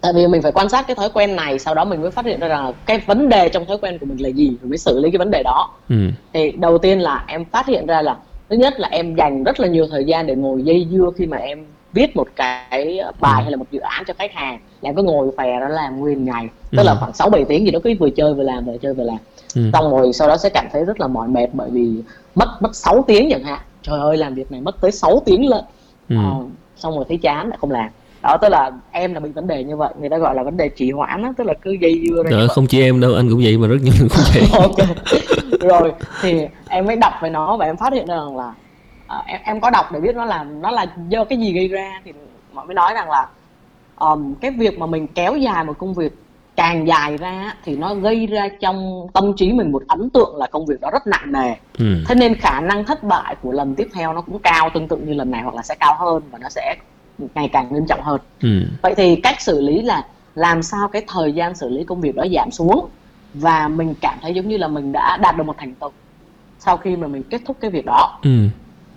tại 0.00 0.12
vì 0.12 0.26
mình 0.26 0.42
phải 0.42 0.52
quan 0.52 0.68
sát 0.68 0.86
cái 0.86 0.94
thói 0.94 1.08
quen 1.14 1.36
này 1.36 1.58
sau 1.58 1.74
đó 1.74 1.84
mình 1.84 2.02
mới 2.02 2.10
phát 2.10 2.24
hiện 2.24 2.40
ra 2.40 2.48
rằng 2.48 2.72
cái 2.86 2.98
vấn 3.06 3.28
đề 3.28 3.48
trong 3.48 3.66
thói 3.66 3.78
quen 3.82 3.98
của 3.98 4.06
mình 4.06 4.22
là 4.22 4.28
gì 4.28 4.48
rồi 4.62 4.68
mới 4.68 4.78
xử 4.78 5.00
lý 5.00 5.10
cái 5.10 5.18
vấn 5.18 5.30
đề 5.30 5.42
đó 5.42 5.70
ừ. 5.88 5.96
thì 6.32 6.50
đầu 6.50 6.78
tiên 6.78 7.00
là 7.00 7.24
em 7.26 7.44
phát 7.44 7.66
hiện 7.66 7.86
ra 7.86 8.02
là 8.02 8.16
thứ 8.48 8.56
nhất 8.56 8.80
là 8.80 8.88
em 8.88 9.14
dành 9.14 9.44
rất 9.44 9.60
là 9.60 9.68
nhiều 9.68 9.86
thời 9.90 10.04
gian 10.04 10.26
để 10.26 10.34
ngồi 10.34 10.62
dây 10.62 10.86
dưa 10.90 11.10
khi 11.16 11.26
mà 11.26 11.36
em 11.36 11.64
viết 11.92 12.16
một 12.16 12.28
cái 12.36 13.00
bài 13.20 13.40
ừ. 13.40 13.42
hay 13.42 13.50
là 13.50 13.56
một 13.56 13.64
dự 13.70 13.80
án 13.80 14.04
cho 14.06 14.14
khách 14.18 14.32
hàng 14.32 14.58
là 14.80 14.88
em 14.88 14.94
cứ 14.96 15.02
ngồi 15.02 15.30
phè 15.38 15.60
đó 15.60 15.68
làm 15.68 16.00
nguyên 16.00 16.24
ngày 16.24 16.48
tức 16.70 16.78
ừ. 16.78 16.82
là 16.82 16.94
khoảng 16.94 17.12
sáu 17.14 17.30
bảy 17.30 17.44
tiếng 17.44 17.64
gì 17.64 17.70
đó 17.70 17.78
cứ 17.84 17.94
vừa 18.00 18.10
chơi 18.10 18.34
vừa 18.34 18.42
làm 18.42 18.64
vừa 18.64 18.76
chơi 18.82 18.94
vừa 18.94 19.04
làm 19.04 19.18
ừ. 19.54 19.70
xong 19.72 19.90
rồi 19.90 20.12
sau 20.12 20.28
đó 20.28 20.36
sẽ 20.36 20.48
cảm 20.48 20.66
thấy 20.72 20.84
rất 20.84 21.00
là 21.00 21.06
mỏi 21.06 21.28
mệt 21.28 21.46
bởi 21.52 21.70
vì 21.70 22.02
mất 22.34 22.48
mất 22.60 22.76
6 22.76 23.04
tiếng 23.06 23.30
chẳng 23.30 23.44
hạn 23.44 23.60
trời 23.82 24.00
ơi 24.00 24.16
làm 24.16 24.34
việc 24.34 24.52
này 24.52 24.60
mất 24.60 24.80
tới 24.80 24.90
6 24.90 25.22
tiếng 25.26 25.48
lận 25.48 25.64
ừ. 26.08 26.16
à, 26.16 26.30
xong 26.76 26.96
rồi 26.96 27.04
thấy 27.08 27.16
chán 27.16 27.48
lại 27.48 27.58
không 27.60 27.70
làm 27.70 27.90
đó 28.22 28.36
tức 28.42 28.48
là 28.48 28.70
em 28.90 29.14
là 29.14 29.20
bị 29.20 29.30
vấn 29.30 29.46
đề 29.46 29.64
như 29.64 29.76
vậy 29.76 29.94
người 30.00 30.08
ta 30.08 30.18
gọi 30.18 30.34
là 30.34 30.42
vấn 30.42 30.56
đề 30.56 30.68
trì 30.68 30.90
hoãn 30.90 31.22
á 31.22 31.32
tức 31.36 31.44
là 31.44 31.54
cứ 31.62 31.70
dây 31.80 32.02
dưa 32.08 32.22
ra 32.22 32.46
không 32.46 32.66
chỉ 32.66 32.82
em 32.82 33.00
đâu 33.00 33.14
anh 33.14 33.30
cũng 33.30 33.40
vậy 33.42 33.58
mà 33.58 33.68
rất 33.68 33.76
nhiều 33.82 33.92
người 34.00 34.08
cũng 34.08 34.72
vậy 34.78 34.88
rồi 35.68 35.92
thì 36.22 36.46
em 36.68 36.86
mới 36.86 36.96
đọc 36.96 37.12
về 37.22 37.30
nó 37.30 37.56
và 37.56 37.66
em 37.66 37.76
phát 37.76 37.92
hiện 37.92 38.06
ra 38.06 38.16
rằng 38.16 38.36
là 38.36 38.52
uh, 39.18 39.26
em 39.26 39.40
em 39.44 39.60
có 39.60 39.70
đọc 39.70 39.86
để 39.92 40.00
biết 40.00 40.16
nó 40.16 40.24
là 40.24 40.44
nó 40.44 40.70
là 40.70 40.86
do 41.08 41.24
cái 41.24 41.38
gì 41.38 41.52
gây 41.52 41.68
ra 41.68 42.00
thì 42.04 42.12
mọi 42.52 42.66
mới 42.66 42.74
nói 42.74 42.94
rằng 42.94 43.10
là 43.10 43.28
um, 43.96 44.34
cái 44.34 44.50
việc 44.50 44.78
mà 44.78 44.86
mình 44.86 45.06
kéo 45.06 45.36
dài 45.36 45.64
một 45.64 45.78
công 45.78 45.94
việc 45.94 46.12
càng 46.56 46.86
dài 46.88 47.16
ra 47.16 47.54
thì 47.64 47.76
nó 47.76 47.94
gây 47.94 48.26
ra 48.26 48.48
trong 48.60 49.06
tâm 49.12 49.32
trí 49.36 49.52
mình 49.52 49.72
một 49.72 49.82
ấn 49.88 50.10
tượng 50.10 50.36
là 50.36 50.46
công 50.46 50.66
việc 50.66 50.80
đó 50.80 50.90
rất 50.92 51.06
nặng 51.06 51.32
nề. 51.32 51.54
Ừ. 51.78 51.84
thế 52.08 52.14
nên 52.14 52.34
khả 52.34 52.60
năng 52.60 52.84
thất 52.84 53.02
bại 53.02 53.36
của 53.42 53.52
lần 53.52 53.74
tiếp 53.74 53.88
theo 53.94 54.12
nó 54.12 54.20
cũng 54.20 54.38
cao 54.38 54.70
tương 54.74 54.88
tự 54.88 54.96
như 54.96 55.14
lần 55.14 55.30
này 55.30 55.42
hoặc 55.42 55.54
là 55.54 55.62
sẽ 55.62 55.74
cao 55.80 55.96
hơn 55.98 56.22
và 56.30 56.38
nó 56.38 56.48
sẽ 56.48 56.76
ngày 57.34 57.48
càng 57.52 57.74
nghiêm 57.74 57.86
trọng 57.88 58.02
hơn 58.02 58.20
ừ. 58.42 58.62
vậy 58.82 58.94
thì 58.96 59.16
cách 59.16 59.40
xử 59.40 59.60
lý 59.60 59.82
là 59.82 60.06
làm 60.34 60.62
sao 60.62 60.88
cái 60.88 61.04
thời 61.08 61.32
gian 61.32 61.54
xử 61.54 61.68
lý 61.68 61.84
công 61.84 62.00
việc 62.00 62.14
đó 62.14 62.24
giảm 62.34 62.50
xuống 62.50 62.88
và 63.34 63.68
mình 63.68 63.94
cảm 64.00 64.18
thấy 64.22 64.34
giống 64.34 64.48
như 64.48 64.56
là 64.56 64.68
mình 64.68 64.92
đã 64.92 65.16
đạt 65.16 65.36
được 65.36 65.44
một 65.44 65.56
thành 65.58 65.74
tựu 65.74 65.90
sau 66.58 66.76
khi 66.76 66.96
mà 66.96 67.06
mình 67.06 67.22
kết 67.22 67.40
thúc 67.46 67.56
cái 67.60 67.70
việc 67.70 67.86
đó 67.86 68.18
ừ. 68.22 68.30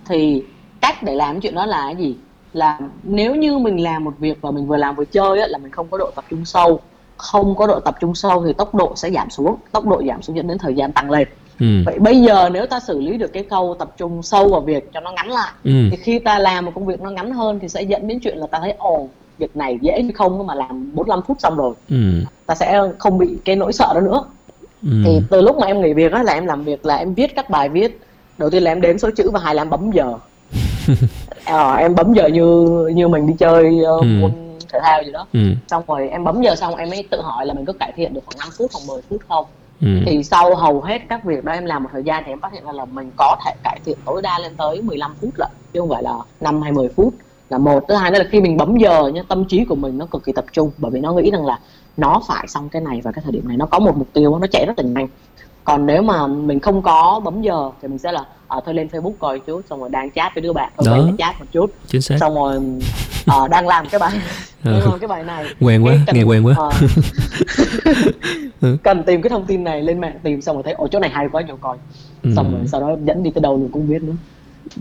thì 0.08 0.42
cách 0.80 1.02
để 1.02 1.14
làm 1.14 1.40
chuyện 1.40 1.54
đó 1.54 1.66
là 1.66 1.82
cái 1.86 1.96
gì 1.96 2.16
là 2.52 2.78
nếu 3.02 3.34
như 3.34 3.58
mình 3.58 3.82
làm 3.82 4.04
một 4.04 4.14
việc 4.18 4.38
và 4.40 4.50
mình 4.50 4.66
vừa 4.66 4.76
làm 4.76 4.94
vừa 4.94 5.04
chơi 5.04 5.40
á, 5.40 5.46
là 5.46 5.58
mình 5.58 5.72
không 5.72 5.86
có 5.90 5.98
độ 5.98 6.10
tập 6.14 6.24
trung 6.30 6.44
sâu 6.44 6.80
không 7.16 7.54
có 7.56 7.66
độ 7.66 7.80
tập 7.80 7.96
trung 8.00 8.14
sâu 8.14 8.44
thì 8.46 8.52
tốc 8.52 8.74
độ 8.74 8.92
sẽ 8.96 9.10
giảm 9.10 9.30
xuống 9.30 9.56
tốc 9.72 9.86
độ 9.86 10.02
giảm 10.08 10.22
xuống 10.22 10.36
dẫn 10.36 10.46
đến 10.46 10.58
thời 10.58 10.74
gian 10.74 10.92
tăng 10.92 11.10
lên 11.10 11.28
ừ. 11.60 11.66
vậy 11.86 11.98
bây 11.98 12.22
giờ 12.22 12.48
nếu 12.52 12.66
ta 12.66 12.80
xử 12.80 13.00
lý 13.00 13.16
được 13.16 13.32
cái 13.32 13.42
câu 13.50 13.76
tập 13.78 13.90
trung 13.96 14.22
sâu 14.22 14.48
vào 14.48 14.60
việc 14.60 14.92
cho 14.92 15.00
nó 15.00 15.12
ngắn 15.12 15.30
lại 15.30 15.52
ừ. 15.64 15.70
thì 15.90 15.96
khi 15.96 16.18
ta 16.18 16.38
làm 16.38 16.64
một 16.64 16.72
công 16.74 16.86
việc 16.86 17.00
nó 17.00 17.10
ngắn 17.10 17.32
hơn 17.32 17.58
thì 17.62 17.68
sẽ 17.68 17.82
dẫn 17.82 18.08
đến 18.08 18.20
chuyện 18.20 18.38
là 18.38 18.46
ta 18.46 18.58
thấy 18.60 18.74
ồ 18.78 19.08
việc 19.38 19.56
này 19.56 19.78
dễ 19.80 20.02
như 20.02 20.12
không 20.14 20.46
mà 20.46 20.54
làm 20.54 20.90
45 20.94 21.22
phút 21.26 21.36
xong 21.40 21.56
rồi 21.56 21.74
ừ. 21.90 21.96
ta 22.46 22.54
sẽ 22.54 22.80
không 22.98 23.18
bị 23.18 23.28
cái 23.44 23.56
nỗi 23.56 23.72
sợ 23.72 23.90
đó 23.94 24.00
nữa 24.00 24.24
ừ. 24.82 25.02
thì 25.04 25.20
từ 25.30 25.40
lúc 25.40 25.56
mà 25.58 25.66
em 25.66 25.82
nghỉ 25.82 25.92
việc 25.92 26.12
đó 26.12 26.22
là 26.22 26.32
em 26.32 26.46
làm 26.46 26.64
việc 26.64 26.86
là 26.86 26.96
em 26.96 27.14
viết 27.14 27.36
các 27.36 27.50
bài 27.50 27.68
viết 27.68 28.00
đầu 28.38 28.50
tiên 28.50 28.62
là 28.62 28.70
em 28.70 28.80
đếm 28.80 28.98
số 28.98 29.10
chữ 29.16 29.30
và 29.30 29.40
hai 29.40 29.54
là 29.54 29.62
em 29.62 29.70
bấm 29.70 29.90
giờ 29.90 30.14
à, 31.44 31.74
em 31.78 31.94
bấm 31.94 32.12
giờ 32.14 32.26
như 32.26 32.66
như 32.94 33.08
mình 33.08 33.26
đi 33.26 33.34
chơi 33.38 33.80
uh, 33.96 34.00
ừ. 34.00 34.06
môn 34.20 34.30
thể 34.72 34.78
thao 34.82 35.02
gì 35.02 35.12
đó 35.12 35.26
ừ. 35.32 35.40
xong 35.68 35.82
rồi 35.86 36.08
em 36.08 36.24
bấm 36.24 36.42
giờ 36.42 36.56
xong 36.56 36.76
em 36.76 36.90
mới 36.90 37.04
tự 37.10 37.20
hỏi 37.22 37.46
là 37.46 37.54
mình 37.54 37.64
có 37.64 37.72
cải 37.72 37.92
thiện 37.96 38.14
được 38.14 38.20
khoảng 38.26 38.38
5 38.38 38.48
phút 38.58 38.70
hoặc 38.72 38.80
10 38.88 39.02
phút 39.08 39.20
không 39.28 39.44
ừ. 39.80 39.88
thì 40.06 40.22
sau 40.22 40.54
hầu 40.54 40.80
hết 40.80 41.02
các 41.08 41.24
việc 41.24 41.44
đó 41.44 41.52
em 41.52 41.64
làm 41.64 41.82
một 41.82 41.88
thời 41.92 42.02
gian 42.02 42.22
thì 42.26 42.32
em 42.32 42.40
phát 42.40 42.52
hiện 42.52 42.64
ra 42.66 42.72
là 42.72 42.84
mình 42.84 43.10
có 43.16 43.36
thể 43.44 43.52
cải 43.62 43.80
thiện 43.84 43.98
tối 44.04 44.22
đa 44.22 44.38
lên 44.38 44.52
tới 44.56 44.82
15 44.82 45.14
phút 45.20 45.30
lận, 45.38 45.50
chứ 45.72 45.80
không 45.80 45.88
phải 45.88 46.02
là 46.02 46.18
5 46.40 46.62
hay 46.62 46.72
10 46.72 46.88
phút 46.88 47.14
là 47.48 47.58
một, 47.58 47.84
thứ 47.88 47.94
hai 47.94 48.10
nữa 48.10 48.18
là 48.18 48.24
khi 48.30 48.40
mình 48.40 48.56
bấm 48.56 48.76
giờ 48.76 49.10
nhá, 49.14 49.22
tâm 49.28 49.44
trí 49.44 49.64
của 49.64 49.74
mình 49.74 49.98
nó 49.98 50.06
cực 50.06 50.24
kỳ 50.24 50.32
tập 50.32 50.44
trung, 50.52 50.70
bởi 50.78 50.90
vì 50.90 51.00
nó 51.00 51.12
nghĩ 51.12 51.30
rằng 51.30 51.46
là 51.46 51.58
nó 51.96 52.22
phải 52.28 52.48
xong 52.48 52.68
cái 52.68 52.82
này 52.82 53.00
và 53.04 53.12
cái 53.12 53.22
thời 53.22 53.32
điểm 53.32 53.48
này, 53.48 53.56
nó 53.56 53.66
có 53.66 53.78
một 53.78 53.96
mục 53.96 54.08
tiêu 54.12 54.38
nó 54.38 54.46
chạy 54.46 54.66
rất 54.66 54.78
là 54.78 54.84
nhanh 54.84 55.08
còn 55.64 55.86
nếu 55.86 56.02
mà 56.02 56.26
mình 56.26 56.60
không 56.60 56.82
có 56.82 57.20
bấm 57.24 57.42
giờ 57.42 57.70
thì 57.82 57.88
mình 57.88 57.98
sẽ 57.98 58.12
là 58.12 58.26
à, 58.54 58.60
thôi 58.64 58.74
lên 58.74 58.88
facebook 58.92 59.12
coi 59.18 59.38
chút 59.38 59.62
xong 59.70 59.80
rồi 59.80 59.88
đang 59.88 60.10
chat 60.10 60.34
với 60.34 60.42
đứa 60.42 60.52
bạn 60.52 60.72
thôi 60.76 60.98
Đó. 60.98 61.10
chat 61.18 61.40
một 61.40 61.46
chút 61.52 61.70
Chính 61.86 62.02
xác. 62.02 62.16
xong 62.20 62.34
rồi 62.34 62.60
à, 63.26 63.48
đang 63.50 63.68
làm 63.68 63.86
cái 63.88 63.98
bài 63.98 64.12
làm 64.64 64.98
cái 65.00 65.08
bài 65.08 65.24
này 65.24 65.44
quen 65.60 65.84
quá 65.84 65.94
cần, 66.06 66.16
nghe 66.16 66.22
quen 66.22 66.46
quá 66.46 66.54
à, 68.60 68.68
cần 68.82 69.02
tìm 69.02 69.22
cái 69.22 69.30
thông 69.30 69.46
tin 69.46 69.64
này 69.64 69.82
lên 69.82 70.00
mạng 70.00 70.18
tìm 70.22 70.40
xong 70.40 70.56
rồi 70.56 70.62
thấy 70.62 70.72
ồ 70.72 70.88
chỗ 70.88 70.98
này 70.98 71.10
hay 71.10 71.28
quá 71.32 71.42
vô 71.48 71.54
coi 71.60 71.76
ừ. 72.22 72.30
xong 72.36 72.52
rồi 72.52 72.60
sau 72.66 72.80
đó 72.80 72.96
dẫn 73.04 73.22
đi 73.22 73.30
tới 73.30 73.40
đâu 73.42 73.56
mình 73.56 73.68
cũng 73.72 73.88
biết 73.88 74.02
nữa 74.02 74.14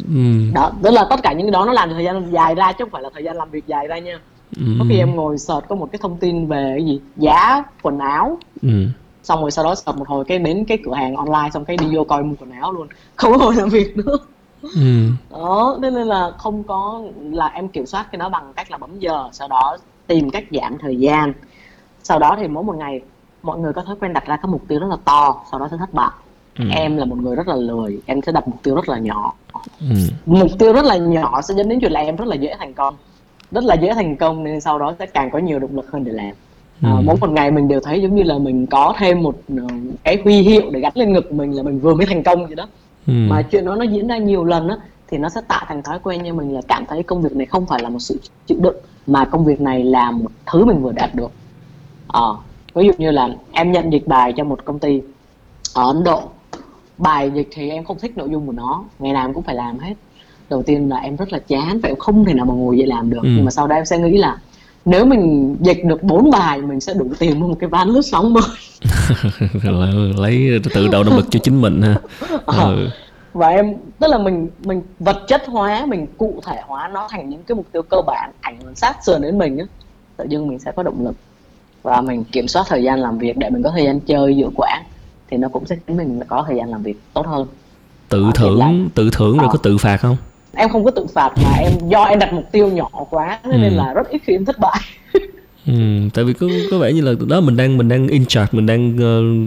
ừ. 0.08 0.52
đó 0.54 0.72
tức 0.84 0.92
là 0.92 1.06
tất 1.10 1.20
cả 1.24 1.34
những 1.34 1.48
cái 1.48 1.52
đó 1.52 1.66
nó 1.66 1.74
làm 1.74 1.90
thời 1.90 2.04
gian 2.04 2.32
dài 2.32 2.56
ra 2.56 2.72
chứ 2.72 2.84
không 2.84 2.92
phải 2.92 3.02
là 3.02 3.10
thời 3.14 3.24
gian 3.24 3.38
làm 3.38 3.50
việc 3.50 3.68
dài 3.68 3.88
ra 3.88 4.00
nha 4.00 4.20
ừ. 4.58 4.64
có 4.80 4.86
khi 4.90 4.98
em 4.98 5.16
ngồi 5.16 5.38
search 5.38 5.68
có 5.70 5.76
một 5.76 5.90
cái 5.92 6.00
thông 6.02 6.18
tin 6.18 6.48
về 6.48 6.74
cái 6.78 6.86
gì 6.86 7.00
giá 7.18 7.64
quần 7.82 8.00
áo 8.00 8.38
ừ 8.62 8.88
xong 9.24 9.42
rồi 9.42 9.52
sau 9.52 9.66
đó 9.66 9.76
sập 9.76 9.98
một 9.98 10.08
hồi 10.08 10.26
cái 10.26 10.40
đến 10.40 10.66
cái 10.66 10.78
cửa 10.86 10.94
hàng 10.94 11.16
online 11.16 11.50
xong 11.54 11.66
cái 11.66 11.78
đi 11.78 11.96
vô 11.96 12.04
coi 12.04 12.24
mua 12.24 12.36
quần 12.40 12.52
áo 12.52 12.72
luôn. 12.72 12.88
Không 13.16 13.32
có 13.32 13.38
ngồi 13.38 13.56
làm 13.56 13.70
việc 13.70 13.98
nữa. 13.98 14.18
Ừ. 14.62 15.10
đó 15.30 15.80
thế 15.84 15.90
nên 15.90 16.08
là 16.08 16.32
không 16.38 16.64
có 16.64 17.02
là 17.22 17.48
em 17.48 17.68
kiểm 17.68 17.86
soát 17.86 18.08
cái 18.12 18.20
đó 18.20 18.30
bằng 18.30 18.54
cách 18.56 18.72
là 18.72 18.78
bấm 18.78 19.00
giờ 19.00 19.30
sau 19.32 19.48
đó 19.48 19.78
tìm 20.08 20.30
cách 20.30 20.44
giảm 20.52 20.78
thời 20.78 20.96
gian. 20.96 21.34
Sau 22.04 22.20
đó 22.20 22.36
thì 22.40 22.48
mỗi 22.48 22.64
một 22.64 22.76
ngày 22.76 23.02
mọi 23.44 23.60
người 23.60 23.74
có 23.74 23.82
thói 23.82 23.96
quen 24.02 24.14
đặt 24.14 24.26
ra 24.26 24.38
các 24.38 24.48
mục 24.48 24.62
tiêu 24.68 24.80
rất 24.80 24.88
là 24.90 24.98
to 25.06 25.44
sau 25.52 25.60
đó 25.60 25.68
sẽ 25.72 25.78
thất 25.78 25.94
bại. 25.94 26.12
Ừ. 26.60 26.66
em 26.72 26.98
là 26.98 27.06
một 27.06 27.18
người 27.18 27.36
rất 27.36 27.48
là 27.48 27.56
lười 27.56 28.02
em 28.06 28.22
sẽ 28.22 28.32
đặt 28.32 28.48
mục 28.48 28.64
tiêu 28.64 28.76
rất 28.76 28.90
là 28.90 28.98
nhỏ. 28.98 29.34
Ừ. 29.80 29.96
mục 30.26 30.52
tiêu 30.60 30.74
rất 30.74 30.86
là 30.86 30.98
nhỏ 30.98 31.42
sẽ 31.42 31.54
dẫn 31.54 31.70
đến 31.70 31.80
chuyện 31.80 31.92
là 31.92 32.00
em 32.00 32.16
rất 32.16 32.28
là 32.28 32.36
dễ 32.36 32.56
thành 32.60 32.74
công. 32.74 32.96
Rất 33.52 33.64
là 33.64 33.76
dễ 33.76 33.94
thành 33.94 34.16
công 34.16 34.44
nên 34.44 34.62
sau 34.62 34.80
đó 34.80 34.96
sẽ 35.00 35.06
càng 35.06 35.32
có 35.32 35.40
nhiều 35.40 35.60
động 35.60 35.76
lực 35.76 35.92
hơn 35.92 36.04
để 36.04 36.12
làm 36.12 36.32
à, 36.82 36.92
ừ. 36.92 37.02
mỗi 37.04 37.16
một 37.22 37.30
ngày 37.30 37.52
mình 37.52 37.68
đều 37.68 37.80
thấy 37.80 38.02
giống 38.02 38.16
như 38.16 38.24
là 38.24 38.38
mình 38.38 38.66
có 38.66 38.94
thêm 39.00 39.24
một 39.24 39.36
uh, 39.54 39.72
cái 40.04 40.18
huy 40.24 40.42
hiệu 40.42 40.62
để 40.72 40.80
gắn 40.80 40.92
lên 40.96 41.14
ngực 41.14 41.32
mình 41.32 41.52
là 41.56 41.64
mình 41.64 41.80
vừa 41.80 41.94
mới 41.94 42.06
thành 42.06 42.24
công 42.24 42.46
vậy 42.46 42.56
đó 42.56 42.68
ừ. 43.08 43.14
mà 43.14 43.42
chuyện 43.42 43.66
đó 43.66 43.76
nó 43.76 43.84
diễn 43.84 44.08
ra 44.08 44.18
nhiều 44.18 44.44
lần 44.44 44.68
á 44.68 44.78
thì 45.08 45.18
nó 45.18 45.30
sẽ 45.30 45.42
tạo 45.48 45.66
thành 45.68 45.84
thói 45.84 46.00
quen 46.04 46.24
như 46.24 46.34
mình 46.34 46.54
là 46.54 46.62
cảm 46.68 46.86
thấy 46.86 47.04
công 47.04 47.22
việc 47.22 47.36
này 47.36 47.46
không 47.46 47.66
phải 47.66 47.82
là 47.84 47.90
một 47.90 48.00
sự 48.00 48.20
chịu 48.46 48.58
đựng 48.62 48.76
mà 49.08 49.26
công 49.26 49.46
việc 49.46 49.62
này 49.62 49.84
là 49.84 50.12
một 50.12 50.32
thứ 50.46 50.66
mình 50.66 50.82
vừa 50.82 50.92
đạt 50.92 51.16
được 51.16 51.32
à, 52.08 52.22
ví 52.74 52.88
dụ 52.88 52.94
như 52.98 53.12
là 53.12 53.30
em 53.52 53.72
nhận 53.72 53.94
dịch 53.94 54.08
bài 54.08 54.34
cho 54.38 54.44
một 54.44 54.66
công 54.66 54.80
ty 54.80 55.02
ở 55.74 55.88
Ấn 55.88 56.04
Độ 56.04 56.22
bài 56.98 57.32
dịch 57.36 57.48
thì 57.52 57.70
em 57.70 57.84
không 57.84 58.00
thích 58.00 58.18
nội 58.18 58.30
dung 58.30 58.46
của 58.46 58.52
nó 58.52 58.84
ngày 59.00 59.14
nào 59.14 59.26
em 59.26 59.34
cũng 59.34 59.44
phải 59.44 59.56
làm 59.56 59.80
hết 59.80 59.94
đầu 60.50 60.64
tiên 60.64 60.90
là 60.90 60.98
em 60.98 61.16
rất 61.16 61.34
là 61.34 61.40
chán 61.40 61.80
và 61.84 61.90
em 61.90 61.96
không 61.96 62.26
thể 62.26 62.34
nào 62.34 62.46
mà 62.46 62.54
ngồi 62.54 62.78
dậy 62.78 62.88
làm 62.88 63.10
được 63.10 63.24
ừ. 63.24 63.30
nhưng 63.36 63.46
mà 63.46 63.52
sau 63.52 63.68
đó 63.68 63.76
em 63.76 63.86
sẽ 63.86 63.98
nghĩ 63.98 64.18
là 64.18 64.38
nếu 64.86 65.06
mình 65.06 65.56
dịch 65.62 65.86
được 65.86 66.04
bốn 66.04 66.32
bài 66.32 66.62
mình 66.62 66.80
sẽ 66.80 66.94
đủ 66.94 67.12
tiền 67.20 67.40
mua 67.40 67.48
một 67.48 67.56
cái 67.60 67.70
ván 67.70 67.88
lướt 67.90 68.02
sóng 68.02 68.34
mới. 68.34 68.44
Lấy 70.18 70.62
tự 70.74 70.88
đầu 70.88 71.04
động 71.04 71.18
lực 71.18 71.26
cho 71.30 71.40
chính 71.44 71.62
mình 71.62 71.82
ha. 71.82 71.96
À, 72.46 72.64
ừ. 72.64 72.90
và 73.34 73.48
em 73.48 73.74
tức 74.00 74.08
là 74.08 74.18
mình 74.18 74.50
mình 74.64 74.82
vật 75.00 75.18
chất 75.28 75.44
hóa 75.48 75.86
mình 75.86 76.08
cụ 76.18 76.42
thể 76.46 76.62
hóa 76.68 76.88
nó 76.88 77.08
thành 77.12 77.30
những 77.30 77.44
cái 77.44 77.56
mục 77.56 77.66
tiêu 77.72 77.82
cơ 77.82 77.98
bản 78.08 78.32
ảnh 78.42 78.58
hưởng 78.64 78.76
sát 78.76 78.98
sườn 79.06 79.22
đến 79.22 79.38
mình 79.38 79.58
á. 79.58 79.66
Tự 80.18 80.26
dưng 80.30 80.48
mình 80.48 80.60
sẽ 80.60 80.72
có 80.72 80.84
động 80.84 81.06
lực. 81.06 81.16
Và 81.84 82.02
mình 82.02 82.24
kiểm 82.24 82.48
soát 82.48 82.66
thời 82.68 82.84
gian 82.84 83.00
làm 83.00 83.18
việc 83.18 83.38
để 83.38 83.50
mình 83.50 83.64
có 83.64 83.72
thời 83.72 83.86
gian 83.86 84.00
chơi 84.00 84.34
hiệu 84.34 84.52
quả 84.56 84.82
thì 85.30 85.38
nó 85.38 85.48
cũng 85.48 85.66
sẽ 85.66 85.76
khiến 85.88 85.98
mình 85.98 86.20
có 86.28 86.46
thời 86.48 86.58
gian 86.58 86.70
làm 86.70 86.84
việc 86.84 87.00
tốt 87.14 87.28
hơn. 87.28 87.48
Tự 88.10 88.26
thưởng 88.36 88.90
tự 88.96 89.10
thưởng 89.14 89.38
rồi 89.38 89.48
à, 89.48 89.52
có 89.52 89.58
tự 89.64 89.78
phạt 89.78 89.98
không 89.98 90.18
em 90.56 90.70
không 90.70 90.84
có 90.84 90.92
tự 90.92 91.06
phạt 91.14 91.32
mà 91.44 91.52
em 91.60 91.72
do 91.88 92.04
em 92.04 92.20
đặt 92.20 92.34
mục 92.34 92.52
tiêu 92.52 92.68
nhỏ 92.68 92.90
quá 93.10 93.40
nên 93.44 93.64
ừ. 93.64 93.70
là 93.76 93.94
rất 93.94 94.10
ít 94.10 94.22
khi 94.26 94.34
em 94.34 94.46
thất 94.46 94.60
bại 94.60 94.80
Ừ, 95.68 95.74
tại 96.14 96.26
vì 96.26 96.34
có 96.34 96.48
có 96.72 96.78
vẻ 96.78 96.94
như 96.94 97.02
là 97.02 97.12
đó 97.28 97.42
mình 97.42 97.58
đang 97.58 97.78
mình 97.78 97.90
đang 97.90 98.08
in 98.08 98.26
charge 98.26 98.50
mình 98.52 98.66
đang 98.66 98.96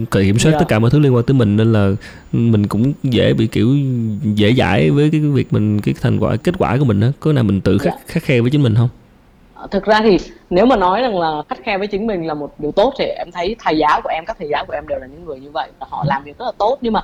uh, 0.03 0.11
kiểm 0.11 0.39
soát 0.39 0.51
yeah. 0.51 0.59
tất 0.59 0.65
cả 0.69 0.79
mọi 0.79 0.91
thứ 0.91 0.99
liên 0.99 1.15
quan 1.15 1.23
tới 1.23 1.33
mình 1.33 1.57
nên 1.57 1.73
là 1.73 1.91
mình 2.31 2.67
cũng 2.67 2.93
dễ 3.03 3.33
bị 3.33 3.47
kiểu 3.47 3.75
dễ 4.23 4.53
dãi 4.53 4.89
với 4.89 5.09
cái 5.11 5.21
việc 5.21 5.53
mình 5.53 5.81
cái 5.81 5.95
thành 6.01 6.19
quả 6.19 6.35
kết 6.35 6.55
quả 6.59 6.77
của 6.77 6.85
mình 6.85 6.99
đó 6.99 7.07
có 7.19 7.33
nào 7.33 7.43
mình 7.43 7.61
tự 7.61 7.77
khắc 7.77 7.93
yeah. 7.93 8.07
khắc 8.07 8.23
khe 8.23 8.41
với 8.41 8.51
chính 8.51 8.63
mình 8.63 8.75
không 8.75 8.89
thực 9.71 9.85
ra 9.85 10.01
thì 10.03 10.17
nếu 10.49 10.65
mà 10.65 10.75
nói 10.75 11.01
rằng 11.01 11.19
là 11.19 11.43
khắt 11.49 11.57
khe 11.63 11.77
với 11.77 11.87
chính 11.87 12.07
mình 12.07 12.27
là 12.27 12.33
một 12.33 12.59
điều 12.59 12.71
tốt 12.71 12.93
thì 12.99 13.05
em 13.05 13.31
thấy 13.31 13.55
thầy 13.59 13.77
giáo 13.77 14.01
của 14.03 14.09
em 14.09 14.25
các 14.25 14.37
thầy 14.39 14.47
giáo 14.49 14.65
của 14.65 14.73
em 14.73 14.87
đều 14.87 14.99
là 14.99 15.07
những 15.07 15.25
người 15.25 15.39
như 15.39 15.49
vậy 15.51 15.69
họ 15.79 16.03
làm 16.07 16.23
việc 16.23 16.39
rất 16.39 16.45
là 16.45 16.51
tốt 16.57 16.77
nhưng 16.81 16.93
mà 16.93 17.01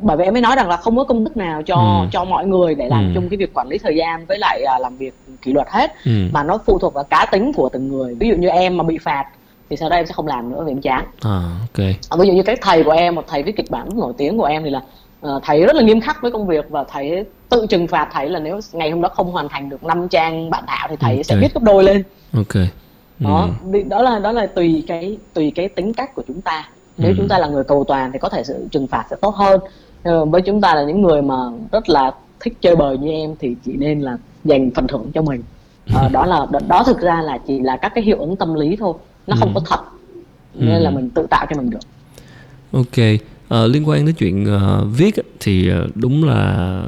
bởi 0.00 0.16
vì 0.16 0.24
em 0.24 0.34
mới 0.34 0.42
nói 0.42 0.56
rằng 0.56 0.68
là 0.68 0.76
không 0.76 0.96
có 0.96 1.04
công 1.04 1.24
thức 1.24 1.36
nào 1.36 1.62
cho 1.62 1.74
ừ. 1.74 2.08
cho 2.12 2.24
mọi 2.24 2.46
người 2.46 2.74
để 2.74 2.88
làm 2.88 3.06
ừ. 3.06 3.12
chung 3.14 3.28
cái 3.28 3.36
việc 3.36 3.54
quản 3.54 3.68
lý 3.68 3.78
thời 3.78 3.96
gian 3.96 4.26
với 4.26 4.38
lại 4.38 4.62
à, 4.62 4.78
làm 4.78 4.96
việc 4.96 5.14
kỷ 5.42 5.52
luật 5.52 5.68
hết 5.70 5.92
ừ. 6.04 6.12
mà 6.32 6.42
nó 6.42 6.58
phụ 6.66 6.78
thuộc 6.78 6.94
vào 6.94 7.04
cá 7.04 7.26
tính 7.32 7.52
của 7.52 7.68
từng 7.68 7.88
người 7.88 8.14
ví 8.14 8.28
dụ 8.28 8.34
như 8.34 8.48
em 8.48 8.76
mà 8.76 8.84
bị 8.84 8.98
phạt 8.98 9.24
thì 9.70 9.76
sau 9.76 9.88
đó 9.88 9.96
em 9.96 10.06
sẽ 10.06 10.12
không 10.12 10.26
làm 10.26 10.50
nữa 10.50 10.64
vì 10.66 10.72
em 10.72 10.80
chán 10.80 11.04
à, 11.20 11.40
ok 11.60 11.86
à, 12.10 12.16
ví 12.18 12.26
dụ 12.26 12.32
như 12.32 12.42
cái 12.42 12.56
thầy 12.60 12.84
của 12.84 12.90
em 12.90 13.14
một 13.14 13.24
thầy 13.28 13.42
viết 13.42 13.56
kịch 13.56 13.70
bản 13.70 13.88
nổi 13.94 14.12
tiếng 14.16 14.38
của 14.38 14.44
em 14.44 14.64
thì 14.64 14.70
là 14.70 14.80
uh, 15.26 15.42
thầy 15.44 15.62
rất 15.62 15.76
là 15.76 15.82
nghiêm 15.82 16.00
khắc 16.00 16.22
với 16.22 16.30
công 16.30 16.46
việc 16.46 16.64
và 16.70 16.84
thầy 16.84 17.24
tự 17.48 17.66
trừng 17.66 17.86
phạt 17.86 18.08
thầy 18.12 18.28
là 18.28 18.38
nếu 18.38 18.60
ngày 18.72 18.90
hôm 18.90 19.00
đó 19.00 19.08
không 19.08 19.32
hoàn 19.32 19.48
thành 19.48 19.68
được 19.68 19.84
5 19.84 20.08
trang 20.08 20.50
bản 20.50 20.64
thảo 20.66 20.88
thì 20.88 20.96
thầy 20.96 21.12
okay. 21.12 21.24
sẽ 21.24 21.36
viết 21.36 21.54
gấp 21.54 21.62
đôi 21.62 21.84
lên 21.84 22.02
ok 22.32 22.54
đó 23.18 23.48
ừ. 23.72 23.82
đó 23.82 24.02
là 24.02 24.18
đó 24.18 24.32
là 24.32 24.46
tùy 24.46 24.84
cái 24.86 25.18
tùy 25.34 25.52
cái 25.54 25.68
tính 25.68 25.92
cách 25.92 26.14
của 26.14 26.22
chúng 26.28 26.40
ta 26.40 26.68
nếu 26.98 27.10
ừ. 27.10 27.14
chúng 27.16 27.28
ta 27.28 27.38
là 27.38 27.46
người 27.46 27.64
cầu 27.64 27.84
toàn 27.88 28.12
thì 28.12 28.18
có 28.18 28.28
thể 28.28 28.44
sự 28.44 28.66
trừng 28.70 28.86
phạt 28.86 29.06
sẽ 29.10 29.16
tốt 29.20 29.34
hơn 29.34 29.60
nhưng 30.04 30.30
với 30.30 30.42
chúng 30.42 30.60
ta 30.60 30.74
là 30.74 30.84
những 30.84 31.02
người 31.02 31.22
mà 31.22 31.36
rất 31.72 31.88
là 31.88 32.12
thích 32.40 32.52
chơi 32.60 32.76
bời 32.76 32.98
như 32.98 33.10
em 33.10 33.34
thì 33.40 33.56
chỉ 33.64 33.72
nên 33.76 34.00
là 34.00 34.16
dành 34.44 34.70
phần 34.74 34.86
thưởng 34.86 35.10
cho 35.14 35.22
mình 35.22 35.42
à, 35.94 36.08
đó 36.12 36.26
là 36.26 36.46
đó 36.68 36.82
thực 36.86 37.00
ra 37.00 37.22
là 37.22 37.38
chỉ 37.46 37.60
là 37.60 37.76
các 37.76 37.92
cái 37.94 38.04
hiệu 38.04 38.18
ứng 38.18 38.36
tâm 38.36 38.54
lý 38.54 38.76
thôi 38.76 38.94
nó 39.26 39.36
không 39.40 39.54
ừ. 39.54 39.60
có 39.60 39.66
thật 39.66 39.82
nên 40.54 40.78
ừ. 40.78 40.82
là 40.82 40.90
mình 40.90 41.10
tự 41.10 41.26
tạo 41.30 41.46
cho 41.50 41.56
mình 41.56 41.70
được 41.70 41.78
ok 42.72 43.20
à, 43.48 43.66
liên 43.66 43.88
quan 43.88 44.06
đến 44.06 44.14
chuyện 44.14 44.56
uh, 44.56 44.86
viết 44.96 45.14
thì 45.40 45.70
đúng 45.94 46.24
là 46.24 46.82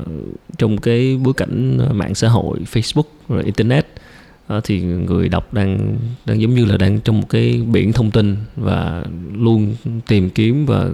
trong 0.59 0.79
cái 0.79 1.21
bối 1.25 1.35
cảnh 1.35 1.79
mạng 1.93 2.15
xã 2.15 2.29
hội 2.29 2.59
Facebook 2.73 3.07
rồi 3.29 3.43
internet 3.43 3.87
thì 4.65 4.81
người 4.81 5.29
đọc 5.29 5.55
đang 5.55 5.97
đang 6.27 6.41
giống 6.41 6.55
như 6.55 6.65
là 6.65 6.77
đang 6.77 7.01
trong 7.01 7.21
một 7.21 7.29
cái 7.29 7.63
biển 7.73 7.93
thông 7.93 8.11
tin 8.11 8.37
và 8.57 9.05
luôn 9.35 9.75
tìm 10.07 10.31
kiếm 10.31 10.67
và 10.67 10.91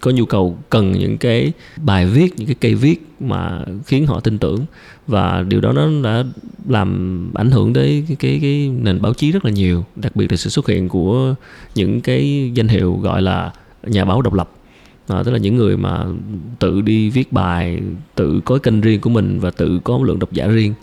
có 0.00 0.10
nhu 0.10 0.24
cầu 0.24 0.58
cần 0.70 0.92
những 0.92 1.18
cái 1.18 1.52
bài 1.76 2.06
viết 2.06 2.34
những 2.36 2.46
cái 2.46 2.56
cây 2.60 2.74
viết 2.74 3.06
mà 3.20 3.64
khiến 3.86 4.06
họ 4.06 4.20
tin 4.20 4.38
tưởng. 4.38 4.66
Và 5.06 5.44
điều 5.48 5.60
đó 5.60 5.72
nó 5.72 5.88
đã 6.02 6.24
làm 6.68 7.30
ảnh 7.34 7.50
hưởng 7.50 7.72
tới 7.72 8.04
cái, 8.08 8.16
cái 8.16 8.38
cái 8.42 8.70
nền 8.82 9.02
báo 9.02 9.14
chí 9.14 9.32
rất 9.32 9.44
là 9.44 9.50
nhiều 9.50 9.84
đặc 9.96 10.16
biệt 10.16 10.30
là 10.30 10.36
sự 10.36 10.50
xuất 10.50 10.68
hiện 10.68 10.88
của 10.88 11.34
những 11.74 12.00
cái 12.00 12.50
danh 12.54 12.68
hiệu 12.68 12.98
gọi 13.02 13.22
là 13.22 13.52
nhà 13.86 14.04
báo 14.04 14.22
độc 14.22 14.34
lập. 14.34 14.50
À, 15.08 15.22
tức 15.22 15.30
là 15.30 15.38
những 15.38 15.56
người 15.56 15.76
mà 15.76 16.04
tự 16.58 16.80
đi 16.80 17.10
viết 17.10 17.32
bài 17.32 17.80
tự 18.14 18.40
có 18.44 18.58
kênh 18.58 18.80
riêng 18.80 19.00
của 19.00 19.10
mình 19.10 19.38
và 19.40 19.50
tự 19.50 19.80
có 19.84 20.00
lượng 20.04 20.18
độc 20.18 20.32
giả 20.32 20.46
riêng 20.46 20.74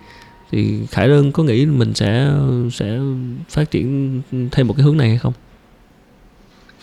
thì 0.54 0.80
khải 0.88 1.08
đơn 1.08 1.32
có 1.32 1.44
nghĩ 1.44 1.66
mình 1.66 1.94
sẽ 1.94 2.30
sẽ 2.72 3.00
phát 3.50 3.72
triển 3.72 4.22
thêm 4.52 4.68
một 4.68 4.74
cái 4.78 4.84
hướng 4.84 4.98
này 4.98 5.10
hay 5.10 5.18
không 5.18 5.34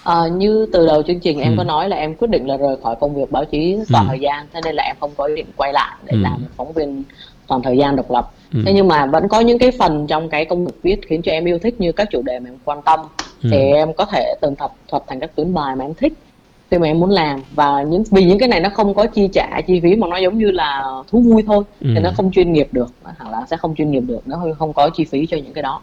À, 0.04 0.28
như 0.36 0.66
từ 0.72 0.86
đầu 0.86 1.02
chương 1.02 1.20
trình 1.20 1.40
em 1.40 1.52
ừ. 1.52 1.54
có 1.58 1.64
nói 1.64 1.88
là 1.88 1.96
em 1.96 2.14
quyết 2.14 2.30
định 2.30 2.46
là 2.46 2.56
rời 2.56 2.76
khỏi 2.82 2.96
công 3.00 3.14
việc 3.14 3.30
báo 3.30 3.44
chí 3.44 3.76
toàn 3.92 4.04
ừ. 4.04 4.08
thời 4.08 4.20
gian 4.20 4.46
thế 4.52 4.60
nên 4.64 4.74
là 4.74 4.82
em 4.82 4.96
không 5.00 5.10
có 5.16 5.24
ý 5.24 5.34
định 5.34 5.46
quay 5.56 5.72
lại 5.72 5.96
để 6.04 6.12
ừ. 6.12 6.18
làm 6.20 6.44
phóng 6.56 6.72
viên 6.72 7.02
toàn 7.46 7.62
thời 7.62 7.76
gian 7.76 7.96
độc 7.96 8.10
lập 8.10 8.30
ừ. 8.52 8.62
thế 8.66 8.72
nhưng 8.72 8.88
mà 8.88 9.06
vẫn 9.06 9.28
có 9.28 9.40
những 9.40 9.58
cái 9.58 9.70
phần 9.78 10.06
trong 10.06 10.28
cái 10.28 10.44
công 10.44 10.66
việc 10.66 10.72
viết 10.82 11.00
khiến 11.08 11.22
cho 11.22 11.32
em 11.32 11.44
yêu 11.44 11.58
thích 11.58 11.80
như 11.80 11.92
các 11.92 12.08
chủ 12.10 12.22
đề 12.22 12.38
mà 12.38 12.50
em 12.50 12.56
quan 12.64 12.82
tâm 12.82 13.00
ừ. 13.42 13.48
thì 13.52 13.58
em 13.58 13.92
có 13.92 14.04
thể 14.04 14.34
tường 14.40 14.56
thuật 14.56 14.70
thuật 14.88 15.02
thành 15.06 15.20
các 15.20 15.30
tuyến 15.36 15.54
bài 15.54 15.76
mà 15.76 15.84
em 15.84 15.94
thích 15.94 16.12
khi 16.70 16.78
mà 16.78 16.86
em 16.86 17.00
muốn 17.00 17.10
làm. 17.10 17.40
Và 17.54 17.82
những 17.82 18.02
vì 18.10 18.24
những 18.24 18.38
cái 18.38 18.48
này 18.48 18.60
nó 18.60 18.68
không 18.68 18.94
có 18.94 19.06
chi 19.06 19.28
trả 19.32 19.60
chi 19.66 19.80
phí 19.80 19.96
mà 19.96 20.06
nó 20.06 20.16
giống 20.16 20.38
như 20.38 20.50
là 20.50 20.84
thú 21.08 21.20
vui 21.20 21.42
thôi. 21.46 21.64
Ừ. 21.80 21.90
thì 21.94 22.00
nó 22.00 22.10
không 22.16 22.30
chuyên 22.32 22.52
nghiệp 22.52 22.68
được. 22.72 22.92
Hoặc 23.02 23.30
là 23.30 23.46
sẽ 23.50 23.56
không 23.56 23.74
chuyên 23.74 23.90
nghiệp 23.90 24.02
được. 24.06 24.28
Nó 24.28 24.40
không 24.58 24.72
có 24.72 24.90
chi 24.90 25.04
phí 25.04 25.26
cho 25.26 25.36
những 25.36 25.52
cái 25.52 25.62
đó. 25.62 25.80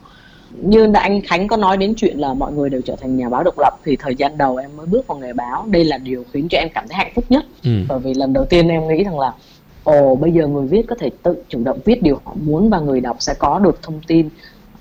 Như 0.61 0.93
anh 0.93 1.21
Khánh 1.21 1.47
có 1.47 1.57
nói 1.57 1.77
đến 1.77 1.93
chuyện 1.97 2.19
là 2.19 2.33
mọi 2.33 2.51
người 2.53 2.69
đều 2.69 2.81
trở 2.81 2.95
thành 2.95 3.17
nhà 3.17 3.29
báo 3.29 3.43
độc 3.43 3.55
lập 3.57 3.73
thì 3.85 3.95
thời 3.95 4.15
gian 4.15 4.37
đầu 4.37 4.55
em 4.55 4.69
mới 4.77 4.85
bước 4.85 5.07
vào 5.07 5.17
nghề 5.17 5.33
báo. 5.33 5.65
Đây 5.67 5.83
là 5.83 5.97
điều 5.97 6.23
khiến 6.33 6.47
cho 6.49 6.57
em 6.57 6.69
cảm 6.73 6.87
thấy 6.87 6.97
hạnh 6.97 7.11
phúc 7.15 7.25
nhất. 7.29 7.45
Ừ. 7.63 7.71
bởi 7.87 7.99
vì 7.99 8.13
lần 8.13 8.33
đầu 8.33 8.45
tiên 8.45 8.67
em 8.67 8.87
nghĩ 8.87 9.03
rằng 9.03 9.19
là 9.19 9.33
ồ 9.83 10.15
bây 10.15 10.31
giờ 10.31 10.47
người 10.47 10.67
viết 10.67 10.87
có 10.87 10.95
thể 10.99 11.09
tự 11.23 11.43
chủ 11.49 11.63
động 11.63 11.79
viết 11.85 12.03
điều 12.03 12.19
họ 12.25 12.35
muốn 12.45 12.69
và 12.69 12.79
người 12.79 13.01
đọc 13.01 13.17
sẽ 13.19 13.33
có 13.39 13.59
được 13.59 13.81
thông 13.81 13.99
tin 14.07 14.29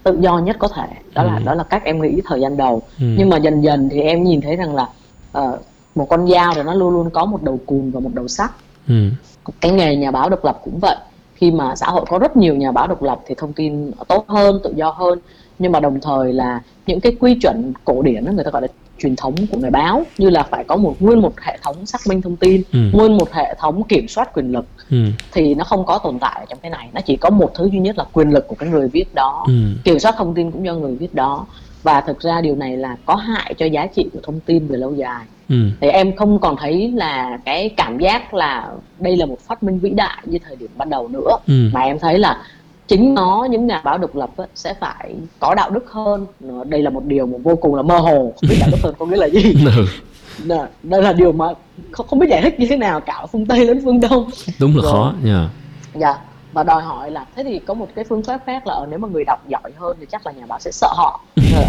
tự 0.03 0.19
do 0.21 0.39
nhất 0.39 0.57
có 0.59 0.69
thể. 0.69 0.87
Đó 1.15 1.23
là 1.23 1.37
ừ. 1.37 1.43
đó 1.45 1.55
là 1.55 1.65
cách 1.65 1.85
em 1.85 2.03
nghĩ 2.03 2.21
thời 2.25 2.41
gian 2.41 2.57
đầu. 2.57 2.83
Ừ. 3.01 3.07
nhưng 3.19 3.29
mà 3.29 3.37
dần 3.37 3.61
dần 3.61 3.89
thì 3.89 4.01
em 4.01 4.25
nhìn 4.25 4.41
thấy 4.41 4.57
rằng 4.57 4.75
là 4.75 4.89
uh, 5.39 5.61
một 5.97 6.07
con 6.09 6.29
dao 6.29 6.55
thì 6.55 6.63
nó 6.63 6.75
luôn 6.75 6.91
luôn 6.91 7.11
có 7.11 7.25
một 7.25 7.43
đầu 7.43 7.61
cùn 7.67 7.91
và 7.91 8.01
một 8.01 8.11
đầu 8.15 8.29
sắc 8.29 8.53
ừ. 8.89 8.95
cái 9.61 9.73
nghề 9.73 9.97
nhà 9.97 10.11
báo 10.11 10.31
độc 10.31 10.45
lập 10.45 10.61
cũng 10.65 10.79
vậy 10.79 10.97
khi 11.35 11.51
mà 11.51 11.77
xã 11.77 11.87
hội 11.87 12.05
có 12.09 12.19
rất 12.19 12.37
nhiều 12.37 12.55
nhà 12.55 12.73
báo 12.73 12.87
độc 12.87 13.03
lập 13.03 13.21
thì 13.27 13.35
thông 13.39 13.53
tin 13.53 13.91
tốt 14.09 14.25
hơn 14.29 14.61
tự 14.65 14.73
do 14.77 14.91
hơn 14.91 15.19
nhưng 15.59 15.73
mà 15.73 15.81
đồng 15.81 16.01
thời 16.01 16.33
là 16.33 16.61
những 16.87 17.01
cái 17.01 17.17
quy 17.21 17.35
chuẩn 17.35 17.73
cổ 17.85 18.03
điển 18.03 18.25
đó 18.25 18.33
người 18.33 18.45
ta 18.45 18.51
gọi 18.51 18.63
là 18.63 18.69
truyền 18.99 19.17
thống 19.17 19.35
của 19.51 19.59
người 19.59 19.71
báo 19.71 20.03
như 20.19 20.31
là 20.31 20.43
phải 20.43 20.65
có 20.65 20.77
một 20.77 20.97
nguyên 21.01 21.19
một 21.19 21.41
hệ 21.41 21.59
thống 21.63 21.87
xác 21.87 22.01
minh 22.09 22.23
thông 22.23 22.37
tin 22.37 22.63
ừ. 22.73 22.79
nguyên 22.93 23.17
một 23.17 23.33
hệ 23.33 23.55
thống 23.59 23.83
kiểm 23.83 24.09
soát 24.09 24.35
quyền 24.35 24.53
lực 24.53 24.67
ừ. 24.91 24.97
thì 25.33 25.55
nó 25.55 25.65
không 25.65 25.87
có 25.87 25.99
tồn 25.99 26.19
tại 26.19 26.47
trong 26.49 26.59
cái 26.63 26.71
này 26.71 26.89
nó 26.93 27.01
chỉ 27.01 27.17
có 27.17 27.31
một 27.31 27.51
thứ 27.55 27.69
duy 27.73 27.79
nhất 27.79 27.99
là 27.99 28.05
quyền 28.13 28.31
lực 28.31 28.49
của 28.49 28.55
cái 28.59 28.69
người 28.69 28.89
viết 28.89 29.15
đó 29.15 29.45
ừ. 29.47 29.55
kiểm 29.85 29.99
soát 29.99 30.15
thông 30.19 30.35
tin 30.35 30.51
cũng 30.51 30.65
do 30.65 30.75
người 30.75 30.95
viết 30.95 31.15
đó 31.15 31.47
và 31.87 32.01
thực 32.01 32.21
ra 32.21 32.41
điều 32.41 32.57
này 32.57 32.77
là 32.77 32.97
có 33.07 33.15
hại 33.15 33.55
cho 33.59 33.67
giá 33.67 33.87
trị 33.87 34.07
của 34.13 34.19
thông 34.23 34.41
tin 34.41 34.69
về 34.69 34.77
lâu 34.77 34.95
dài. 34.95 35.25
Ừ. 35.49 35.57
thì 35.81 35.89
em 35.89 36.17
không 36.17 36.39
còn 36.39 36.57
thấy 36.57 36.93
là 36.95 37.39
cái 37.45 37.69
cảm 37.77 37.99
giác 37.99 38.35
là 38.35 38.69
đây 38.99 39.17
là 39.17 39.27
một 39.27 39.41
phát 39.41 39.63
minh 39.63 39.79
vĩ 39.79 39.91
đại 39.91 40.23
như 40.25 40.39
thời 40.47 40.57
điểm 40.57 40.71
ban 40.77 40.91
đầu 40.91 41.09
nữa. 41.09 41.37
Ừ. 41.47 41.55
mà 41.73 41.81
em 41.81 41.99
thấy 41.99 42.19
là 42.19 42.43
chính 42.89 43.15
nó 43.15 43.47
những 43.51 43.67
nhà 43.67 43.81
báo 43.85 43.99
độc 43.99 44.17
lập 44.17 44.31
á, 44.37 44.45
sẽ 44.55 44.75
phải 44.81 45.15
có 45.39 45.55
đạo 45.55 45.71
đức 45.71 45.91
hơn. 45.91 46.27
Đây 46.65 46.83
là 46.83 46.91
một 46.91 47.05
điều 47.05 47.27
mà 47.27 47.39
vô 47.43 47.57
cùng 47.57 47.75
là 47.75 47.83
mơ 47.83 47.99
hồ. 47.99 48.33
Không 48.41 48.51
biết 48.51 48.57
đạo 48.61 48.69
đức 48.73 48.79
hơn 48.83 48.95
có 48.99 49.07
nghĩa 49.07 49.17
là 49.17 49.29
gì. 49.29 49.55
Ừ. 50.49 50.57
đây 50.83 51.03
là 51.03 51.13
điều 51.13 51.33
mà 51.33 51.47
không, 51.91 52.07
không 52.07 52.19
biết 52.19 52.27
giải 52.31 52.43
thích 52.43 52.61
như 52.61 52.67
thế 52.71 52.77
nào 52.77 53.01
cả. 53.01 53.27
Phương 53.33 53.47
tây 53.47 53.67
đến 53.67 53.81
phương 53.85 54.01
đông. 54.01 54.31
Đúng 54.61 54.77
là 54.77 54.83
Rồi. 54.83 54.93
khó 54.93 55.15
nha 55.25 55.49
dạ 55.95 56.15
và 56.57 56.63
đòi 56.63 56.83
hỏi 56.83 57.11
là 57.11 57.27
thế 57.37 57.45
thì 57.45 57.59
có 57.59 57.75
một 57.75 57.89
cái 57.95 58.05
phương 58.05 58.23
pháp 58.23 58.41
khác 58.47 58.67
là 58.67 58.75
ờ, 58.75 58.87
nếu 58.91 58.99
mà 58.99 59.09
người 59.09 59.25
đọc 59.25 59.49
giỏi 59.49 59.73
hơn 59.77 59.97
thì 60.01 60.07
chắc 60.11 60.27
là 60.27 60.33
nhà 60.33 60.47
báo 60.47 60.59
sẽ 60.61 60.71
sợ 60.71 60.89
họ 60.97 61.21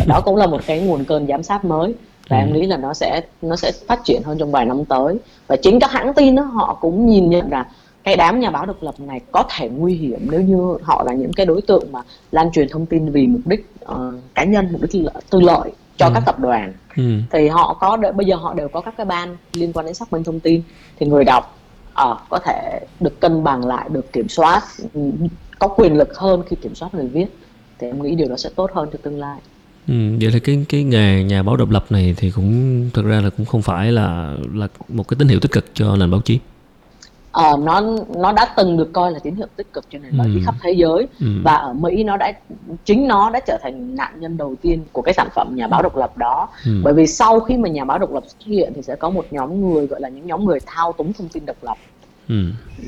đó 0.08 0.22
cũng 0.26 0.36
là 0.36 0.48
một 0.48 0.62
cái 0.68 0.80
nguồn 0.80 1.04
cơn 1.06 1.28
giám 1.28 1.44
sát 1.44 1.66
mới 1.66 1.96
và 2.30 2.38
ừ. 2.38 2.42
em 2.42 2.54
nghĩ 2.54 2.66
là 2.66 2.78
nó 2.78 2.94
sẽ 2.94 3.22
nó 3.42 3.56
sẽ 3.56 3.72
phát 3.88 4.00
triển 4.04 4.22
hơn 4.26 4.38
trong 4.38 4.52
vài 4.52 4.66
năm 4.66 4.86
tới 4.86 5.18
và 5.48 5.56
chính 5.56 5.80
các 5.80 5.92
hãng 5.92 6.14
tin 6.14 6.36
đó 6.36 6.44
họ 6.44 6.78
cũng 6.82 7.06
nhìn 7.06 7.30
nhận 7.30 7.50
rằng 7.50 7.66
cái 8.04 8.16
đám 8.16 8.40
nhà 8.40 8.50
báo 8.50 8.66
độc 8.66 8.76
lập 8.82 9.00
này 9.00 9.22
có 9.32 9.44
thể 9.50 9.70
nguy 9.70 9.96
hiểm 9.96 10.28
nếu 10.32 10.42
như 10.42 10.78
họ 10.84 11.04
là 11.04 11.14
những 11.14 11.34
cái 11.34 11.46
đối 11.46 11.62
tượng 11.62 11.92
mà 11.92 12.02
lan 12.32 12.52
truyền 12.52 12.70
thông 12.70 12.86
tin 12.86 13.10
vì 13.10 13.28
mục 13.28 13.42
đích 13.46 13.70
uh, 13.92 13.98
cá 14.36 14.44
nhân 14.44 14.68
mục 14.72 14.82
đích 14.82 15.06
tư 15.30 15.42
lợi 15.42 15.72
cho 15.98 16.06
ừ. 16.06 16.12
các 16.14 16.24
tập 16.26 16.40
đoàn 16.40 16.74
ừ. 16.96 17.04
thì 17.32 17.48
họ 17.48 17.78
có 17.80 17.98
bây 18.16 18.26
giờ 18.26 18.36
họ 18.36 18.54
đều 18.54 18.68
có 18.68 18.82
các 18.82 18.94
cái 18.98 19.06
ban 19.06 19.38
liên 19.54 19.74
quan 19.74 19.86
đến 19.86 19.96
xác 19.96 20.14
minh 20.14 20.24
thông 20.24 20.40
tin 20.40 20.62
thì 21.00 21.06
người 21.06 21.24
đọc 21.24 21.57
uh, 22.04 22.18
có 22.30 22.40
thể 22.46 22.80
được 23.00 23.20
cân 23.20 23.44
bằng 23.44 23.66
lại 23.66 23.90
được 23.92 24.14
kiểm 24.14 24.30
soát 24.30 24.64
ừ, 24.94 25.02
có 25.60 25.68
quyền 25.68 25.98
lực 25.98 26.18
hơn 26.18 26.44
khi 26.50 26.56
kiểm 26.62 26.76
soát 26.76 26.94
người 26.94 27.08
viết. 27.08 27.26
Thì 27.80 27.88
em 27.88 28.04
nghĩ 28.04 28.16
điều 28.16 28.28
đó 28.28 28.38
sẽ 28.38 28.50
tốt 28.56 28.70
hơn 28.74 28.90
cho 28.94 29.00
tương 29.04 29.20
lai. 29.20 29.40
Ừ, 29.88 29.94
vậy 30.22 30.32
là 30.32 30.40
cái 30.44 30.66
cái 30.70 30.84
nghề 30.84 31.24
nhà 31.24 31.44
báo 31.44 31.58
độc 31.58 31.70
lập 31.70 31.86
này 31.90 32.16
thì 32.18 32.32
cũng 32.32 32.90
thực 32.94 33.06
ra 33.06 33.22
là 33.22 33.30
cũng 33.30 33.46
không 33.46 33.62
phải 33.62 33.92
là 33.92 34.36
là 34.54 34.68
một 34.90 35.08
cái 35.08 35.16
tín 35.20 35.28
hiệu 35.28 35.40
tích 35.40 35.52
cực 35.52 35.66
cho 35.74 35.96
nền 35.96 36.12
báo 36.12 36.22
chí 36.22 36.40
uh, 37.40 37.60
nó 37.60 37.82
nó 38.16 38.32
đã 38.32 38.54
từng 38.58 38.78
được 38.78 38.94
coi 38.94 39.12
là 39.12 39.20
tín 39.20 39.36
hiệu 39.36 39.48
tích 39.56 39.74
cực 39.74 39.86
cho 39.90 40.00
nền 40.00 40.18
báo 40.18 40.28
chí 40.34 40.40
ừ. 40.40 40.42
khắp 40.46 40.56
thế 40.64 40.72
giới 40.72 41.08
ừ. 41.20 41.28
và 41.44 41.54
ở 41.56 41.74
Mỹ 41.74 42.04
nó 42.04 42.18
đã 42.18 42.34
chính 42.86 43.08
nó 43.08 43.30
đã 43.30 43.40
trở 43.48 43.58
thành 43.64 43.96
nạn 43.96 44.20
nhân 44.20 44.38
đầu 44.38 44.56
tiên 44.62 44.84
của 44.92 45.02
cái 45.02 45.14
sản 45.14 45.28
phẩm 45.36 45.56
nhà 45.56 45.68
báo 45.68 45.82
độc 45.82 45.98
lập 45.98 46.18
đó 46.18 46.50
ừ. 46.66 46.72
bởi 46.84 46.94
vì 46.94 47.08
sau 47.08 47.40
khi 47.40 47.58
mà 47.58 47.70
nhà 47.70 47.86
báo 47.86 47.98
độc 47.98 48.14
lập 48.14 48.24
xuất 48.28 48.46
hiện 48.46 48.74
thì 48.76 48.82
sẽ 48.82 48.96
có 48.96 49.10
một 49.10 49.26
nhóm 49.32 49.62
người 49.72 49.88
gọi 49.88 50.02
là 50.02 50.10
những 50.10 50.28
nhóm 50.28 50.46
người 50.46 50.60
thao 50.66 50.94
túng 50.94 51.14
thông 51.14 51.30
tin 51.30 51.46
độc 51.46 51.58
lập 51.62 51.78
Ừ. 52.30 52.36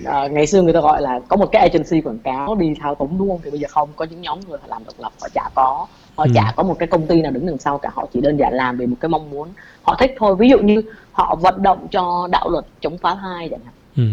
À, 0.06 0.28
ngày 0.28 0.48
xưa 0.48 0.62
người 0.62 0.74
ta 0.74 0.80
gọi 0.80 1.02
là 1.02 1.20
có 1.28 1.36
một 1.36 1.46
cái 1.52 1.70
agency 1.70 2.02
quảng 2.02 2.20
cáo 2.20 2.56
đi 2.56 2.74
thao 2.80 2.96
túng 2.96 3.18
đúng 3.18 3.30
không 3.30 3.40
thì 3.44 3.52
bây 3.52 3.60
giờ 3.60 3.68
không 3.72 3.90
có 3.96 4.06
những 4.06 4.22
nhóm 4.22 4.40
người 4.48 4.60
làm 4.68 4.84
độc 4.86 4.96
lập 5.00 5.12
họ 5.22 5.28
chả 5.34 5.50
có 5.56 5.88
họ 6.16 6.24
ừ. 6.24 6.32
chả 6.36 6.54
có 6.56 6.64
một 6.64 6.76
cái 6.80 6.88
công 6.88 7.08
ty 7.08 7.22
nào 7.22 7.32
đứng 7.32 7.46
đằng 7.46 7.58
sau 7.58 7.78
cả 7.78 7.90
họ 7.94 8.06
chỉ 8.14 8.22
đơn 8.22 8.38
giản 8.38 8.54
làm 8.54 8.78
vì 8.78 8.86
một 8.86 8.96
cái 9.00 9.10
mong 9.10 9.30
muốn 9.30 9.48
họ 9.84 9.96
thích 10.00 10.16
thôi 10.18 10.36
ví 10.36 10.50
dụ 10.50 10.60
như 10.60 10.82
họ 11.12 11.36
vận 11.36 11.64
động 11.64 11.88
cho 11.92 12.28
đạo 12.32 12.50
luật 12.50 12.66
chống 12.82 12.98
phá 12.98 13.16
thai 13.16 13.50
chẳng 13.50 13.60
hạn 13.66 13.74
ừ 13.96 14.04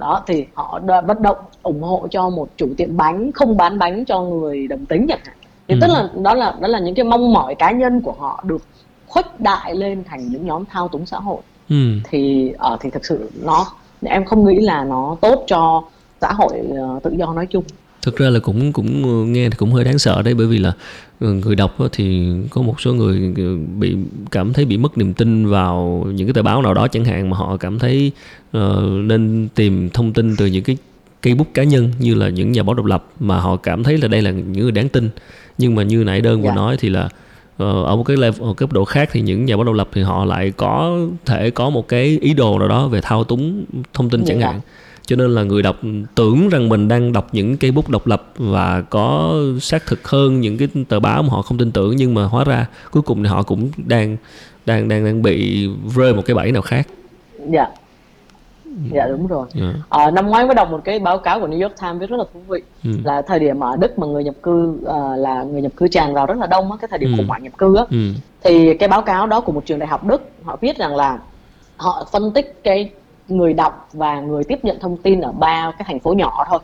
đó 0.00 0.22
thì 0.26 0.46
họ 0.54 0.80
vận 1.06 1.22
động 1.22 1.36
ủng 1.62 1.82
hộ 1.82 2.06
cho 2.10 2.28
một 2.28 2.48
chủ 2.56 2.68
tiệm 2.76 2.96
bánh 2.96 3.32
không 3.32 3.56
bán 3.56 3.78
bánh 3.78 4.04
cho 4.04 4.20
người 4.20 4.66
đồng 4.66 4.86
tính 4.86 5.06
chẳng 5.08 5.20
hạn 5.24 5.36
thì 5.68 5.74
ừ. 5.74 5.78
tức 5.80 5.86
là 5.88 6.08
đó 6.22 6.34
là 6.34 6.54
đó 6.60 6.68
là 6.68 6.78
những 6.78 6.94
cái 6.94 7.04
mong 7.04 7.32
mỏi 7.32 7.54
cá 7.54 7.70
nhân 7.70 8.00
của 8.00 8.14
họ 8.18 8.44
được 8.46 8.62
khuếch 9.06 9.40
đại 9.40 9.74
lên 9.74 10.04
thành 10.04 10.28
những 10.28 10.46
nhóm 10.46 10.64
thao 10.64 10.88
túng 10.88 11.06
xã 11.06 11.18
hội 11.18 11.40
ừ. 11.68 11.76
thì 12.04 12.52
ở 12.58 12.74
uh, 12.74 12.80
thì 12.80 12.90
thực 12.90 13.04
sự 13.04 13.30
nó 13.42 13.66
em 14.04 14.24
không 14.24 14.44
nghĩ 14.44 14.60
là 14.60 14.84
nó 14.84 15.16
tốt 15.20 15.44
cho 15.46 15.82
xã 16.20 16.32
hội 16.32 16.50
uh, 16.96 17.02
tự 17.02 17.10
do 17.10 17.32
nói 17.32 17.46
chung 17.50 17.64
thực 18.02 18.16
ra 18.16 18.30
là 18.30 18.40
cũng 18.40 18.72
cũng 18.72 19.32
nghe 19.32 19.50
thì 19.50 19.56
cũng 19.56 19.72
hơi 19.72 19.84
đáng 19.84 19.98
sợ 19.98 20.22
đấy 20.22 20.34
bởi 20.34 20.46
vì 20.46 20.58
là 20.58 20.72
ừ, 21.20 21.32
người 21.32 21.56
đọc 21.56 21.76
thì 21.92 22.32
có 22.50 22.62
một 22.62 22.80
số 22.80 22.94
người 22.94 23.32
ừ, 23.36 23.58
bị 23.78 23.96
cảm 24.30 24.52
thấy 24.52 24.64
bị 24.64 24.76
mất 24.76 24.98
niềm 24.98 25.14
tin 25.14 25.46
vào 25.46 26.06
những 26.14 26.26
cái 26.26 26.34
tờ 26.34 26.42
báo 26.42 26.62
nào 26.62 26.74
đó 26.74 26.88
chẳng 26.88 27.04
hạn 27.04 27.30
mà 27.30 27.36
họ 27.36 27.56
cảm 27.56 27.78
thấy 27.78 28.12
uh, 28.56 28.62
nên 29.04 29.48
tìm 29.54 29.90
thông 29.90 30.12
tin 30.12 30.36
từ 30.36 30.46
những 30.46 30.64
cái 30.64 30.76
cây 31.22 31.34
bút 31.34 31.46
cá 31.54 31.64
nhân 31.64 31.92
như 31.98 32.14
là 32.14 32.28
những 32.28 32.52
nhà 32.52 32.62
báo 32.62 32.74
độc 32.74 32.86
lập 32.86 33.06
mà 33.20 33.40
họ 33.40 33.56
cảm 33.56 33.84
thấy 33.84 33.98
là 33.98 34.08
đây 34.08 34.22
là 34.22 34.30
những 34.30 34.62
người 34.62 34.72
đáng 34.72 34.88
tin. 34.88 35.10
Nhưng 35.58 35.74
mà 35.74 35.82
như 35.82 36.04
nãy 36.04 36.20
đơn 36.20 36.42
vừa 36.42 36.48
dạ. 36.48 36.54
nói 36.54 36.76
thì 36.80 36.88
là 36.88 37.08
ờ, 37.56 37.84
ở 37.84 37.96
một 37.96 38.04
cái 38.04 38.16
level 38.16 38.48
ở 38.48 38.54
cấp 38.54 38.72
độ 38.72 38.84
khác 38.84 39.08
thì 39.12 39.20
những 39.20 39.44
nhà 39.44 39.56
báo 39.56 39.64
độc 39.64 39.74
lập 39.74 39.88
thì 39.92 40.02
họ 40.02 40.24
lại 40.24 40.52
có 40.56 40.98
thể 41.26 41.50
có 41.50 41.70
một 41.70 41.88
cái 41.88 42.18
ý 42.20 42.34
đồ 42.34 42.58
nào 42.58 42.68
đó 42.68 42.88
về 42.88 43.00
thao 43.00 43.24
túng 43.24 43.64
thông 43.92 44.10
tin 44.10 44.24
chẳng 44.24 44.40
dạ 44.40 44.46
hạn 44.46 44.60
cho 45.06 45.16
nên 45.16 45.30
là 45.34 45.42
người 45.42 45.62
đọc 45.62 45.76
tưởng 46.14 46.48
rằng 46.48 46.68
mình 46.68 46.88
đang 46.88 47.12
đọc 47.12 47.28
những 47.32 47.56
cái 47.56 47.70
bút 47.70 47.88
độc 47.90 48.06
lập 48.06 48.22
và 48.36 48.82
có 48.90 49.34
xác 49.60 49.86
thực 49.86 50.08
hơn 50.08 50.40
những 50.40 50.58
cái 50.58 50.68
tờ 50.88 51.00
báo 51.00 51.22
mà 51.22 51.28
họ 51.30 51.42
không 51.42 51.58
tin 51.58 51.72
tưởng 51.72 51.96
nhưng 51.96 52.14
mà 52.14 52.24
hóa 52.24 52.44
ra 52.44 52.66
cuối 52.90 53.02
cùng 53.02 53.22
thì 53.22 53.28
họ 53.28 53.42
cũng 53.42 53.70
đang 53.76 54.16
đang 54.66 54.88
đang 54.88 55.04
đang 55.04 55.22
bị 55.22 55.68
rơi 55.96 56.14
một 56.14 56.22
cái 56.26 56.34
bẫy 56.34 56.52
nào 56.52 56.62
khác 56.62 56.86
dạ 57.48 57.66
dạ 58.92 59.06
đúng 59.08 59.26
rồi 59.26 59.46
Dạ. 59.54 59.72
Ờ, 59.88 60.10
năm 60.10 60.26
ngoái 60.26 60.46
mới 60.46 60.54
đọc 60.54 60.70
một 60.70 60.80
cái 60.84 60.98
báo 60.98 61.18
cáo 61.18 61.40
của 61.40 61.48
New 61.48 61.62
York 61.62 61.74
Times 61.80 62.00
viết 62.00 62.10
rất 62.10 62.16
là 62.16 62.24
thú 62.34 62.40
vị 62.48 62.60
ừ. 62.84 62.90
là 63.04 63.22
thời 63.22 63.38
điểm 63.38 63.60
ở 63.60 63.76
Đức 63.76 63.98
mà 63.98 64.06
người 64.06 64.24
nhập 64.24 64.34
cư 64.42 64.78
ờ, 64.84 65.16
là 65.16 65.42
người 65.42 65.62
nhập 65.62 65.72
cư 65.76 65.88
tràn 65.88 66.14
vào 66.14 66.26
rất 66.26 66.38
là 66.38 66.46
đông 66.46 66.70
á 66.72 66.76
cái 66.80 66.88
thời 66.90 66.98
điểm 66.98 67.12
Ừ. 67.12 67.16
khủng 67.16 67.28
hoảng 67.28 67.42
nhập 67.42 67.52
cư 67.58 67.76
á 67.76 67.84
Ừ. 67.90 67.96
thì 68.44 68.74
cái 68.74 68.88
báo 68.88 69.02
cáo 69.02 69.26
đó 69.26 69.40
của 69.40 69.52
một 69.52 69.66
trường 69.66 69.78
đại 69.78 69.88
học 69.88 70.04
Đức 70.06 70.22
họ 70.44 70.56
viết 70.60 70.76
rằng 70.78 70.96
là 70.96 71.18
họ 71.76 72.06
phân 72.12 72.32
tích 72.32 72.60
cái 72.64 72.90
người 73.30 73.52
đọc 73.52 73.88
và 73.92 74.20
người 74.20 74.44
tiếp 74.44 74.58
nhận 74.64 74.78
thông 74.80 74.96
tin 74.96 75.20
ở 75.20 75.32
ba 75.32 75.72
cái 75.78 75.84
thành 75.88 76.00
phố 76.00 76.12
nhỏ 76.12 76.44
thôi. 76.48 76.58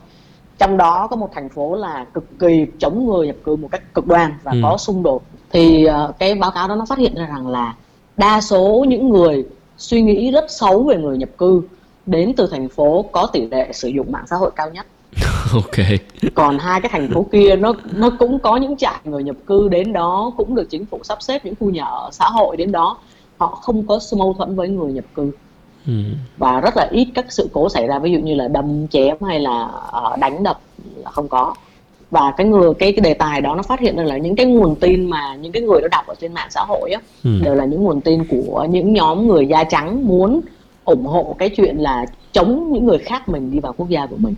Trong 0.59 0.77
đó 0.77 1.07
có 1.11 1.17
một 1.17 1.31
thành 1.35 1.49
phố 1.49 1.77
là 1.77 2.05
cực 2.15 2.39
kỳ 2.39 2.67
chống 2.79 3.07
người 3.07 3.27
nhập 3.27 3.37
cư 3.45 3.57
một 3.57 3.69
cách 3.73 3.95
cực 3.95 4.07
đoan 4.07 4.33
và 4.43 4.53
Ừ. 4.53 4.59
có 4.63 4.77
xung 4.77 5.03
đột. 5.03 5.23
Thì 5.51 5.85
ờ, 5.85 6.13
cái 6.19 6.35
báo 6.35 6.51
cáo 6.51 6.69
đó 6.69 6.75
nó 6.75 6.85
phát 6.89 6.99
hiện 6.99 7.15
ra 7.15 7.27
rằng 7.27 7.49
là 7.49 7.75
đa 8.17 8.41
số 8.41 8.85
những 8.89 9.09
người 9.11 9.45
suy 9.79 10.03
nghĩ 10.03 10.31
rất 10.31 10.45
xấu 10.49 10.83
về 10.83 10.97
người 10.97 11.19
nhập 11.19 11.29
cư 11.39 11.63
đến 12.07 12.33
từ 12.37 12.47
thành 12.51 12.69
phố 12.69 13.05
có 13.13 13.27
tỷ 13.33 13.47
lệ 13.51 13.73
sử 13.73 13.89
dụng 13.89 14.13
mạng 14.13 14.25
xã 14.31 14.37
hội 14.37 14.51
cao 14.57 14.71
nhất. 14.71 14.87
Ok. 15.55 15.87
Còn 16.35 16.59
hai 16.59 16.81
cái 16.81 16.91
thành 16.93 17.09
phố 17.15 17.27
kia 17.33 17.57
nó 17.57 17.75
nó 17.93 18.11
cũng 18.19 18.39
có 18.39 18.57
những 18.57 18.77
trại 18.77 19.01
người 19.05 19.23
nhập 19.23 19.37
cư 19.47 19.69
đến 19.69 19.93
đó 19.93 20.33
cũng 20.37 20.55
được 20.55 20.67
chính 20.71 20.87
phủ 20.87 21.01
sắp 21.03 21.23
xếp 21.23 21.45
những 21.45 21.55
khu 21.61 21.71
nhà 21.71 21.85
ở 21.85 22.09
xã 22.13 22.25
hội 22.29 22.57
đến 22.57 22.73
đó. 22.73 22.99
Họ 23.39 23.47
không 23.47 23.87
có 23.87 23.99
mâu 24.17 24.33
thuẫn 24.39 24.57
với 24.57 24.69
người 24.69 24.93
nhập 24.93 25.05
cư 25.15 25.31
ừ. 25.87 25.93
và 26.37 26.61
rất 26.61 26.77
là 26.77 26.89
ít 26.91 27.09
các 27.15 27.27
sự 27.29 27.49
cố 27.53 27.69
xảy 27.69 27.87
ra 27.87 27.99
ví 27.99 28.13
dụ 28.13 28.19
như 28.19 28.35
là 28.35 28.49
đâm 28.49 28.89
chém 28.89 29.17
hay 29.27 29.41
là 29.41 29.69
ờ, 29.91 30.17
đánh 30.21 30.43
đập 30.43 30.61
là 30.97 31.11
không 31.11 31.29
có 31.29 31.55
và 32.11 32.33
cái 32.37 32.47
người 32.47 32.75
cái 32.79 32.93
cái 32.93 33.01
đề 33.01 33.15
tài 33.15 33.41
đó 33.41 33.55
nó 33.55 33.63
phát 33.63 33.81
hiện 33.81 33.97
ra 33.97 34.03
là 34.05 34.17
những 34.17 34.37
cái 34.37 34.47
nguồn 34.47 34.75
tin 34.75 35.11
mà 35.11 35.35
những 35.35 35.53
cái 35.53 35.63
người 35.63 35.81
đó 35.81 35.89
đọc 35.91 36.07
ở 36.07 36.15
trên 36.21 36.33
mạng 36.35 36.49
xã 36.51 36.61
hội 36.69 36.91
á 36.91 37.01
Ừ. 37.25 37.31
đều 37.45 37.55
là 37.55 37.65
những 37.65 37.85
nguồn 37.85 38.01
tin 38.01 38.25
của 38.25 38.67
những 38.71 38.93
nhóm 38.93 39.27
người 39.29 39.47
da 39.47 39.65
trắng 39.65 40.07
muốn 40.09 40.41
ủng 40.85 41.07
hộ 41.07 41.37
cái 41.39 41.49
chuyện 41.49 41.77
là 41.77 42.07
chống 42.33 42.73
những 42.73 42.85
người 42.87 42.99
khác 42.99 43.29
mình 43.29 43.51
đi 43.51 43.59
vào 43.61 43.73
quốc 43.77 43.89
gia 43.89 44.07
của 44.07 44.17
mình 44.19 44.35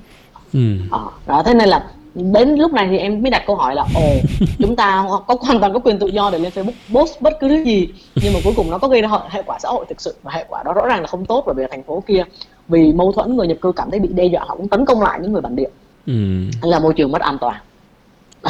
Ừ. 0.55 0.61
Ờ, 0.91 1.05
đó 1.27 1.43
thế 1.47 1.55
nên 1.55 1.69
là 1.69 1.85
đến 2.33 2.55
lúc 2.55 2.73
này 2.73 2.89
thì 2.91 2.99
em 2.99 3.23
mới 3.23 3.31
đặt 3.31 3.43
câu 3.47 3.57
hỏi 3.57 3.75
là 3.75 3.85
ồ 3.95 4.01
chúng 4.59 4.77
ta 4.77 5.05
có 5.27 5.37
hoàn 5.41 5.61
toàn 5.61 5.73
có 5.73 5.79
quyền 5.79 5.99
tự 5.99 6.07
do 6.07 6.31
để 6.33 6.39
lên 6.39 6.53
Facebook 6.55 7.01
post 7.01 7.21
bất 7.21 7.33
cứ 7.41 7.49
thứ 7.49 7.65
gì 7.65 7.89
nhưng 8.23 8.33
mà 8.33 8.41
cuối 8.45 8.53
cùng 8.57 8.71
nó 8.71 8.79
có 8.79 8.89
gây 8.89 9.03
ra 9.03 9.09
hệ- 9.31 9.43
quả 9.47 9.59
xã 9.59 9.69
hội 9.69 9.85
thực 9.89 10.01
sự 10.01 10.15
và 10.23 10.33
hệ 10.35 10.45
quả 10.49 10.63
đó 10.63 10.73
rõ 10.73 10.87
ràng 10.87 11.01
là 11.01 11.07
không 11.07 11.27
tốt 11.27 11.43
bởi 11.47 11.55
vì 11.55 11.65
thành 11.71 11.83
phố 11.83 12.03
kia 12.07 12.23
vì 12.69 12.93
mâu 12.93 13.13
thuẫn 13.13 13.37
người 13.37 13.47
nhập 13.47 13.57
cư 13.63 13.73
cảm 13.73 13.91
thấy 13.91 14.01
bị 14.01 14.09
đe 14.09 14.25
dọa 14.25 14.45
họ 14.49 14.55
cũng 14.57 14.69
tấn 14.69 14.85
công 14.87 15.03
lại 15.03 15.19
những 15.23 15.33
người 15.33 15.43
bản 15.43 15.57
địa 15.57 15.69
Ừ. 16.07 16.15
Là 16.63 16.79
môi 16.79 16.95
trường 16.95 17.13
mất 17.13 17.21
an 17.21 17.39
toàn 17.41 17.55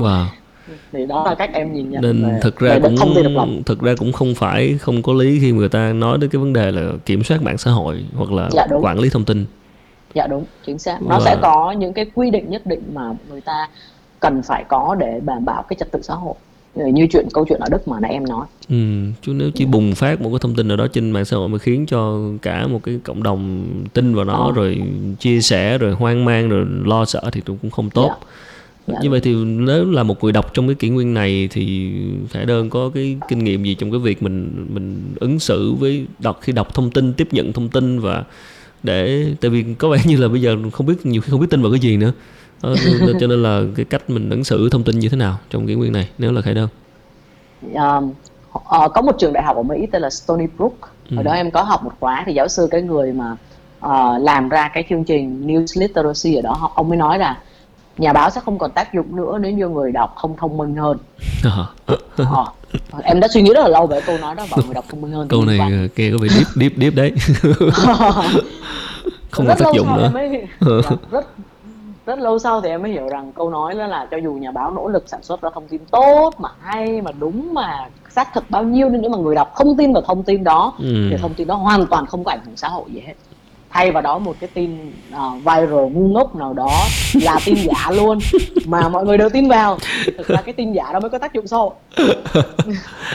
Wow. 0.00 0.24
thì 0.92 1.06
đó 1.06 1.24
là 1.26 1.34
cách 1.34 1.50
em 1.54 1.72
nhìn 1.72 1.90
nhận 1.90 2.02
nên 2.02 2.22
về, 2.22 2.38
thực 2.42 2.58
ra 2.58 2.70
về 2.74 2.80
cũng 2.80 2.96
thông 2.96 3.14
tin 3.14 3.24
độc 3.24 3.32
lập 3.48 3.48
thực 3.66 3.80
ra 3.80 3.94
cũng 3.98 4.12
không 4.12 4.34
phải 4.34 4.76
không 4.80 5.02
có 5.02 5.12
lý 5.12 5.38
khi 5.40 5.52
người 5.52 5.68
ta 5.68 5.92
nói 5.92 6.18
đến 6.18 6.30
cái 6.30 6.40
vấn 6.40 6.52
đề 6.52 6.70
là 6.70 6.82
kiểm 7.06 7.24
soát 7.24 7.42
mạng 7.42 7.58
xã 7.58 7.70
hội 7.70 8.04
hoặc 8.16 8.32
là 8.32 8.48
Dạ, 8.52 8.66
đúng. 8.70 8.84
quản 8.84 8.98
lý 8.98 9.10
thông 9.10 9.24
tin 9.24 9.46
dạ 10.14 10.26
đúng 10.26 10.44
chính 10.66 10.78
xác 10.78 11.02
nó 11.02 11.18
Và- 11.18 11.24
sẽ 11.24 11.36
có 11.42 11.72
những 11.72 11.92
cái 11.92 12.06
quy 12.14 12.30
định 12.30 12.50
nhất 12.50 12.66
định 12.66 12.82
mà 12.94 13.02
người 13.30 13.40
ta 13.40 13.68
cần 14.20 14.42
phải 14.42 14.64
có 14.68 14.96
để 15.00 15.20
đảm 15.24 15.44
bảo 15.44 15.62
cái 15.62 15.76
trật 15.80 15.92
tự 15.92 16.02
xã 16.02 16.14
hội 16.14 16.34
Ờ, 16.76 16.86
như 16.86 17.06
chuyện 17.12 17.26
câu 17.34 17.44
chuyện 17.48 17.60
ở 17.60 17.68
Đức 17.70 17.88
mà 17.88 18.00
nãy 18.00 18.12
em 18.12 18.24
nói 18.28 18.46
ừ. 18.68 18.76
chứ 19.22 19.32
nếu 19.32 19.50
chỉ 19.54 19.64
bùng 19.64 19.94
phát 19.94 20.20
một 20.20 20.30
cái 20.30 20.38
thông 20.40 20.54
tin 20.54 20.68
nào 20.68 20.76
đó 20.76 20.86
trên 20.92 21.10
mạng 21.10 21.24
xã 21.24 21.36
hội 21.36 21.48
mà 21.48 21.58
khiến 21.58 21.86
cho 21.86 22.18
cả 22.42 22.66
một 22.66 22.80
cái 22.82 22.98
cộng 23.04 23.22
đồng 23.22 23.66
tin 23.94 24.14
vào 24.14 24.24
nó 24.24 24.32
Ờ. 24.34 24.52
rồi 24.54 24.82
chia 25.18 25.40
sẻ 25.40 25.78
rồi 25.78 25.92
hoang 25.92 26.24
mang 26.24 26.48
rồi 26.48 26.66
lo 26.84 27.04
sợ 27.04 27.22
thì 27.32 27.40
cũng 27.40 27.70
không 27.70 27.90
tốt 27.90 28.08
Dạ. 28.08 28.94
Dạ. 28.94 28.98
như 29.02 29.10
vậy 29.10 29.20
thì 29.20 29.34
nếu 29.44 29.90
là 29.90 30.02
một 30.02 30.24
người 30.24 30.32
đọc 30.32 30.54
trong 30.54 30.66
cái 30.68 30.74
kỷ 30.74 30.88
nguyên 30.88 31.14
này 31.14 31.48
thì 31.52 31.92
Khải 32.30 32.44
đơn 32.44 32.70
có 32.70 32.90
cái 32.94 33.16
kinh 33.28 33.44
nghiệm 33.44 33.64
gì 33.64 33.74
trong 33.74 33.90
cái 33.90 34.00
việc 34.00 34.22
mình 34.22 34.66
mình 34.74 35.02
ứng 35.20 35.38
xử 35.38 35.72
với 35.74 36.06
đọc 36.18 36.38
khi 36.42 36.52
đọc 36.52 36.74
thông 36.74 36.90
tin 36.90 37.12
tiếp 37.12 37.28
nhận 37.32 37.52
thông 37.52 37.68
tin 37.68 38.00
và 38.00 38.24
để 38.82 39.26
tại 39.40 39.50
vì 39.50 39.64
có 39.78 39.88
vẻ 39.88 39.98
như 40.04 40.16
là 40.16 40.28
bây 40.28 40.40
giờ 40.40 40.56
không 40.72 40.86
biết 40.86 41.06
nhiều 41.06 41.22
khi 41.22 41.30
không 41.30 41.40
biết 41.40 41.50
tin 41.50 41.62
vào 41.62 41.72
cái 41.72 41.80
gì 41.80 41.96
nữa. 41.96 42.12
Ờ, 42.60 42.76
cho 43.20 43.26
nên 43.26 43.42
là 43.42 43.62
cái 43.76 43.84
cách 43.84 44.10
mình 44.10 44.30
ứng 44.30 44.44
xử 44.44 44.68
thông 44.68 44.84
tin 44.84 44.98
như 44.98 45.08
thế 45.08 45.16
nào 45.16 45.38
trong 45.50 45.66
kỷ 45.66 45.74
nguyên 45.74 45.92
này 45.92 46.08
nếu 46.18 46.32
là 46.32 46.42
Khải 46.42 46.54
đơn 46.54 46.68
um, 47.74 48.12
ờ, 48.64 48.88
có 48.88 49.02
một 49.02 49.18
trường 49.18 49.32
đại 49.32 49.44
học 49.44 49.56
ở 49.56 49.62
Mỹ 49.62 49.86
tên 49.92 50.02
là 50.02 50.10
Stony 50.10 50.46
Brook. 50.56 50.72
Ừ. 51.10 51.16
ở 51.16 51.22
đó 51.22 51.32
em 51.32 51.50
có 51.50 51.62
học 51.62 51.84
một 51.84 51.92
khóa 52.00 52.22
thì 52.26 52.34
giáo 52.34 52.48
sư 52.48 52.68
cái 52.70 52.82
người 52.82 53.12
mà 53.12 53.36
ờ, 53.80 54.18
làm 54.18 54.48
ra 54.48 54.70
cái 54.74 54.84
chương 54.88 55.04
trình 55.04 55.46
News 55.46 55.80
Literacy 55.80 56.34
ở 56.34 56.42
đó 56.42 56.72
ông 56.74 56.88
mới 56.88 56.98
nói 56.98 57.18
là 57.18 57.38
nhà 57.98 58.12
báo 58.12 58.30
sẽ 58.30 58.40
không 58.44 58.58
còn 58.58 58.70
tác 58.70 58.94
dụng 58.94 59.16
nữa 59.16 59.38
nếu 59.40 59.52
như 59.52 59.68
người 59.68 59.92
đọc 59.92 60.12
không 60.16 60.36
thông 60.36 60.56
minh 60.58 60.76
hơn. 60.76 60.98
Ờ, 61.44 61.66
Ờ, 62.90 63.00
em 63.02 63.20
đã 63.20 63.28
suy 63.28 63.42
nghĩ 63.42 63.52
rất 63.54 63.60
là 63.62 63.68
lâu 63.68 63.86
về 63.86 64.00
câu 64.06 64.18
nói 64.18 64.34
đó 64.34 64.46
bảo 64.50 64.60
người 64.66 64.74
đọc 64.74 64.84
thông 64.90 65.00
minh 65.00 65.12
hơn 65.12 65.28
câu 65.28 65.44
này 65.44 65.58
quan. 65.58 65.72
ờ, 65.72 65.88
nghe 65.96 66.10
có 66.10 66.18
vẻ 66.22 66.28
deep 66.28 66.46
deep 66.54 66.72
deep 66.80 66.94
đấy. 66.94 67.12
Không 69.30 69.46
có 69.46 69.54
tác 69.54 69.66
dụng 69.74 69.94
nữa. 69.96 70.10
mới 70.14 70.46
dạ, 70.60 70.90
rất 71.10 71.26
rất 72.06 72.18
lâu 72.18 72.38
sau 72.38 72.60
thì 72.60 72.68
em 72.68 72.82
mới 72.82 72.90
hiểu 72.90 73.08
rằng 73.08 73.32
câu 73.32 73.50
nói 73.50 73.74
đó 73.74 73.86
là 73.86 74.06
cho 74.10 74.16
dù 74.16 74.32
nhà 74.34 74.50
báo 74.50 74.70
nỗ 74.70 74.88
lực 74.88 75.04
sản 75.06 75.22
xuất 75.22 75.42
ra 75.42 75.50
thông 75.54 75.68
tin 75.68 75.80
tốt 75.90 76.30
mà 76.38 76.48
hay 76.60 77.00
mà 77.00 77.12
đúng 77.18 77.54
mà 77.54 77.88
xác 78.10 78.34
thực 78.34 78.50
bao 78.50 78.62
nhiêu 78.62 78.88
nhưng 78.88 79.12
mà 79.12 79.18
người 79.18 79.34
đọc 79.34 79.50
không 79.54 79.76
tin 79.76 79.92
vào 79.92 80.02
thông 80.02 80.22
tin 80.22 80.44
đó 80.44 80.72
Ừ. 80.78 81.08
thì 81.10 81.16
thông 81.22 81.34
tin 81.34 81.48
đó 81.48 81.54
hoàn 81.54 81.86
toàn 81.86 82.06
không 82.06 82.24
có 82.24 82.30
ảnh 82.30 82.40
hưởng 82.46 82.56
xã 82.56 82.68
hội 82.68 82.84
gì 82.92 83.00
hết 83.06 83.12
thay 83.72 83.92
vào 83.92 84.02
đó 84.02 84.18
một 84.18 84.36
cái 84.40 84.50
tin 84.54 84.92
ờ, 85.12 85.30
viral 85.38 85.90
ngu 85.92 86.08
ngốc 86.08 86.36
nào 86.36 86.54
đó 86.54 86.72
là 87.22 87.38
tin 87.44 87.54
giả 87.54 87.90
luôn. 87.90 88.18
Mà 88.66 88.88
mọi 88.88 89.04
người 89.04 89.18
đều 89.18 89.28
tin 89.28 89.48
vào. 89.48 89.78
Thực 90.18 90.28
ra 90.28 90.42
cái 90.44 90.52
tin 90.52 90.72
giả 90.72 90.92
đó 90.92 91.00
mới 91.00 91.10
có 91.10 91.18
tác 91.18 91.32
dụng 91.32 91.44
hội. 91.50 91.70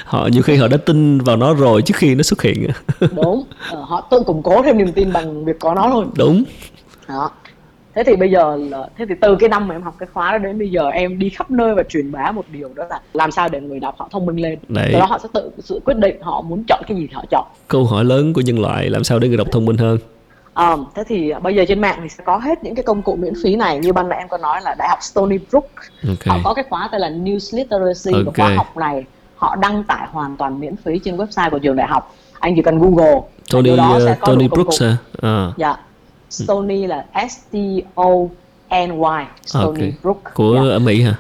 Họ 0.05 0.29
nhiều 0.31 0.43
khi 0.43 0.55
họ 0.55 0.67
đã 0.67 0.77
tin 0.77 1.19
vào 1.19 1.37
nó 1.37 1.53
rồi 1.53 1.81
trước 1.81 1.97
khi 1.97 2.15
nó 2.15 2.23
xuất 2.23 2.41
hiện. 2.41 2.67
Đúng. 3.15 3.43
Ờ, 3.71 3.81
họ 3.81 4.07
tự 4.11 4.23
củng 4.25 4.43
cố 4.43 4.61
thêm 4.63 4.77
niềm 4.77 4.91
tin 4.91 5.13
bằng 5.13 5.45
việc 5.45 5.59
có 5.59 5.73
nó 5.73 5.89
thôi. 5.91 6.05
Đúng. 6.17 6.43
Đó. 7.07 7.31
Thế 7.95 8.03
thì 8.03 8.15
bây 8.15 8.31
giờ 8.31 8.55
là 8.55 8.89
thế 8.97 9.05
thì 9.09 9.15
từ 9.21 9.35
cái 9.35 9.49
năm 9.49 9.67
mà 9.67 9.75
em 9.75 9.81
học 9.81 9.95
cái 9.99 10.07
khóa 10.13 10.31
đó 10.31 10.37
đến 10.37 10.59
bây 10.59 10.69
giờ 10.69 10.89
em 10.89 11.19
đi 11.19 11.29
khắp 11.29 11.51
nơi 11.51 11.75
và 11.75 11.83
truyền 11.83 12.11
bá 12.11 12.31
một 12.31 12.45
điều 12.51 12.69
đó 12.75 12.85
là 12.89 13.01
làm 13.13 13.31
sao 13.31 13.49
để 13.49 13.61
người 13.61 13.79
đọc 13.79 13.95
họ 13.97 14.09
thông 14.11 14.25
minh 14.25 14.41
lên. 14.41 14.59
Đấy. 14.67 14.89
từ 14.93 14.99
đó 14.99 15.05
họ 15.05 15.19
sẽ 15.23 15.29
tự 15.33 15.51
sự 15.59 15.79
quyết 15.85 15.97
định 15.97 16.21
họ 16.21 16.41
muốn 16.41 16.63
chọn 16.67 16.81
cái 16.87 16.97
gì 16.97 17.07
thì 17.07 17.13
họ 17.13 17.25
chọn. 17.31 17.45
Câu 17.67 17.85
hỏi 17.85 18.05
lớn 18.05 18.33
của 18.33 18.41
nhân 18.41 18.59
loại 18.59 18.89
làm 18.89 19.03
sao 19.03 19.19
để 19.19 19.27
người 19.27 19.37
đọc 19.37 19.47
thông 19.51 19.65
minh 19.65 19.77
hơn 19.77 19.97
Ờ, 20.57 20.77
thế 20.95 21.03
thì 21.07 21.33
bây 21.41 21.55
giờ 21.55 21.65
trên 21.67 21.81
mạng 21.81 21.99
thì 22.03 22.09
sẽ 22.09 22.23
có 22.23 22.37
hết 22.37 22.63
những 22.63 22.75
cái 22.75 22.83
công 22.83 23.01
cụ 23.01 23.15
miễn 23.15 23.33
phí 23.43 23.55
này. 23.55 23.79
Như 23.79 23.93
ban 23.93 24.09
nãy 24.09 24.19
em 24.19 24.27
có 24.27 24.37
nói 24.37 24.61
là 24.61 24.75
đại 24.77 24.87
học 24.89 24.99
Stony 25.01 25.37
Brook 25.51 25.65
ok. 26.07 26.25
họ 26.27 26.37
có 26.43 26.53
cái 26.53 26.65
khóa 26.69 26.89
tên 26.91 27.01
là 27.01 27.09
News 27.09 27.57
Literacy 27.57 28.11
và 28.11 28.19
Ok. 28.25 28.35
khóa 28.35 28.53
học 28.55 28.77
này. 28.77 29.05
Họ 29.35 29.55
đăng 29.55 29.83
tải 29.83 30.07
hoàn 30.11 30.37
toàn 30.37 30.59
miễn 30.59 30.75
phí 30.75 30.99
trên 30.99 31.17
website 31.17 31.49
của 31.49 31.59
trường 31.59 31.75
đại 31.75 31.87
học. 31.87 32.15
Anh 32.39 32.55
chỉ 32.55 32.61
cần 32.61 32.79
Google 32.79 33.21
Tony 33.51 33.77
đó 33.77 33.93
ờ, 33.93 34.05
sẽ 34.05 34.15
có 34.19 34.27
Tony 34.27 34.47
Brooks 34.47 34.79
cụ. 34.79 34.85
à, 34.85 34.97
à. 35.21 35.53
Dạ. 35.57 35.75
Stony 36.29 36.85
là 36.87 37.05
S 37.29 37.37
T 37.51 37.55
O 37.95 38.09
N 38.69 38.89
Y 39.01 39.25
Stony 39.45 39.81
Ok. 39.81 40.03
Brook. 40.03 40.17
Của 40.33 40.53
dạ. 40.55 40.73
ở 40.73 40.79
Mỹ 40.79 41.01
hả? 41.01 41.13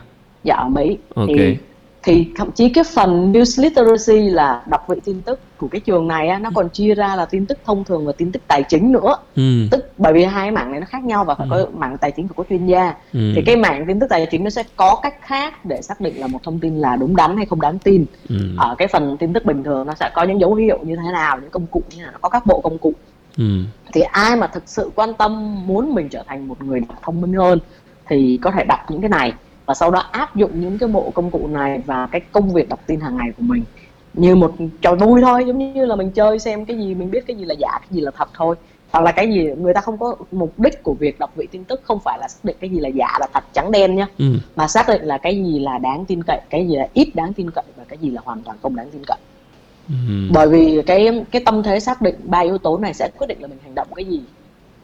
Dạ 0.43 0.55
ở 0.55 0.67
Mỹ. 0.67 0.97
Ok. 1.15 1.27
thì 1.27 1.57
thì 2.03 2.27
thậm 2.35 2.51
chí 2.51 2.69
cái 2.69 2.83
phần 2.95 3.33
news 3.33 3.63
literacy 3.63 4.29
là 4.29 4.61
đọc 4.69 4.85
vị 4.87 4.97
tin 5.05 5.21
tức 5.21 5.39
của 5.57 5.67
cái 5.67 5.81
trường 5.81 6.07
này 6.07 6.27
á, 6.27 6.39
nó 6.39 6.49
còn 6.55 6.69
chia 6.69 6.95
ra 6.95 7.15
là 7.15 7.25
tin 7.25 7.45
tức 7.45 7.57
thông 7.65 7.83
thường 7.83 8.05
và 8.05 8.11
tin 8.17 8.31
tức 8.31 8.41
tài 8.47 8.63
chính 8.63 8.91
nữa 8.91 9.15
ừ. 9.35 9.67
tức 9.71 9.91
bởi 9.97 10.13
vì 10.13 10.23
hai 10.23 10.43
cái 10.45 10.51
mảng 10.51 10.71
này 10.71 10.79
nó 10.79 10.85
khác 10.89 11.03
nhau 11.03 11.25
và 11.25 11.35
phải 11.35 11.47
có 11.49 11.65
mảng 11.73 11.97
tài 11.97 12.11
chính 12.11 12.27
phải 12.27 12.33
có 12.37 12.43
chuyên 12.49 12.65
gia 12.65 12.93
Ừ. 13.13 13.31
thì 13.35 13.41
cái 13.45 13.55
mảng 13.55 13.85
tin 13.87 13.99
tức 13.99 14.07
tài 14.09 14.25
chính 14.31 14.43
nó 14.43 14.49
sẽ 14.49 14.63
có 14.75 14.99
cách 15.03 15.15
khác 15.21 15.65
để 15.65 15.81
xác 15.81 16.01
định 16.01 16.19
là 16.19 16.27
một 16.27 16.39
thông 16.43 16.59
tin 16.59 16.75
là 16.75 16.95
đúng 16.95 17.15
đắn 17.15 17.37
hay 17.37 17.45
không 17.45 17.61
đáng 17.61 17.79
tin 17.79 18.05
Ừ. 18.29 18.35
ở 18.57 18.75
cái 18.77 18.87
phần 18.87 19.17
tin 19.19 19.33
tức 19.33 19.45
bình 19.45 19.63
thường 19.63 19.87
nó 19.87 19.93
sẽ 19.99 20.09
có 20.15 20.23
những 20.23 20.39
dấu 20.41 20.53
hiệu 20.55 20.79
như 20.83 20.95
thế 20.95 21.11
nào 21.13 21.39
những 21.41 21.49
công 21.51 21.67
cụ 21.67 21.81
như 21.95 22.01
nào 22.03 22.11
nó 22.11 22.17
có 22.21 22.29
các 22.29 22.45
bộ 22.45 22.61
công 22.61 22.77
cụ 22.77 22.93
Ừ. 23.37 23.43
thì 23.93 24.01
ai 24.01 24.35
mà 24.35 24.47
thực 24.47 24.63
sự 24.65 24.91
quan 24.95 25.13
tâm 25.13 25.55
muốn 25.67 25.93
mình 25.95 26.09
trở 26.09 26.23
thành 26.27 26.47
một 26.47 26.61
người 26.63 26.79
đọc 26.79 26.97
thông 27.03 27.21
minh 27.21 27.33
hơn 27.33 27.59
thì 28.09 28.39
có 28.41 28.51
thể 28.51 28.63
đọc 28.63 28.79
những 28.89 29.01
cái 29.01 29.09
này 29.09 29.33
và 29.65 29.73
sau 29.73 29.91
đó 29.91 29.99
áp 30.11 30.35
dụng 30.35 30.61
những 30.61 30.77
cái 30.77 30.89
bộ 30.89 31.11
công 31.15 31.31
cụ 31.31 31.47
này 31.47 31.81
vào 31.85 32.07
cái 32.07 32.21
công 32.31 32.53
việc 32.53 32.69
đọc 32.69 32.79
tin 32.87 32.99
hàng 32.99 33.17
ngày 33.17 33.27
của 33.37 33.43
mình 33.43 33.63
như 34.17 34.35
một 34.35 34.51
trò 34.81 34.95
vui 34.95 35.21
thôi 35.21 35.43
giống 35.47 35.73
như 35.73 35.85
là 35.85 35.95
mình 35.95 36.11
chơi 36.11 36.39
xem 36.39 36.65
cái 36.65 36.77
gì 36.77 36.95
mình 36.95 37.11
biết 37.11 37.27
cái 37.27 37.35
gì 37.35 37.45
là 37.45 37.53
giả 37.59 37.69
cái 37.71 37.87
gì 37.91 38.01
là 38.01 38.11
thật 38.17 38.29
thôi. 38.33 38.55
Hoặc 38.91 39.01
là 39.01 39.11
cái 39.11 39.27
gì 39.27 39.49
người 39.57 39.73
ta 39.73 39.81
không 39.81 39.97
có 39.97 40.15
mục 40.31 40.59
đích 40.59 40.83
của 40.83 40.93
việc 40.99 41.19
đọc 41.19 41.31
vị 41.35 41.47
tin 41.51 41.63
tức 41.63 41.81
không 41.83 41.99
phải 41.99 42.17
là 42.21 42.27
xác 42.27 42.39
định 42.45 42.55
cái 42.59 42.69
gì 42.69 42.79
là 42.79 42.89
giả 42.89 43.07
là 43.19 43.27
thật 43.33 43.43
trắng 43.53 43.71
đen 43.71 43.95
nhá. 43.95 44.07
Ừ. 44.17 44.25
mà 44.55 44.67
xác 44.67 44.87
định 44.87 45.01
là 45.03 45.17
cái 45.17 45.43
gì 45.43 45.59
là 45.59 45.77
đáng 45.77 46.05
tin 46.05 46.23
cậy 46.23 46.41
cái 46.49 46.67
gì 46.67 46.75
là 46.75 46.87
ít 46.93 47.15
đáng 47.15 47.33
tin 47.33 47.51
cậy 47.51 47.63
và 47.75 47.83
cái 47.87 47.97
gì 47.97 48.09
là 48.09 48.21
hoàn 48.25 48.41
toàn 48.41 48.57
không 48.61 48.75
đáng 48.75 48.89
tin 48.91 49.01
cậy. 49.07 49.17
Ừ. 49.89 49.95
bởi 50.33 50.47
vì 50.47 50.81
cái 50.85 51.25
cái 51.31 51.41
tâm 51.45 51.63
thế 51.63 51.79
xác 51.79 52.01
định 52.01 52.15
ba 52.23 52.39
yếu 52.39 52.57
tố 52.57 52.77
này 52.77 52.93
sẽ 52.93 53.09
quyết 53.17 53.27
định 53.27 53.41
là 53.41 53.47
mình 53.47 53.57
hành 53.63 53.75
động 53.75 53.87
cái 53.95 54.05
gì. 54.05 54.21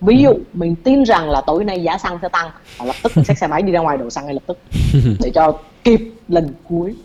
Ví 0.01 0.17
dụ 0.23 0.33
mình 0.53 0.75
tin 0.75 1.03
rằng 1.03 1.29
là 1.29 1.41
tối 1.41 1.63
nay 1.63 1.83
giá 1.83 1.97
xăng 1.97 2.19
sẽ 2.21 2.29
tăng 2.29 2.49
và 2.77 2.85
lập 2.85 2.95
tức 3.03 3.11
mình 3.15 3.25
xách 3.25 3.37
xe 3.37 3.47
máy 3.47 3.61
đi 3.61 3.71
ra 3.71 3.79
ngoài 3.79 3.97
đổ 3.97 4.09
xăng 4.09 4.25
ngay 4.25 4.33
lập 4.33 4.43
tức. 4.47 4.57
Để 5.19 5.31
cho 5.35 5.57
kịp 5.83 5.99
lần 6.27 6.53
cuối 6.69 6.95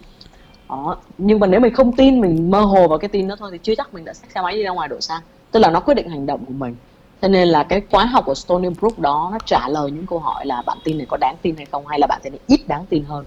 đó. 0.68 0.96
nhưng 1.18 1.40
mà 1.40 1.46
nếu 1.46 1.60
mình 1.60 1.74
không 1.74 1.96
tin 1.96 2.20
mình 2.20 2.50
mơ 2.50 2.60
hồ 2.60 2.88
vào 2.88 2.98
cái 2.98 3.08
tin 3.08 3.28
đó 3.28 3.36
thôi 3.38 3.50
thì 3.52 3.58
chưa 3.62 3.74
chắc 3.74 3.94
mình 3.94 4.04
đã 4.04 4.14
xách 4.14 4.30
xe 4.34 4.40
máy 4.40 4.54
đi 4.56 4.62
ra 4.62 4.70
ngoài 4.70 4.88
đổ 4.88 5.00
xăng 5.00 5.20
tức 5.52 5.60
là 5.60 5.70
nó 5.70 5.80
quyết 5.80 5.94
định 5.94 6.08
hành 6.08 6.26
động 6.26 6.44
của 6.44 6.52
mình 6.52 6.74
cho 7.22 7.28
nên 7.28 7.48
là 7.48 7.62
cái 7.62 7.82
khóa 7.90 8.04
học 8.04 8.24
của 8.26 8.34
Stony 8.34 8.68
Brook 8.68 8.98
đó 8.98 9.28
nó 9.32 9.38
trả 9.46 9.68
lời 9.68 9.90
những 9.90 10.06
câu 10.06 10.18
hỏi 10.18 10.46
là 10.46 10.62
bạn 10.66 10.78
tin 10.84 10.98
này 10.98 11.06
có 11.10 11.16
đáng 11.16 11.36
tin 11.42 11.56
hay 11.56 11.66
không 11.66 11.86
hay 11.86 11.98
là 11.98 12.06
bạn 12.06 12.20
thấy 12.22 12.32
ít 12.46 12.68
đáng 12.68 12.86
tin 12.88 13.04
hơn 13.04 13.24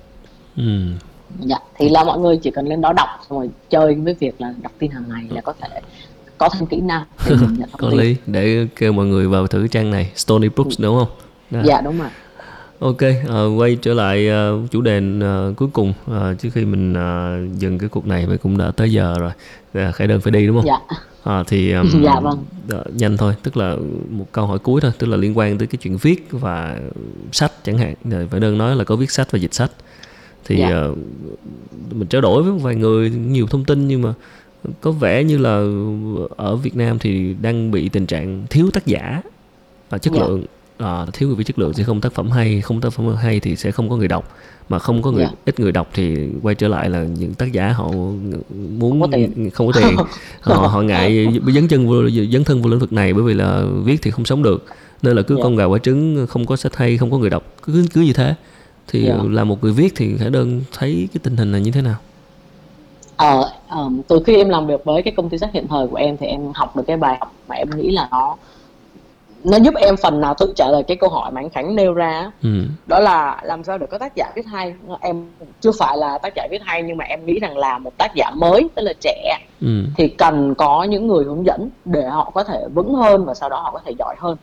ừ. 0.57 0.63
dạ 1.39 1.57
thì 1.75 1.89
là 1.89 2.03
mọi 2.03 2.19
người 2.19 2.37
chỉ 2.37 2.51
cần 2.51 2.67
lên 2.67 2.81
đó 2.81 2.93
đọc 2.93 3.09
xong 3.29 3.39
rồi 3.39 3.49
chơi 3.69 3.95
với 3.95 4.13
việc 4.19 4.41
là 4.41 4.53
đọc 4.61 4.71
tin 4.79 4.91
hàng 4.91 5.03
ngày 5.09 5.23
là 5.29 5.41
có 5.41 5.53
thể 5.61 5.81
có 6.37 6.49
thêm 6.49 6.65
kỹ 6.65 6.81
năng 6.81 7.03
để 7.29 7.35
nhận 7.57 7.69
có 7.77 7.89
tin. 7.89 7.99
lý 7.99 8.15
để 8.25 8.67
kêu 8.75 8.93
mọi 8.93 9.05
người 9.05 9.27
vào 9.27 9.47
thử 9.47 9.67
trang 9.67 9.91
này 9.91 10.11
Stony 10.15 10.49
Brooks 10.49 10.79
đúng 10.79 10.99
không 10.99 11.09
đó. 11.51 11.59
dạ 11.65 11.81
đúng 11.81 11.99
rồi 11.99 12.09
Ok, 12.81 12.97
uh, 12.97 13.59
quay 13.59 13.77
trở 13.81 13.93
lại 13.93 14.29
uh, 14.29 14.71
chủ 14.71 14.81
đề 14.81 14.99
uh, 14.99 15.57
cuối 15.57 15.69
cùng 15.73 15.93
uh, 16.11 16.39
trước 16.39 16.49
khi 16.53 16.65
mình 16.65 16.93
uh, 16.93 17.59
dừng 17.59 17.77
cái 17.77 17.89
cuộc 17.89 18.07
này, 18.07 18.27
cũng 18.41 18.57
đã 18.57 18.71
tới 18.71 18.91
giờ 18.91 19.15
rồi. 19.19 19.31
Uh, 19.89 19.95
Khải 19.95 20.07
đơn 20.07 20.21
phải 20.21 20.31
đi 20.31 20.47
đúng 20.47 20.55
không? 20.55 20.65
Dạ. 20.65 20.95
À, 21.23 21.43
thì 21.47 21.71
um, 21.73 22.03
dạ 22.03 22.19
vâng. 22.19 22.45
Đợi, 22.67 22.85
nhanh 22.93 23.17
thôi, 23.17 23.33
tức 23.43 23.57
là 23.57 23.75
một 24.09 24.25
câu 24.31 24.45
hỏi 24.45 24.59
cuối 24.59 24.81
thôi, 24.81 24.91
tức 24.97 25.07
là 25.07 25.17
liên 25.17 25.37
quan 25.37 25.57
tới 25.57 25.67
cái 25.67 25.77
chuyện 25.81 25.97
viết 25.97 26.27
và 26.31 26.79
sách 27.31 27.51
chẳng 27.63 27.77
hạn. 27.77 27.93
Rồi 28.03 28.27
phải 28.31 28.39
đơn 28.39 28.57
nói 28.57 28.75
là 28.75 28.83
có 28.83 28.95
viết 28.95 29.11
sách 29.11 29.31
và 29.31 29.39
dịch 29.39 29.53
sách. 29.53 29.71
Thì 30.45 30.57
dạ. 30.59 30.85
uh, 30.91 30.97
mình 31.91 32.07
trao 32.07 32.21
đổi 32.21 32.43
với 32.43 32.51
một 32.51 32.59
vài 32.61 32.75
người 32.75 33.09
nhiều 33.09 33.47
thông 33.47 33.65
tin 33.65 33.87
nhưng 33.87 34.01
mà 34.01 34.13
có 34.81 34.91
vẻ 34.91 35.23
như 35.23 35.37
là 35.37 35.63
ở 36.37 36.55
Việt 36.55 36.75
Nam 36.75 36.99
thì 36.99 37.35
đang 37.41 37.71
bị 37.71 37.89
tình 37.89 38.05
trạng 38.05 38.45
thiếu 38.49 38.69
tác 38.73 38.85
giả 38.85 39.21
và 39.89 39.97
chất 39.97 40.13
dạ. 40.13 40.21
lượng 40.21 40.45
à, 40.81 41.05
thiếu 41.13 41.29
người 41.29 41.35
viết 41.35 41.43
chất 41.43 41.59
lượng 41.59 41.73
sẽ 41.73 41.83
không 41.83 42.01
tác 42.01 42.13
phẩm 42.13 42.31
hay 42.31 42.61
không 42.61 42.81
tác 42.81 42.93
phẩm 42.93 43.15
hay 43.15 43.39
thì 43.39 43.55
sẽ 43.55 43.71
không 43.71 43.89
có 43.89 43.95
người 43.95 44.07
đọc 44.07 44.35
mà 44.69 44.79
không 44.79 45.01
có 45.01 45.11
người 45.11 45.21
yeah. 45.21 45.33
Dạ. 45.33 45.41
ít 45.45 45.59
người 45.59 45.71
đọc 45.71 45.87
thì 45.93 46.29
quay 46.41 46.55
trở 46.55 46.67
lại 46.67 46.89
là 46.89 47.03
những 47.03 47.33
tác 47.33 47.51
giả 47.51 47.69
họ 47.69 47.87
muốn 48.79 48.91
không 48.91 49.01
có 49.01 49.07
tiền, 49.11 49.49
không 49.49 49.67
có 49.67 49.79
tiền. 49.79 49.95
họ 50.41 50.67
họ 50.67 50.81
ngại 50.81 51.27
dấn 51.55 51.67
chân 51.67 51.87
vô 51.87 52.09
dấn 52.33 52.43
thân 52.43 52.61
vô 52.61 52.69
lĩnh 52.69 52.79
vực 52.79 52.93
này 52.93 53.13
bởi 53.13 53.23
vì 53.23 53.33
là 53.33 53.63
viết 53.83 54.01
thì 54.01 54.11
không 54.11 54.25
sống 54.25 54.43
được 54.43 54.65
nên 55.01 55.15
là 55.15 55.21
cứ 55.21 55.35
yeah. 55.35 55.39
Dạ. 55.39 55.43
con 55.43 55.55
gà 55.55 55.65
quả 55.65 55.79
trứng 55.79 56.27
không 56.29 56.45
có 56.45 56.55
sách 56.55 56.75
hay 56.75 56.97
không 56.97 57.11
có 57.11 57.17
người 57.17 57.29
đọc 57.29 57.43
cứ 57.63 57.85
cứ 57.93 58.01
như 58.01 58.13
thế 58.13 58.35
thì 58.87 59.05
yeah. 59.05 59.17
Dạ. 59.17 59.29
là 59.29 59.43
một 59.43 59.63
người 59.63 59.73
viết 59.73 59.93
thì 59.95 60.17
khải 60.17 60.29
đơn 60.29 60.61
thấy 60.73 61.09
cái 61.13 61.21
tình 61.23 61.37
hình 61.37 61.51
này 61.51 61.61
như 61.61 61.71
thế 61.71 61.81
nào 61.81 61.97
ờ 63.15 63.51
um, 63.71 64.01
từ 64.07 64.23
khi 64.25 64.35
em 64.35 64.49
làm 64.49 64.67
việc 64.67 64.85
với 64.85 65.01
cái 65.01 65.13
công 65.17 65.29
ty 65.29 65.37
sách 65.37 65.49
hiện 65.53 65.67
thời 65.67 65.87
của 65.87 65.95
em 65.95 66.17
thì 66.17 66.27
em 66.27 66.51
học 66.53 66.75
được 66.75 66.83
cái 66.87 66.97
bài 66.97 67.17
học 67.19 67.33
mà 67.47 67.55
em 67.55 67.69
nghĩ 67.77 67.91
là 67.91 68.07
nó 68.11 68.35
nó 69.43 69.57
giúp 69.57 69.75
em 69.75 69.97
phần 69.97 70.21
nào 70.21 70.33
tự 70.39 70.53
trả 70.55 70.67
lời 70.67 70.83
cái 70.83 70.97
câu 70.97 71.09
hỏi 71.09 71.31
mà 71.31 71.41
anh 71.41 71.49
Khánh 71.49 71.75
nêu 71.75 71.93
ra 71.93 72.31
ừ. 72.43 72.49
đó 72.87 72.99
là 72.99 73.41
làm 73.43 73.63
sao 73.63 73.77
để 73.77 73.85
có 73.85 73.97
tác 73.97 74.15
giả 74.15 74.31
viết 74.35 74.45
hay 74.45 74.73
em 75.01 75.25
chưa 75.61 75.71
phải 75.79 75.97
là 75.97 76.17
tác 76.17 76.33
giả 76.35 76.47
viết 76.51 76.61
hay 76.65 76.83
nhưng 76.83 76.97
mà 76.97 77.05
em 77.05 77.25
nghĩ 77.25 77.39
rằng 77.39 77.57
là 77.57 77.77
một 77.77 77.97
tác 77.97 78.15
giả 78.15 78.31
mới 78.35 78.69
tức 78.75 78.81
là 78.81 78.93
trẻ 78.99 79.37
ừ. 79.61 79.83
thì 79.97 80.07
cần 80.07 80.55
có 80.55 80.83
những 80.83 81.07
người 81.07 81.23
hướng 81.23 81.45
dẫn 81.45 81.69
để 81.85 82.07
họ 82.07 82.31
có 82.33 82.43
thể 82.43 82.59
vững 82.73 82.95
hơn 82.95 83.25
và 83.25 83.33
sau 83.33 83.49
đó 83.49 83.59
họ 83.59 83.71
có 83.71 83.79
thể 83.85 83.93
giỏi 83.99 84.15
hơn 84.19 84.37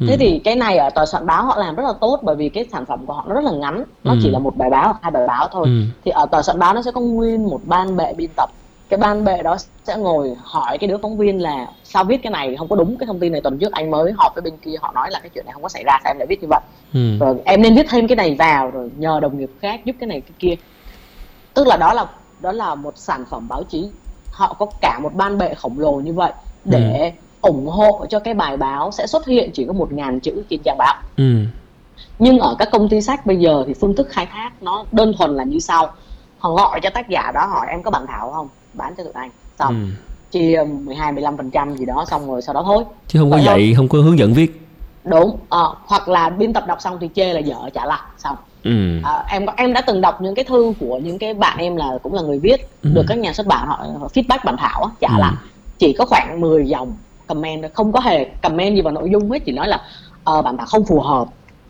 ừ. 0.00 0.06
thế 0.08 0.16
thì 0.16 0.40
cái 0.44 0.56
này 0.56 0.78
ở 0.78 0.90
tờ 0.90 1.06
soạn 1.06 1.26
báo 1.26 1.44
họ 1.44 1.56
làm 1.56 1.74
rất 1.74 1.84
là 1.86 1.92
tốt 2.00 2.20
bởi 2.22 2.36
vì 2.36 2.48
cái 2.48 2.66
sản 2.72 2.86
phẩm 2.86 3.06
của 3.06 3.12
họ 3.12 3.24
nó 3.28 3.34
rất 3.34 3.44
là 3.44 3.52
ngắn 3.52 3.84
nó 4.04 4.12
ừ. 4.12 4.18
chỉ 4.22 4.30
là 4.30 4.38
một 4.38 4.56
bài 4.56 4.70
báo 4.70 4.84
hoặc 4.84 4.98
hai 5.02 5.10
bài 5.10 5.26
báo 5.26 5.48
thôi 5.52 5.64
ừ. 5.64 5.82
thì 6.04 6.10
ở 6.10 6.26
tờ 6.26 6.42
soạn 6.42 6.58
báo 6.58 6.74
nó 6.74 6.82
sẽ 6.82 6.90
có 6.92 7.00
nguyên 7.00 7.44
một 7.44 7.60
ban 7.64 7.96
bệ 7.96 8.14
biên 8.16 8.30
tập 8.36 8.50
cái 8.88 8.98
ban 8.98 9.24
bệ 9.24 9.42
đó 9.42 9.56
sẽ 9.84 9.96
ngồi 9.96 10.36
hỏi 10.42 10.78
cái 10.78 10.88
đứa 10.88 10.98
phóng 11.02 11.16
viên 11.16 11.42
là 11.42 11.66
sao 11.84 12.04
viết 12.04 12.22
cái 12.22 12.30
này? 12.30 12.56
Không 12.58 12.68
có 12.68 12.76
đúng 12.76 12.96
cái 12.98 13.06
thông 13.06 13.20
tin 13.20 13.32
này 13.32 13.40
tuần 13.40 13.58
trước 13.58 13.72
anh 13.72 13.90
mới 13.90 14.12
họp 14.16 14.34
với 14.34 14.42
bên 14.42 14.56
kia 14.56 14.74
họ 14.80 14.92
nói 14.94 15.10
là 15.10 15.18
cái 15.18 15.30
chuyện 15.34 15.44
này 15.44 15.52
không 15.52 15.62
có 15.62 15.68
xảy 15.68 15.84
ra 15.84 15.98
sao 16.04 16.10
em 16.10 16.18
lại 16.18 16.26
viết 16.26 16.42
như 16.42 16.48
vậy? 16.50 16.60
Ừ. 16.94 17.18
rồi 17.20 17.36
em 17.44 17.62
nên 17.62 17.74
viết 17.74 17.86
thêm 17.90 18.08
cái 18.08 18.16
này 18.16 18.36
vào 18.38 18.70
rồi 18.70 18.90
nhờ 18.96 19.20
đồng 19.20 19.38
nghiệp 19.38 19.50
khác 19.60 19.80
giúp 19.84 19.96
cái 20.00 20.06
này 20.06 20.20
cái 20.20 20.32
kia. 20.38 20.54
Tức 21.54 21.66
là 21.66 21.76
đó 21.76 21.92
là 21.92 22.06
đó 22.40 22.52
là 22.52 22.74
một 22.74 22.92
sản 22.96 23.24
phẩm 23.30 23.48
báo 23.48 23.62
chí. 23.62 23.88
Họ 24.30 24.56
có 24.58 24.66
cả 24.80 24.98
một 25.02 25.14
ban 25.14 25.38
bệ 25.38 25.54
khổng 25.54 25.78
lồ 25.78 25.92
như 25.92 26.12
vậy 26.12 26.32
để 26.64 27.12
ừ. 27.42 27.50
ủng 27.50 27.66
hộ 27.66 28.06
cho 28.08 28.18
cái 28.18 28.34
bài 28.34 28.56
báo 28.56 28.90
sẽ 28.90 29.06
xuất 29.06 29.26
hiện 29.26 29.50
chỉ 29.52 29.64
có 29.66 29.72
một 29.72 29.92
ngàn 29.92 30.20
chữ 30.20 30.42
trên 30.50 30.60
trang 30.64 30.78
báo. 30.78 30.94
Ừ. 31.16 31.34
nhưng 32.18 32.38
ở 32.38 32.56
các 32.58 32.68
công 32.72 32.88
ty 32.88 33.00
sách 33.00 33.26
bây 33.26 33.36
giờ 33.36 33.64
thì 33.66 33.74
phương 33.74 33.96
thức 33.96 34.08
khai 34.10 34.26
thác 34.26 34.50
nó 34.60 34.84
đơn 34.92 35.12
thuần 35.18 35.36
là 35.36 35.44
như 35.44 35.58
sau. 35.58 35.92
Họ 36.38 36.54
gọi 36.54 36.80
cho 36.82 36.90
tác 36.90 37.08
giả 37.08 37.32
đó 37.34 37.46
hỏi 37.46 37.66
em 37.70 37.82
có 37.82 37.90
bản 37.90 38.06
thảo 38.08 38.32
không 38.32 38.48
bán 38.76 38.94
cho 38.96 39.04
tụi 39.04 39.12
anh 39.12 39.30
xong 39.58 39.74
ừ. 39.74 40.02
chia 40.30 40.64
12 40.84 41.12
15 41.12 41.36
phần 41.36 41.50
trăm 41.50 41.76
gì 41.76 41.84
đó 41.84 42.04
xong 42.08 42.26
rồi 42.26 42.42
sau 42.42 42.54
đó 42.54 42.62
thôi 42.66 42.84
chứ 43.08 43.18
không 43.18 43.30
có 43.30 43.36
dạy 43.38 43.58
thôi. 43.58 43.72
không 43.76 43.88
có 43.88 43.98
hướng 43.98 44.18
dẫn 44.18 44.34
viết 44.34 44.62
đúng 45.04 45.36
à, 45.50 45.60
hoặc 45.86 46.08
là 46.08 46.30
biên 46.30 46.52
tập 46.52 46.64
đọc 46.66 46.80
xong 46.80 46.98
thì 47.00 47.08
chê 47.14 47.32
là 47.32 47.40
dở 47.40 47.56
trả 47.74 47.84
lại 47.86 48.00
xong 48.18 48.36
ừ. 48.64 49.00
à, 49.04 49.24
em 49.28 49.46
em 49.56 49.72
đã 49.72 49.80
từng 49.80 50.00
đọc 50.00 50.20
những 50.22 50.34
cái 50.34 50.44
thư 50.44 50.72
của 50.80 50.98
những 50.98 51.18
cái 51.18 51.34
bạn 51.34 51.58
em 51.58 51.76
là 51.76 51.98
cũng 52.02 52.14
là 52.14 52.22
người 52.22 52.38
viết 52.38 52.68
ừ. 52.82 52.90
được 52.94 53.04
các 53.08 53.18
nhà 53.18 53.32
xuất 53.32 53.46
bản 53.46 53.66
họ, 53.66 53.86
họ 54.00 54.08
feedback 54.14 54.38
bản 54.44 54.56
thảo 54.58 54.82
á, 54.84 54.90
trả 55.00 55.08
ừ. 55.08 55.20
lại 55.20 55.34
chỉ 55.78 55.92
có 55.92 56.06
khoảng 56.06 56.40
10 56.40 56.66
dòng 56.66 56.96
comment 57.26 57.74
không 57.74 57.92
có 57.92 58.00
hề 58.00 58.24
comment 58.24 58.74
gì 58.74 58.82
vào 58.82 58.92
nội 58.92 59.10
dung 59.12 59.30
hết 59.30 59.38
chỉ 59.44 59.52
nói 59.52 59.68
là 59.68 59.80
uh, 60.30 60.44
bản 60.44 60.56
thảo 60.56 60.66
không 60.66 60.84
phù 60.84 61.00
hợp 61.00 61.28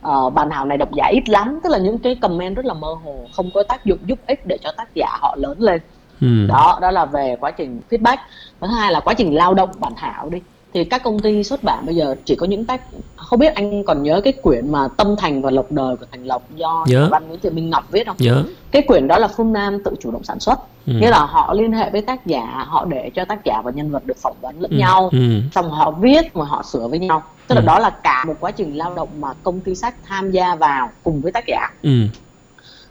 uh, 0.09 0.35
bản 0.35 0.51
thảo 0.51 0.65
này 0.65 0.79
độc 0.79 0.93
giả 0.93 1.07
ít 1.13 1.29
lắm 1.29 1.61
tức 1.63 1.71
là 1.73 1.79
những 1.79 1.99
cái 1.99 2.15
comment 2.15 2.57
rất 2.57 2.65
là 2.65 2.75
mơ 2.75 2.89
hồ 3.05 3.17
không 3.33 3.51
có 3.55 3.63
tác 3.63 3.85
dụng 3.85 3.99
giúp 4.07 4.19
ích 4.27 4.47
để 4.47 4.59
cho 4.63 4.73
tác 4.77 4.89
giả 4.95 5.09
họ 5.21 5.37
lớn 5.39 5.57
lên 5.61 5.81
ừ. 6.21 6.47
đó 6.47 6.79
đó 6.83 6.91
là 6.91 7.05
về 7.05 7.37
quá 7.41 7.51
trình 7.51 7.81
feedback 7.91 8.17
thứ 8.61 8.67
hai 8.67 8.93
là 8.93 9.01
quá 9.01 9.15
trình 9.15 9.35
lao 9.35 9.55
động 9.55 9.71
bản 9.81 9.93
thảo 9.97 10.29
đi 10.31 10.41
thì 10.75 10.85
các 10.85 11.03
công 11.03 11.21
ty 11.21 11.45
xuất 11.45 11.63
bản 11.63 11.87
bây 11.87 11.97
giờ 11.97 12.15
chỉ 12.25 12.35
có 12.35 12.47
những 12.47 12.65
tác 12.65 12.81
không 13.17 13.39
biết 13.39 13.55
anh 13.55 13.85
còn 13.85 14.03
nhớ 14.03 14.21
cái 14.25 14.33
quyển 14.33 14.73
mà 14.73 14.89
tâm 14.97 15.17
thành 15.19 15.43
và 15.43 15.51
lộc 15.51 15.73
đời 15.73 15.97
của 15.97 16.07
thành 16.11 16.27
lộc 16.27 16.43
do 16.57 16.85
nhớ. 16.89 17.09
văn 17.11 17.29
nguyễn 17.29 17.41
thị 17.43 17.51
minh 17.51 17.71
ngọc 17.71 17.85
viết 17.91 18.07
không 18.07 18.17
nhớ 18.19 18.45
cái 18.71 18.83
quyển 18.83 19.09
đó 19.09 19.19
là 19.19 19.29
phương 19.29 19.53
nam 19.53 19.83
tự 19.85 19.91
chủ 20.01 20.11
động 20.11 20.25
sản 20.25 20.41
xuất 20.41 20.59
ừ. 20.87 20.93
nghĩa 20.93 21.11
là 21.11 21.19
họ 21.19 21.55
liên 21.55 21.73
hệ 21.73 21.91
với 21.91 22.03
tác 22.03 22.27
giả 22.27 22.65
họ 22.67 22.85
để 22.85 23.11
cho 23.15 23.25
tác 23.25 23.45
giả 23.45 23.63
và 23.65 23.71
nhân 23.71 23.91
vật 23.91 24.07
được 24.07 24.17
phỏng 24.17 24.37
vấn 24.41 24.61
lẫn 24.61 24.71
ừ. 24.71 24.77
nhau 24.77 25.09
ừ. 25.13 25.41
xong 25.55 25.71
họ 25.71 25.91
viết 25.91 26.37
mà 26.37 26.45
họ 26.45 26.63
sửa 26.63 26.89
với 26.89 26.99
nhau 26.99 27.23
tức 27.49 27.55
là 27.55 27.61
ừ. 27.61 27.67
đó 27.67 27.79
là 27.79 27.91
cả 27.91 28.25
một 28.27 28.35
quá 28.41 28.51
trình 28.51 28.77
lao 28.77 28.95
động 28.95 29.09
mà 29.21 29.29
công 29.43 29.61
ty 29.61 29.75
sách 29.75 29.95
tham 30.05 30.31
gia 30.31 30.55
vào 30.55 30.91
cùng 31.05 31.21
với 31.21 31.33
tác 31.33 31.45
giả 31.47 31.69
ừ 31.83 31.91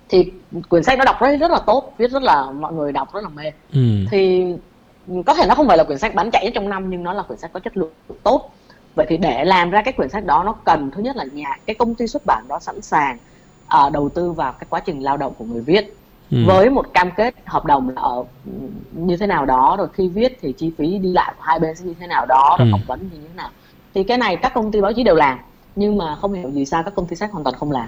thì 0.10 0.32
quyển 0.70 0.84
sách 0.84 0.98
nó 0.98 1.06
đọc 1.06 1.16
rất 1.22 1.38
rất 1.40 1.52
là 1.52 1.60
tốt 1.66 1.94
viết 1.98 2.12
rất 2.12 2.24
là 2.24 2.52
mọi 2.52 2.74
người 2.74 2.92
đọc 2.92 3.14
rất 3.14 3.24
là 3.24 3.30
mê 3.30 3.44
ừ. 3.74 4.06
thì 4.12 4.46
có 5.26 5.34
thể 5.34 5.46
nó 5.48 5.56
không 5.56 5.68
phải 5.68 5.78
là 5.78 5.84
quyển 5.84 5.98
sách 5.98 6.16
bán 6.16 6.32
chạy 6.32 6.46
nhất 6.46 6.52
trong 6.56 6.70
năm 6.70 6.90
nhưng 6.90 7.04
nó 7.04 7.14
là 7.14 7.24
quyển 7.24 7.40
sách 7.40 7.54
có 7.54 7.60
chất 7.60 7.78
lượng 7.78 7.92
tốt 8.24 8.52
vậy 8.96 9.06
thì 9.10 9.18
để 9.18 9.46
làm 9.46 9.70
ra 9.70 9.82
cái 9.82 9.94
quyển 9.94 10.10
sách 10.10 10.26
đó 10.26 10.44
nó 10.44 10.56
cần 10.64 10.92
thứ 10.92 11.02
nhất 11.02 11.16
là 11.16 11.24
nhà 11.34 11.58
cái 11.66 11.76
công 11.76 11.96
ty 11.96 12.08
xuất 12.08 12.26
bản 12.26 12.46
đó 12.48 12.60
sẵn 12.60 12.82
sàng 12.82 13.18
uh, 13.86 13.92
đầu 13.92 14.10
tư 14.10 14.32
vào 14.32 14.52
cái 14.52 14.68
quá 14.70 14.80
trình 14.80 15.00
lao 15.00 15.18
động 15.18 15.34
của 15.38 15.46
người 15.46 15.62
viết 15.62 15.96
ừ. 16.32 16.38
với 16.48 16.70
một 16.70 16.94
cam 16.94 17.12
kết 17.18 17.36
hợp 17.46 17.66
đồng 17.66 17.90
là 17.90 18.02
ở 18.02 18.24
như 18.92 19.18
thế 19.18 19.28
nào 19.28 19.46
đó 19.46 19.76
rồi 19.78 19.88
khi 19.94 20.08
viết 20.08 20.38
thì 20.42 20.54
chi 20.54 20.72
phí 20.78 20.98
đi 20.98 21.14
lại 21.14 21.34
của 21.38 21.44
hai 21.44 21.60
bên 21.60 21.76
sẽ 21.76 21.86
như 21.86 21.94
thế 22.00 22.08
nào 22.08 22.26
đó 22.26 22.56
rồi 22.60 22.68
ừ. 22.68 22.72
phỏng 22.72 22.88
vấn 22.88 23.10
thì 23.12 23.18
như 23.18 23.28
thế 23.28 23.36
nào 23.36 23.50
thì 23.94 24.04
cái 24.04 24.18
này 24.18 24.36
các 24.36 24.54
công 24.54 24.72
ty 24.72 24.82
báo 24.82 24.94
chí 24.94 25.04
đều 25.04 25.16
làm 25.16 25.40
nhưng 25.76 25.98
mà 25.98 26.16
không 26.16 26.34
hiểu 26.34 26.52
gì 26.52 26.66
sao 26.66 26.84
các 26.84 26.96
công 26.96 27.08
ty 27.08 27.16
sách 27.16 27.32
hoàn 27.32 27.44
toàn 27.44 27.56
không 27.56 27.72
làm 27.72 27.88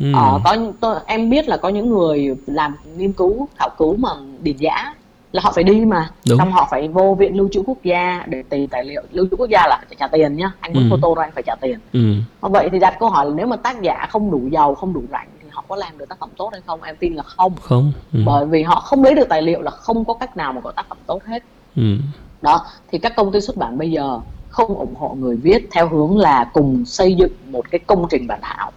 ừ. 0.00 0.12
ờ, 0.14 0.40
có 0.44 0.56
tôi, 0.80 1.00
em 1.06 1.30
biết 1.30 1.48
là 1.48 1.56
có 1.56 1.68
những 1.68 1.90
người 1.90 2.36
làm 2.46 2.76
nghiên 2.96 3.12
cứu 3.12 3.48
khảo 3.56 3.70
cứu 3.78 3.96
mà 3.96 4.10
điền 4.42 4.56
giá 4.56 4.94
là 5.34 5.40
họ 5.44 5.52
phải 5.54 5.64
đi 5.64 5.84
mà 5.84 6.10
Đúng. 6.28 6.38
xong 6.38 6.52
họ 6.52 6.68
phải 6.70 6.88
vô 6.88 7.16
viện 7.18 7.36
lưu 7.36 7.48
trữ 7.52 7.62
quốc 7.66 7.78
gia 7.82 8.24
để 8.26 8.42
tìm 8.48 8.68
tài 8.68 8.84
liệu 8.84 9.02
lưu 9.12 9.26
trữ 9.30 9.36
quốc 9.36 9.48
gia 9.50 9.66
là 9.68 9.82
phải 9.88 9.96
trả 10.00 10.08
tiền 10.08 10.36
nhá 10.36 10.52
anh 10.60 10.72
muốn 10.72 10.82
ừ. 10.82 10.88
photo 10.90 11.14
ra 11.20 11.26
anh 11.26 11.32
phải 11.34 11.42
trả 11.46 11.54
tiền 11.54 11.78
ừ. 11.92 12.14
vậy 12.40 12.68
thì 12.72 12.78
đặt 12.78 12.96
câu 13.00 13.08
hỏi 13.08 13.26
là 13.26 13.32
nếu 13.34 13.46
mà 13.46 13.56
tác 13.56 13.82
giả 13.82 14.06
không 14.10 14.30
đủ 14.30 14.40
giàu 14.52 14.74
không 14.74 14.92
đủ 14.92 15.02
rảnh 15.10 15.28
thì 15.42 15.48
họ 15.52 15.64
có 15.68 15.76
làm 15.76 15.98
được 15.98 16.08
tác 16.08 16.18
phẩm 16.18 16.28
tốt 16.36 16.48
hay 16.52 16.60
không 16.66 16.82
em 16.82 16.96
tin 16.96 17.14
là 17.14 17.22
không 17.22 17.52
không 17.60 17.92
ừ. 18.12 18.20
bởi 18.26 18.46
vì 18.46 18.62
họ 18.62 18.80
không 18.80 19.04
lấy 19.04 19.14
được 19.14 19.28
tài 19.28 19.42
liệu 19.42 19.62
là 19.62 19.70
không 19.70 20.04
có 20.04 20.14
cách 20.14 20.36
nào 20.36 20.52
mà 20.52 20.60
có 20.60 20.70
tác 20.70 20.86
phẩm 20.88 20.98
tốt 21.06 21.22
hết 21.24 21.42
ừ. 21.76 21.96
đó 22.42 22.66
thì 22.92 22.98
các 22.98 23.16
công 23.16 23.32
ty 23.32 23.40
xuất 23.40 23.56
bản 23.56 23.78
bây 23.78 23.90
giờ 23.90 24.20
không 24.48 24.74
ủng 24.74 24.94
hộ 24.94 25.16
người 25.18 25.36
viết 25.36 25.68
theo 25.70 25.88
hướng 25.88 26.18
là 26.18 26.50
cùng 26.52 26.84
xây 26.84 27.14
dựng 27.14 27.32
một 27.50 27.70
cái 27.70 27.78
công 27.78 28.06
trình 28.10 28.26
bản 28.26 28.38
thảo 28.42 28.72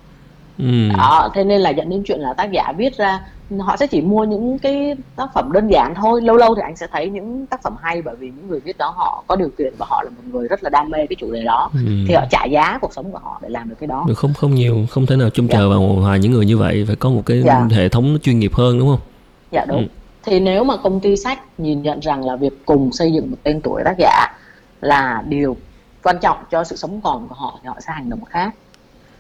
ừ. 0.58 0.89
đó 0.97 1.30
thế 1.34 1.43
nên 1.43 1.62
là 1.62 1.70
dẫn 1.70 1.89
đến 1.89 2.03
chuyện 2.05 2.20
là 2.20 2.34
tác 2.34 2.51
giả 2.51 2.74
viết 2.78 2.97
ra 2.97 3.22
họ 3.60 3.78
sẽ 3.78 3.88
chỉ 3.88 4.01
mua 4.01 4.24
những 4.24 4.60
cái 4.60 4.95
tác 5.16 5.28
phẩm 5.34 5.51
đơn 5.51 5.68
giản 5.68 5.95
thôi 5.95 6.22
lâu 6.22 6.38
lâu 6.38 6.55
thì 6.55 6.62
anh 6.62 6.76
sẽ 6.76 6.88
thấy 6.91 7.10
những 7.10 7.45
tác 7.45 7.64
phẩm 7.64 7.76
hay 7.82 8.01
bởi 8.01 8.16
vì 8.16 8.28
những 8.28 8.47
người 8.47 8.60
viết 8.60 8.78
đó 8.78 8.93
họ 8.95 9.24
có 9.28 9.36
điều 9.36 9.49
kiện 9.58 9.74
và 9.78 9.86
họ 9.89 10.03
là 10.03 10.10
một 10.10 10.22
người 10.32 10.47
rất 10.47 10.64
là 10.64 10.70
đam 10.70 10.89
mê 10.89 10.97
cái 10.97 11.16
chủ 11.20 11.32
đề 11.32 11.43
đó 11.43 11.70
ừ. 11.74 11.80
thì 12.08 12.14
họ 12.14 12.26
trả 12.30 12.45
giá 12.45 12.78
cuộc 12.82 12.93
sống 12.93 13.12
của 13.12 13.20
họ 13.24 13.39
để 13.41 13.49
làm 13.49 13.70
được 13.70 13.76
cái 13.80 13.88
đó 13.88 14.05
được 14.08 14.18
không 14.18 14.34
không 14.34 14.55
nhiều 14.55 14.86
không 14.89 15.05
thể 15.05 15.16
nào 15.16 15.30
trông 15.30 15.47
dạ. 15.47 15.58
chờ 15.58 15.70
vào 15.70 15.80
hòa 15.82 16.18
những 16.18 16.32
người 16.32 16.45
như 16.45 16.58
vậy 16.58 16.84
phải 16.88 16.95
có 16.95 17.10
một 17.10 17.22
cái 17.26 17.41
dạ. 17.45 17.68
hệ 17.72 17.89
thống 17.89 18.18
chuyên 18.22 18.39
nghiệp 18.39 18.51
hơn 18.53 18.80
đúng 18.80 18.88
không 18.88 18.99
dạ 19.51 19.66
đúng 19.68 19.78
ừ. 19.78 19.88
thì 20.24 20.39
nếu 20.39 20.64
mà 20.64 20.78
công 20.78 20.99
ty 20.99 21.16
sách 21.16 21.39
nhìn 21.58 21.82
nhận 21.82 21.99
rằng 21.99 22.26
là 22.26 22.36
việc 22.36 22.66
cùng 22.66 22.91
xây 22.91 23.14
dựng 23.14 23.32
một 23.32 23.38
tên 23.43 23.62
tuổi 23.62 23.82
tác 23.86 23.95
giả 23.97 24.28
là 24.82 25.24
điều 25.28 25.58
quan 26.03 26.18
trọng 26.22 26.38
cho 26.51 26.64
sự 26.64 26.76
sống 26.76 27.01
còn 27.03 27.28
của 27.28 27.36
họ 27.36 27.60
thì 27.64 27.68
họ 27.68 27.76
sẽ 27.80 27.93
hành 27.93 28.10
động 28.10 28.26
khác 28.26 28.53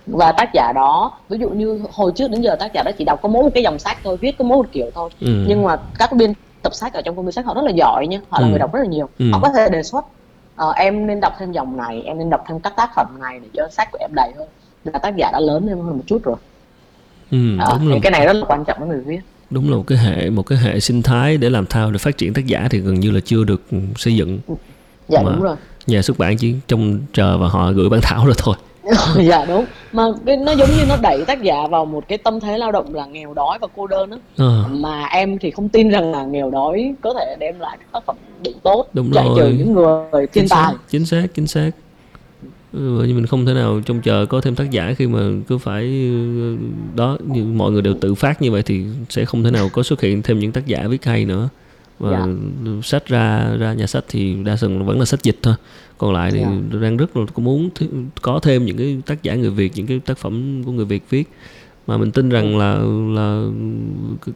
và 0.07 0.31
tác 0.31 0.49
giả 0.53 0.71
đó 0.75 1.11
ví 1.29 1.37
dụ 1.39 1.49
như 1.49 1.81
hồi 1.91 2.11
trước 2.15 2.31
đến 2.31 2.41
giờ 2.41 2.55
tác 2.59 2.73
giả 2.73 2.83
đó 2.83 2.91
chỉ 2.97 3.03
đọc 3.05 3.19
có 3.21 3.29
mỗi 3.29 3.43
một 3.43 3.49
cái 3.53 3.63
dòng 3.63 3.79
sách 3.79 3.97
thôi 4.03 4.17
viết 4.21 4.37
có 4.37 4.45
mỗi 4.45 4.57
một 4.57 4.67
kiểu 4.71 4.91
thôi. 4.95 5.09
Ừ. 5.19 5.45
nhưng 5.47 5.63
mà 5.63 5.77
các 5.99 6.13
biên 6.13 6.33
tập 6.61 6.73
sách 6.73 6.93
ở 6.93 7.01
trong 7.01 7.15
công 7.15 7.25
ty 7.25 7.31
sách 7.31 7.45
họ 7.45 7.53
rất 7.53 7.63
là 7.65 7.71
giỏi 7.71 8.07
nha 8.07 8.19
họ 8.29 8.39
là 8.39 8.47
ừ. 8.47 8.49
người 8.49 8.59
đọc 8.59 8.73
rất 8.73 8.79
là 8.79 8.85
nhiều. 8.85 9.09
Ừ. 9.19 9.31
họ 9.31 9.39
có 9.39 9.49
thể 9.55 9.69
đề 9.69 9.83
xuất 9.83 10.05
ờ, 10.55 10.71
em 10.71 11.07
nên 11.07 11.19
đọc 11.19 11.33
thêm 11.39 11.51
dòng 11.51 11.77
này 11.77 12.01
em 12.05 12.17
nên 12.17 12.29
đọc 12.29 12.43
thêm 12.47 12.59
các 12.59 12.73
tác 12.77 12.89
phẩm 12.95 13.07
này 13.19 13.39
để 13.39 13.47
cho 13.53 13.67
sách 13.71 13.91
của 13.91 13.97
em 14.01 14.11
đầy 14.15 14.31
hơn. 14.37 14.47
Là 14.83 14.99
tác 14.99 15.15
giả 15.15 15.29
đã 15.33 15.39
lớn 15.39 15.67
hơn 15.67 15.97
một 15.97 16.03
chút 16.07 16.23
rồi. 16.23 16.35
Ừ, 17.31 17.37
đúng 17.69 17.79
thì 17.79 17.87
là 17.93 17.99
cái 18.01 18.11
này 18.11 18.25
rất 18.25 18.33
là 18.33 18.45
quan 18.47 18.65
trọng 18.65 18.79
với 18.79 18.87
người 18.87 19.01
viết. 19.05 19.19
Đúng 19.49 19.69
là 19.71 19.77
một 19.77 19.83
cái 19.87 19.97
hệ 19.97 20.29
một 20.29 20.43
cái 20.43 20.57
hệ 20.57 20.79
sinh 20.79 21.01
thái 21.01 21.37
để 21.37 21.49
làm 21.49 21.65
thao 21.65 21.91
để 21.91 21.97
phát 21.97 22.17
triển 22.17 22.33
tác 22.33 22.45
giả 22.45 22.67
thì 22.71 22.79
gần 22.79 22.99
như 22.99 23.11
là 23.11 23.19
chưa 23.25 23.43
được 23.43 23.61
xây 23.95 24.15
dựng. 24.15 24.39
Dạ 25.07 25.21
Mà- 25.21 25.31
đúng 25.31 25.41
rồi. 25.41 25.55
nhà 25.87 26.01
xuất 26.01 26.17
bản 26.17 26.37
chỉ 26.37 26.55
trông 26.67 26.99
chờ 27.13 27.37
và 27.37 27.47
họ 27.47 27.71
gửi 27.71 27.89
bản 27.89 27.99
thảo 28.03 28.25
rồi 28.25 28.35
thôi 28.37 28.55
dạ 29.27 29.45
đúng. 29.45 29.65
Mà 29.91 30.03
cái 30.25 30.37
nó 30.37 30.51
giống 30.51 30.69
như 30.69 30.85
nó 30.89 30.97
đẩy 31.01 31.25
tác 31.27 31.41
giả 31.41 31.67
vào 31.69 31.85
một 31.85 32.07
cái 32.07 32.17
tâm 32.17 32.39
thế 32.39 32.57
lao 32.57 32.71
động 32.71 32.95
là 32.95 33.05
nghèo 33.05 33.33
đói 33.33 33.57
và 33.61 33.67
cô 33.75 33.87
đơn 33.87 34.11
á. 34.11 34.17
Ờ, 34.37 34.65
mà 34.71 35.05
em 35.05 35.37
thì 35.39 35.51
không 35.51 35.69
tin 35.69 35.89
rằng 35.89 36.11
là 36.11 36.23
nghèo 36.23 36.51
đói 36.51 36.93
có 37.01 37.13
thể 37.13 37.35
đem 37.39 37.59
lại 37.59 37.77
các 37.79 37.87
tác 37.91 38.05
phẩm 38.05 38.15
đủ 38.43 38.51
tốt 38.63 38.85
Đúng 38.93 39.13
giải 39.13 39.27
trừ 39.37 39.47
những 39.49 39.73
người 39.73 40.03
thiên 40.11 40.29
chính 40.33 40.47
xác, 40.47 40.65
tài 40.65 40.75
chính 40.89 41.05
xác 41.05 41.27
chính 41.33 41.47
xác. 41.47 41.71
Nhưng 42.73 43.15
mình 43.15 43.25
không 43.25 43.45
thể 43.45 43.53
nào 43.53 43.81
trông 43.85 44.01
chờ 44.01 44.25
có 44.29 44.41
thêm 44.41 44.55
tác 44.55 44.71
giả 44.71 44.93
khi 44.97 45.07
mà 45.07 45.19
cứ 45.47 45.57
phải 45.57 45.83
ừ, 45.83 46.57
đó 46.95 47.17
như 47.25 47.43
mọi 47.43 47.71
người 47.71 47.81
đều 47.81 47.93
tự 48.01 48.15
phát 48.15 48.41
như 48.41 48.51
vậy 48.51 48.63
thì 48.63 48.85
sẽ 49.09 49.25
không 49.25 49.43
thể 49.43 49.51
nào 49.51 49.69
có 49.73 49.83
xuất 49.83 50.01
hiện 50.01 50.21
thêm 50.21 50.39
những 50.39 50.51
tác 50.51 50.67
giả 50.67 50.87
viết 50.87 51.05
hay 51.05 51.25
nữa 51.25 51.49
và 51.99 52.11
Dạ. 52.11 52.25
sách 52.83 53.07
ra 53.07 53.55
ra 53.59 53.73
nhà 53.73 53.87
sách 53.87 54.05
thì 54.09 54.35
đa 54.43 54.55
phần 54.61 54.85
vẫn 54.85 54.99
là 54.99 55.05
sách 55.05 55.23
dịch 55.23 55.39
thôi 55.43 55.53
còn 55.97 56.13
lại 56.13 56.31
thì 56.31 56.39
Dạ. 56.39 56.79
đang 56.81 56.97
rất 56.97 57.17
là 57.17 57.25
có 57.33 57.43
muốn 57.43 57.69
th- 57.79 58.05
có 58.21 58.39
thêm 58.43 58.65
những 58.65 58.77
cái 58.77 58.97
tác 59.05 59.23
giả 59.23 59.35
người 59.35 59.49
Việt 59.49 59.71
những 59.75 59.87
cái 59.87 59.99
tác 60.05 60.17
phẩm 60.17 60.63
của 60.65 60.71
người 60.71 60.85
Việt 60.85 61.03
viết 61.09 61.29
mà 61.87 61.97
mình 61.97 62.11
tin 62.11 62.29
rằng 62.29 62.57
là 62.57 62.73
là 63.15 63.47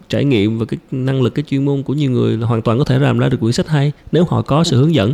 trải 0.10 0.26
nghiệm 0.26 0.60
và 0.60 0.66
cái 0.66 0.78
năng 0.92 1.22
lực 1.22 1.36
cái 1.36 1.44
chuyên 1.48 1.66
môn 1.66 1.84
của 1.84 1.94
nhiều 1.94 2.12
người 2.12 2.38
là 2.38 2.48
hoàn 2.48 2.62
toàn 2.62 2.78
có 2.78 2.84
thể 2.84 3.00
làm 3.00 3.20
ra 3.20 3.30
được 3.30 3.38
quyển 3.40 3.54
sách 3.54 3.68
hay 3.68 3.92
nếu 4.12 4.24
họ 4.30 4.42
có 4.42 4.64
sự 4.64 4.78
hướng 4.78 4.96
dẫn 4.96 5.14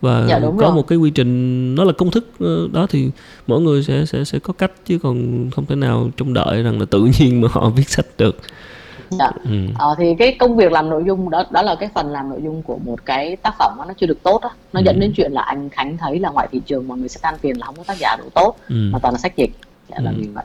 và 0.00 0.26
Dạ, 0.28 0.40
có 0.40 0.52
rồi. 0.58 0.72
một 0.74 0.86
cái 0.88 0.98
quy 0.98 1.10
trình 1.10 1.74
nó 1.74 1.84
là 1.84 1.92
công 1.92 2.10
thức 2.10 2.26
ờ, 2.40 2.68
đó 2.72 2.86
thì 2.90 3.10
mỗi 3.46 3.60
người 3.60 3.82
sẽ 3.82 4.06
sẽ 4.06 4.24
sẽ 4.24 4.38
có 4.38 4.52
cách 4.52 4.72
chứ 4.86 4.98
còn 4.98 5.50
không 5.50 5.66
thể 5.66 5.74
nào 5.76 6.10
trông 6.16 6.34
đợi 6.34 6.62
rằng 6.62 6.80
là 6.80 6.84
tự 6.86 7.08
nhiên 7.18 7.40
mà 7.40 7.48
họ 7.52 7.70
viết 7.70 7.88
sách 7.88 8.06
được 8.18 8.36
dạ. 9.10 9.30
ừ. 9.44 9.50
Ờ, 9.78 9.94
thì 9.98 10.14
cái 10.18 10.36
công 10.38 10.56
việc 10.56 10.72
làm 10.72 10.90
nội 10.90 11.02
dung 11.06 11.30
đó 11.30 11.44
đó 11.50 11.62
là 11.62 11.74
cái 11.74 11.88
phần 11.94 12.06
làm 12.12 12.30
nội 12.30 12.40
dung 12.44 12.62
của 12.62 12.78
một 12.84 13.04
cái 13.04 13.36
tác 13.36 13.54
phẩm 13.58 13.72
mà 13.78 13.84
nó 13.88 13.94
chưa 14.00 14.06
được 14.06 14.22
tốt 14.22 14.42
á 14.42 14.48
nó 14.72 14.80
Ừ. 14.80 14.84
dẫn 14.84 15.00
đến 15.00 15.12
chuyện 15.16 15.32
là 15.32 15.42
anh 15.42 15.68
Khánh 15.70 15.96
thấy 15.96 16.18
là 16.20 16.30
ngoài 16.30 16.48
thị 16.52 16.60
trường 16.66 16.88
mọi 16.88 16.98
người 16.98 17.08
sẽ 17.08 17.20
than 17.22 17.38
phiền 17.38 17.58
là 17.58 17.66
không 17.66 17.76
có 17.76 17.84
tác 17.86 17.96
giả 18.00 18.16
đủ 18.18 18.24
tốt 18.34 18.56
Ừ. 18.68 18.74
mà 18.92 18.98
toàn 18.98 19.14
là 19.14 19.18
sách 19.18 19.36
dịch 19.36 19.50
dạ 19.90 19.96
là 20.00 20.10
Ừ. 20.10 20.16
vì 20.20 20.26
vậy 20.26 20.44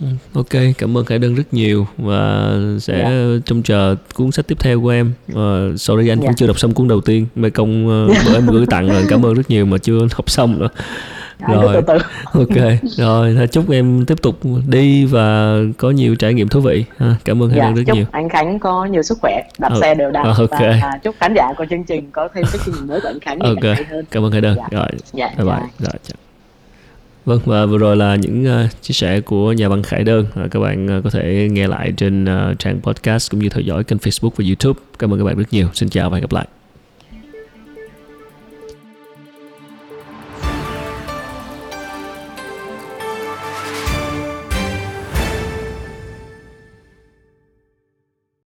Ừ, 0.00 0.06
Ok, 0.34 0.48
cảm 0.78 0.98
ơn 0.98 1.04
Khải 1.04 1.18
Đơn 1.18 1.34
rất 1.34 1.54
nhiều 1.54 1.86
và 1.98 2.50
sẽ 2.80 2.98
Dạ. 3.02 3.40
trông 3.46 3.62
chờ 3.62 3.96
cuốn 4.14 4.30
sách 4.32 4.46
tiếp 4.48 4.58
theo 4.60 4.80
của 4.80 4.88
em. 4.88 5.12
Uh, 5.32 5.36
sorry 5.80 6.08
anh 6.08 6.18
Dạ. 6.20 6.26
cũng 6.26 6.34
chưa 6.36 6.46
đọc 6.46 6.58
xong 6.58 6.74
cuốn 6.74 6.88
đầu 6.88 7.00
tiên. 7.00 7.26
Mê 7.34 7.50
công 7.50 7.86
uh, 7.86 8.16
bữa 8.26 8.34
em 8.34 8.46
gửi 8.46 8.66
tặng 8.66 8.88
rồi, 8.88 9.04
cảm 9.08 9.26
ơn 9.26 9.34
rất 9.34 9.50
nhiều 9.50 9.66
mà 9.66 9.78
chưa 9.78 9.98
đọc 10.16 10.30
xong 10.30 10.58
nữa. 10.58 10.68
Rồi. 11.48 11.74
từ 11.74 11.80
từ 11.86 11.98
Ok, 12.40 12.80
rồi 12.82 13.34
thôi 13.36 13.46
chúc 13.52 13.70
em 13.70 14.04
tiếp 14.06 14.22
tục 14.22 14.38
đi 14.68 15.04
và 15.04 15.56
có 15.78 15.90
nhiều 15.90 16.14
trải 16.16 16.34
nghiệm 16.34 16.48
thú 16.48 16.60
vị. 16.60 16.84
Ha, 16.98 17.16
Cảm 17.24 17.42
ơn 17.42 17.50
Khải 17.50 17.58
dạ, 17.58 17.64
Đơn 17.64 17.74
rất 17.74 17.82
chúc 17.86 17.96
nhiều. 17.96 18.04
anh 18.12 18.28
Khánh 18.28 18.58
có 18.58 18.84
nhiều 18.84 19.02
sức 19.02 19.18
khỏe 19.20 19.42
đạp 19.58 19.68
Ờ, 19.72 19.80
xe 19.80 19.94
đều 19.94 20.10
đặn 20.10 20.24
ờ, 20.24 20.34
ok. 20.38 20.50
và 20.50 20.78
à, 20.82 20.98
chúc 21.02 21.14
khán 21.20 21.34
giả 21.34 21.52
của 21.58 21.66
chương 21.70 21.84
trình 21.84 22.10
có 22.12 22.28
thêm 22.34 22.44
cái 22.52 22.60
chương 22.64 22.74
trình 22.78 22.86
mới 22.88 23.00
của 23.00 23.08
anh 23.08 23.20
Khánh 23.20 23.38
Ok, 23.38 23.64
hơn 23.90 24.04
cảm 24.10 24.24
ơn 24.24 24.32
Khải 24.32 24.40
Đơn. 24.40 24.56
Dạ. 24.56 24.78
Rồi, 24.78 24.88
dạ 25.12 25.30
bye 25.36 25.44
bye. 25.46 25.54
dạ. 25.54 25.66
Rồi, 25.78 25.98
chào. 26.08 26.16
Vâng 27.24 27.40
và 27.44 27.66
vừa 27.66 27.78
rồi 27.78 27.96
là 27.96 28.16
những 28.16 28.64
uh, 28.64 28.82
chia 28.82 28.92
sẻ 28.92 29.20
của 29.20 29.52
nhà 29.52 29.68
văn 29.68 29.82
Khải 29.82 30.04
Đơn. 30.04 30.26
Uh, 30.44 30.50
các 30.50 30.60
bạn 30.60 30.98
uh, 30.98 31.04
có 31.04 31.10
thể 31.10 31.48
nghe 31.50 31.68
lại 31.68 31.92
trên 31.96 32.24
uh, 32.24 32.58
trang 32.58 32.80
podcast 32.82 33.30
cũng 33.30 33.40
như 33.40 33.48
theo 33.48 33.60
dõi 33.60 33.84
kênh 33.84 33.98
Facebook 33.98 34.30
và 34.36 34.44
YouTube. 34.46 34.80
Cảm 34.98 35.12
ơn 35.12 35.18
các 35.20 35.24
bạn 35.24 35.36
rất 35.36 35.44
nhiều. 35.50 35.68
Xin 35.74 35.88
chào 35.88 36.10
và 36.10 36.16
hẹn 36.16 36.22
gặp 36.22 36.32
lại. 36.32 36.46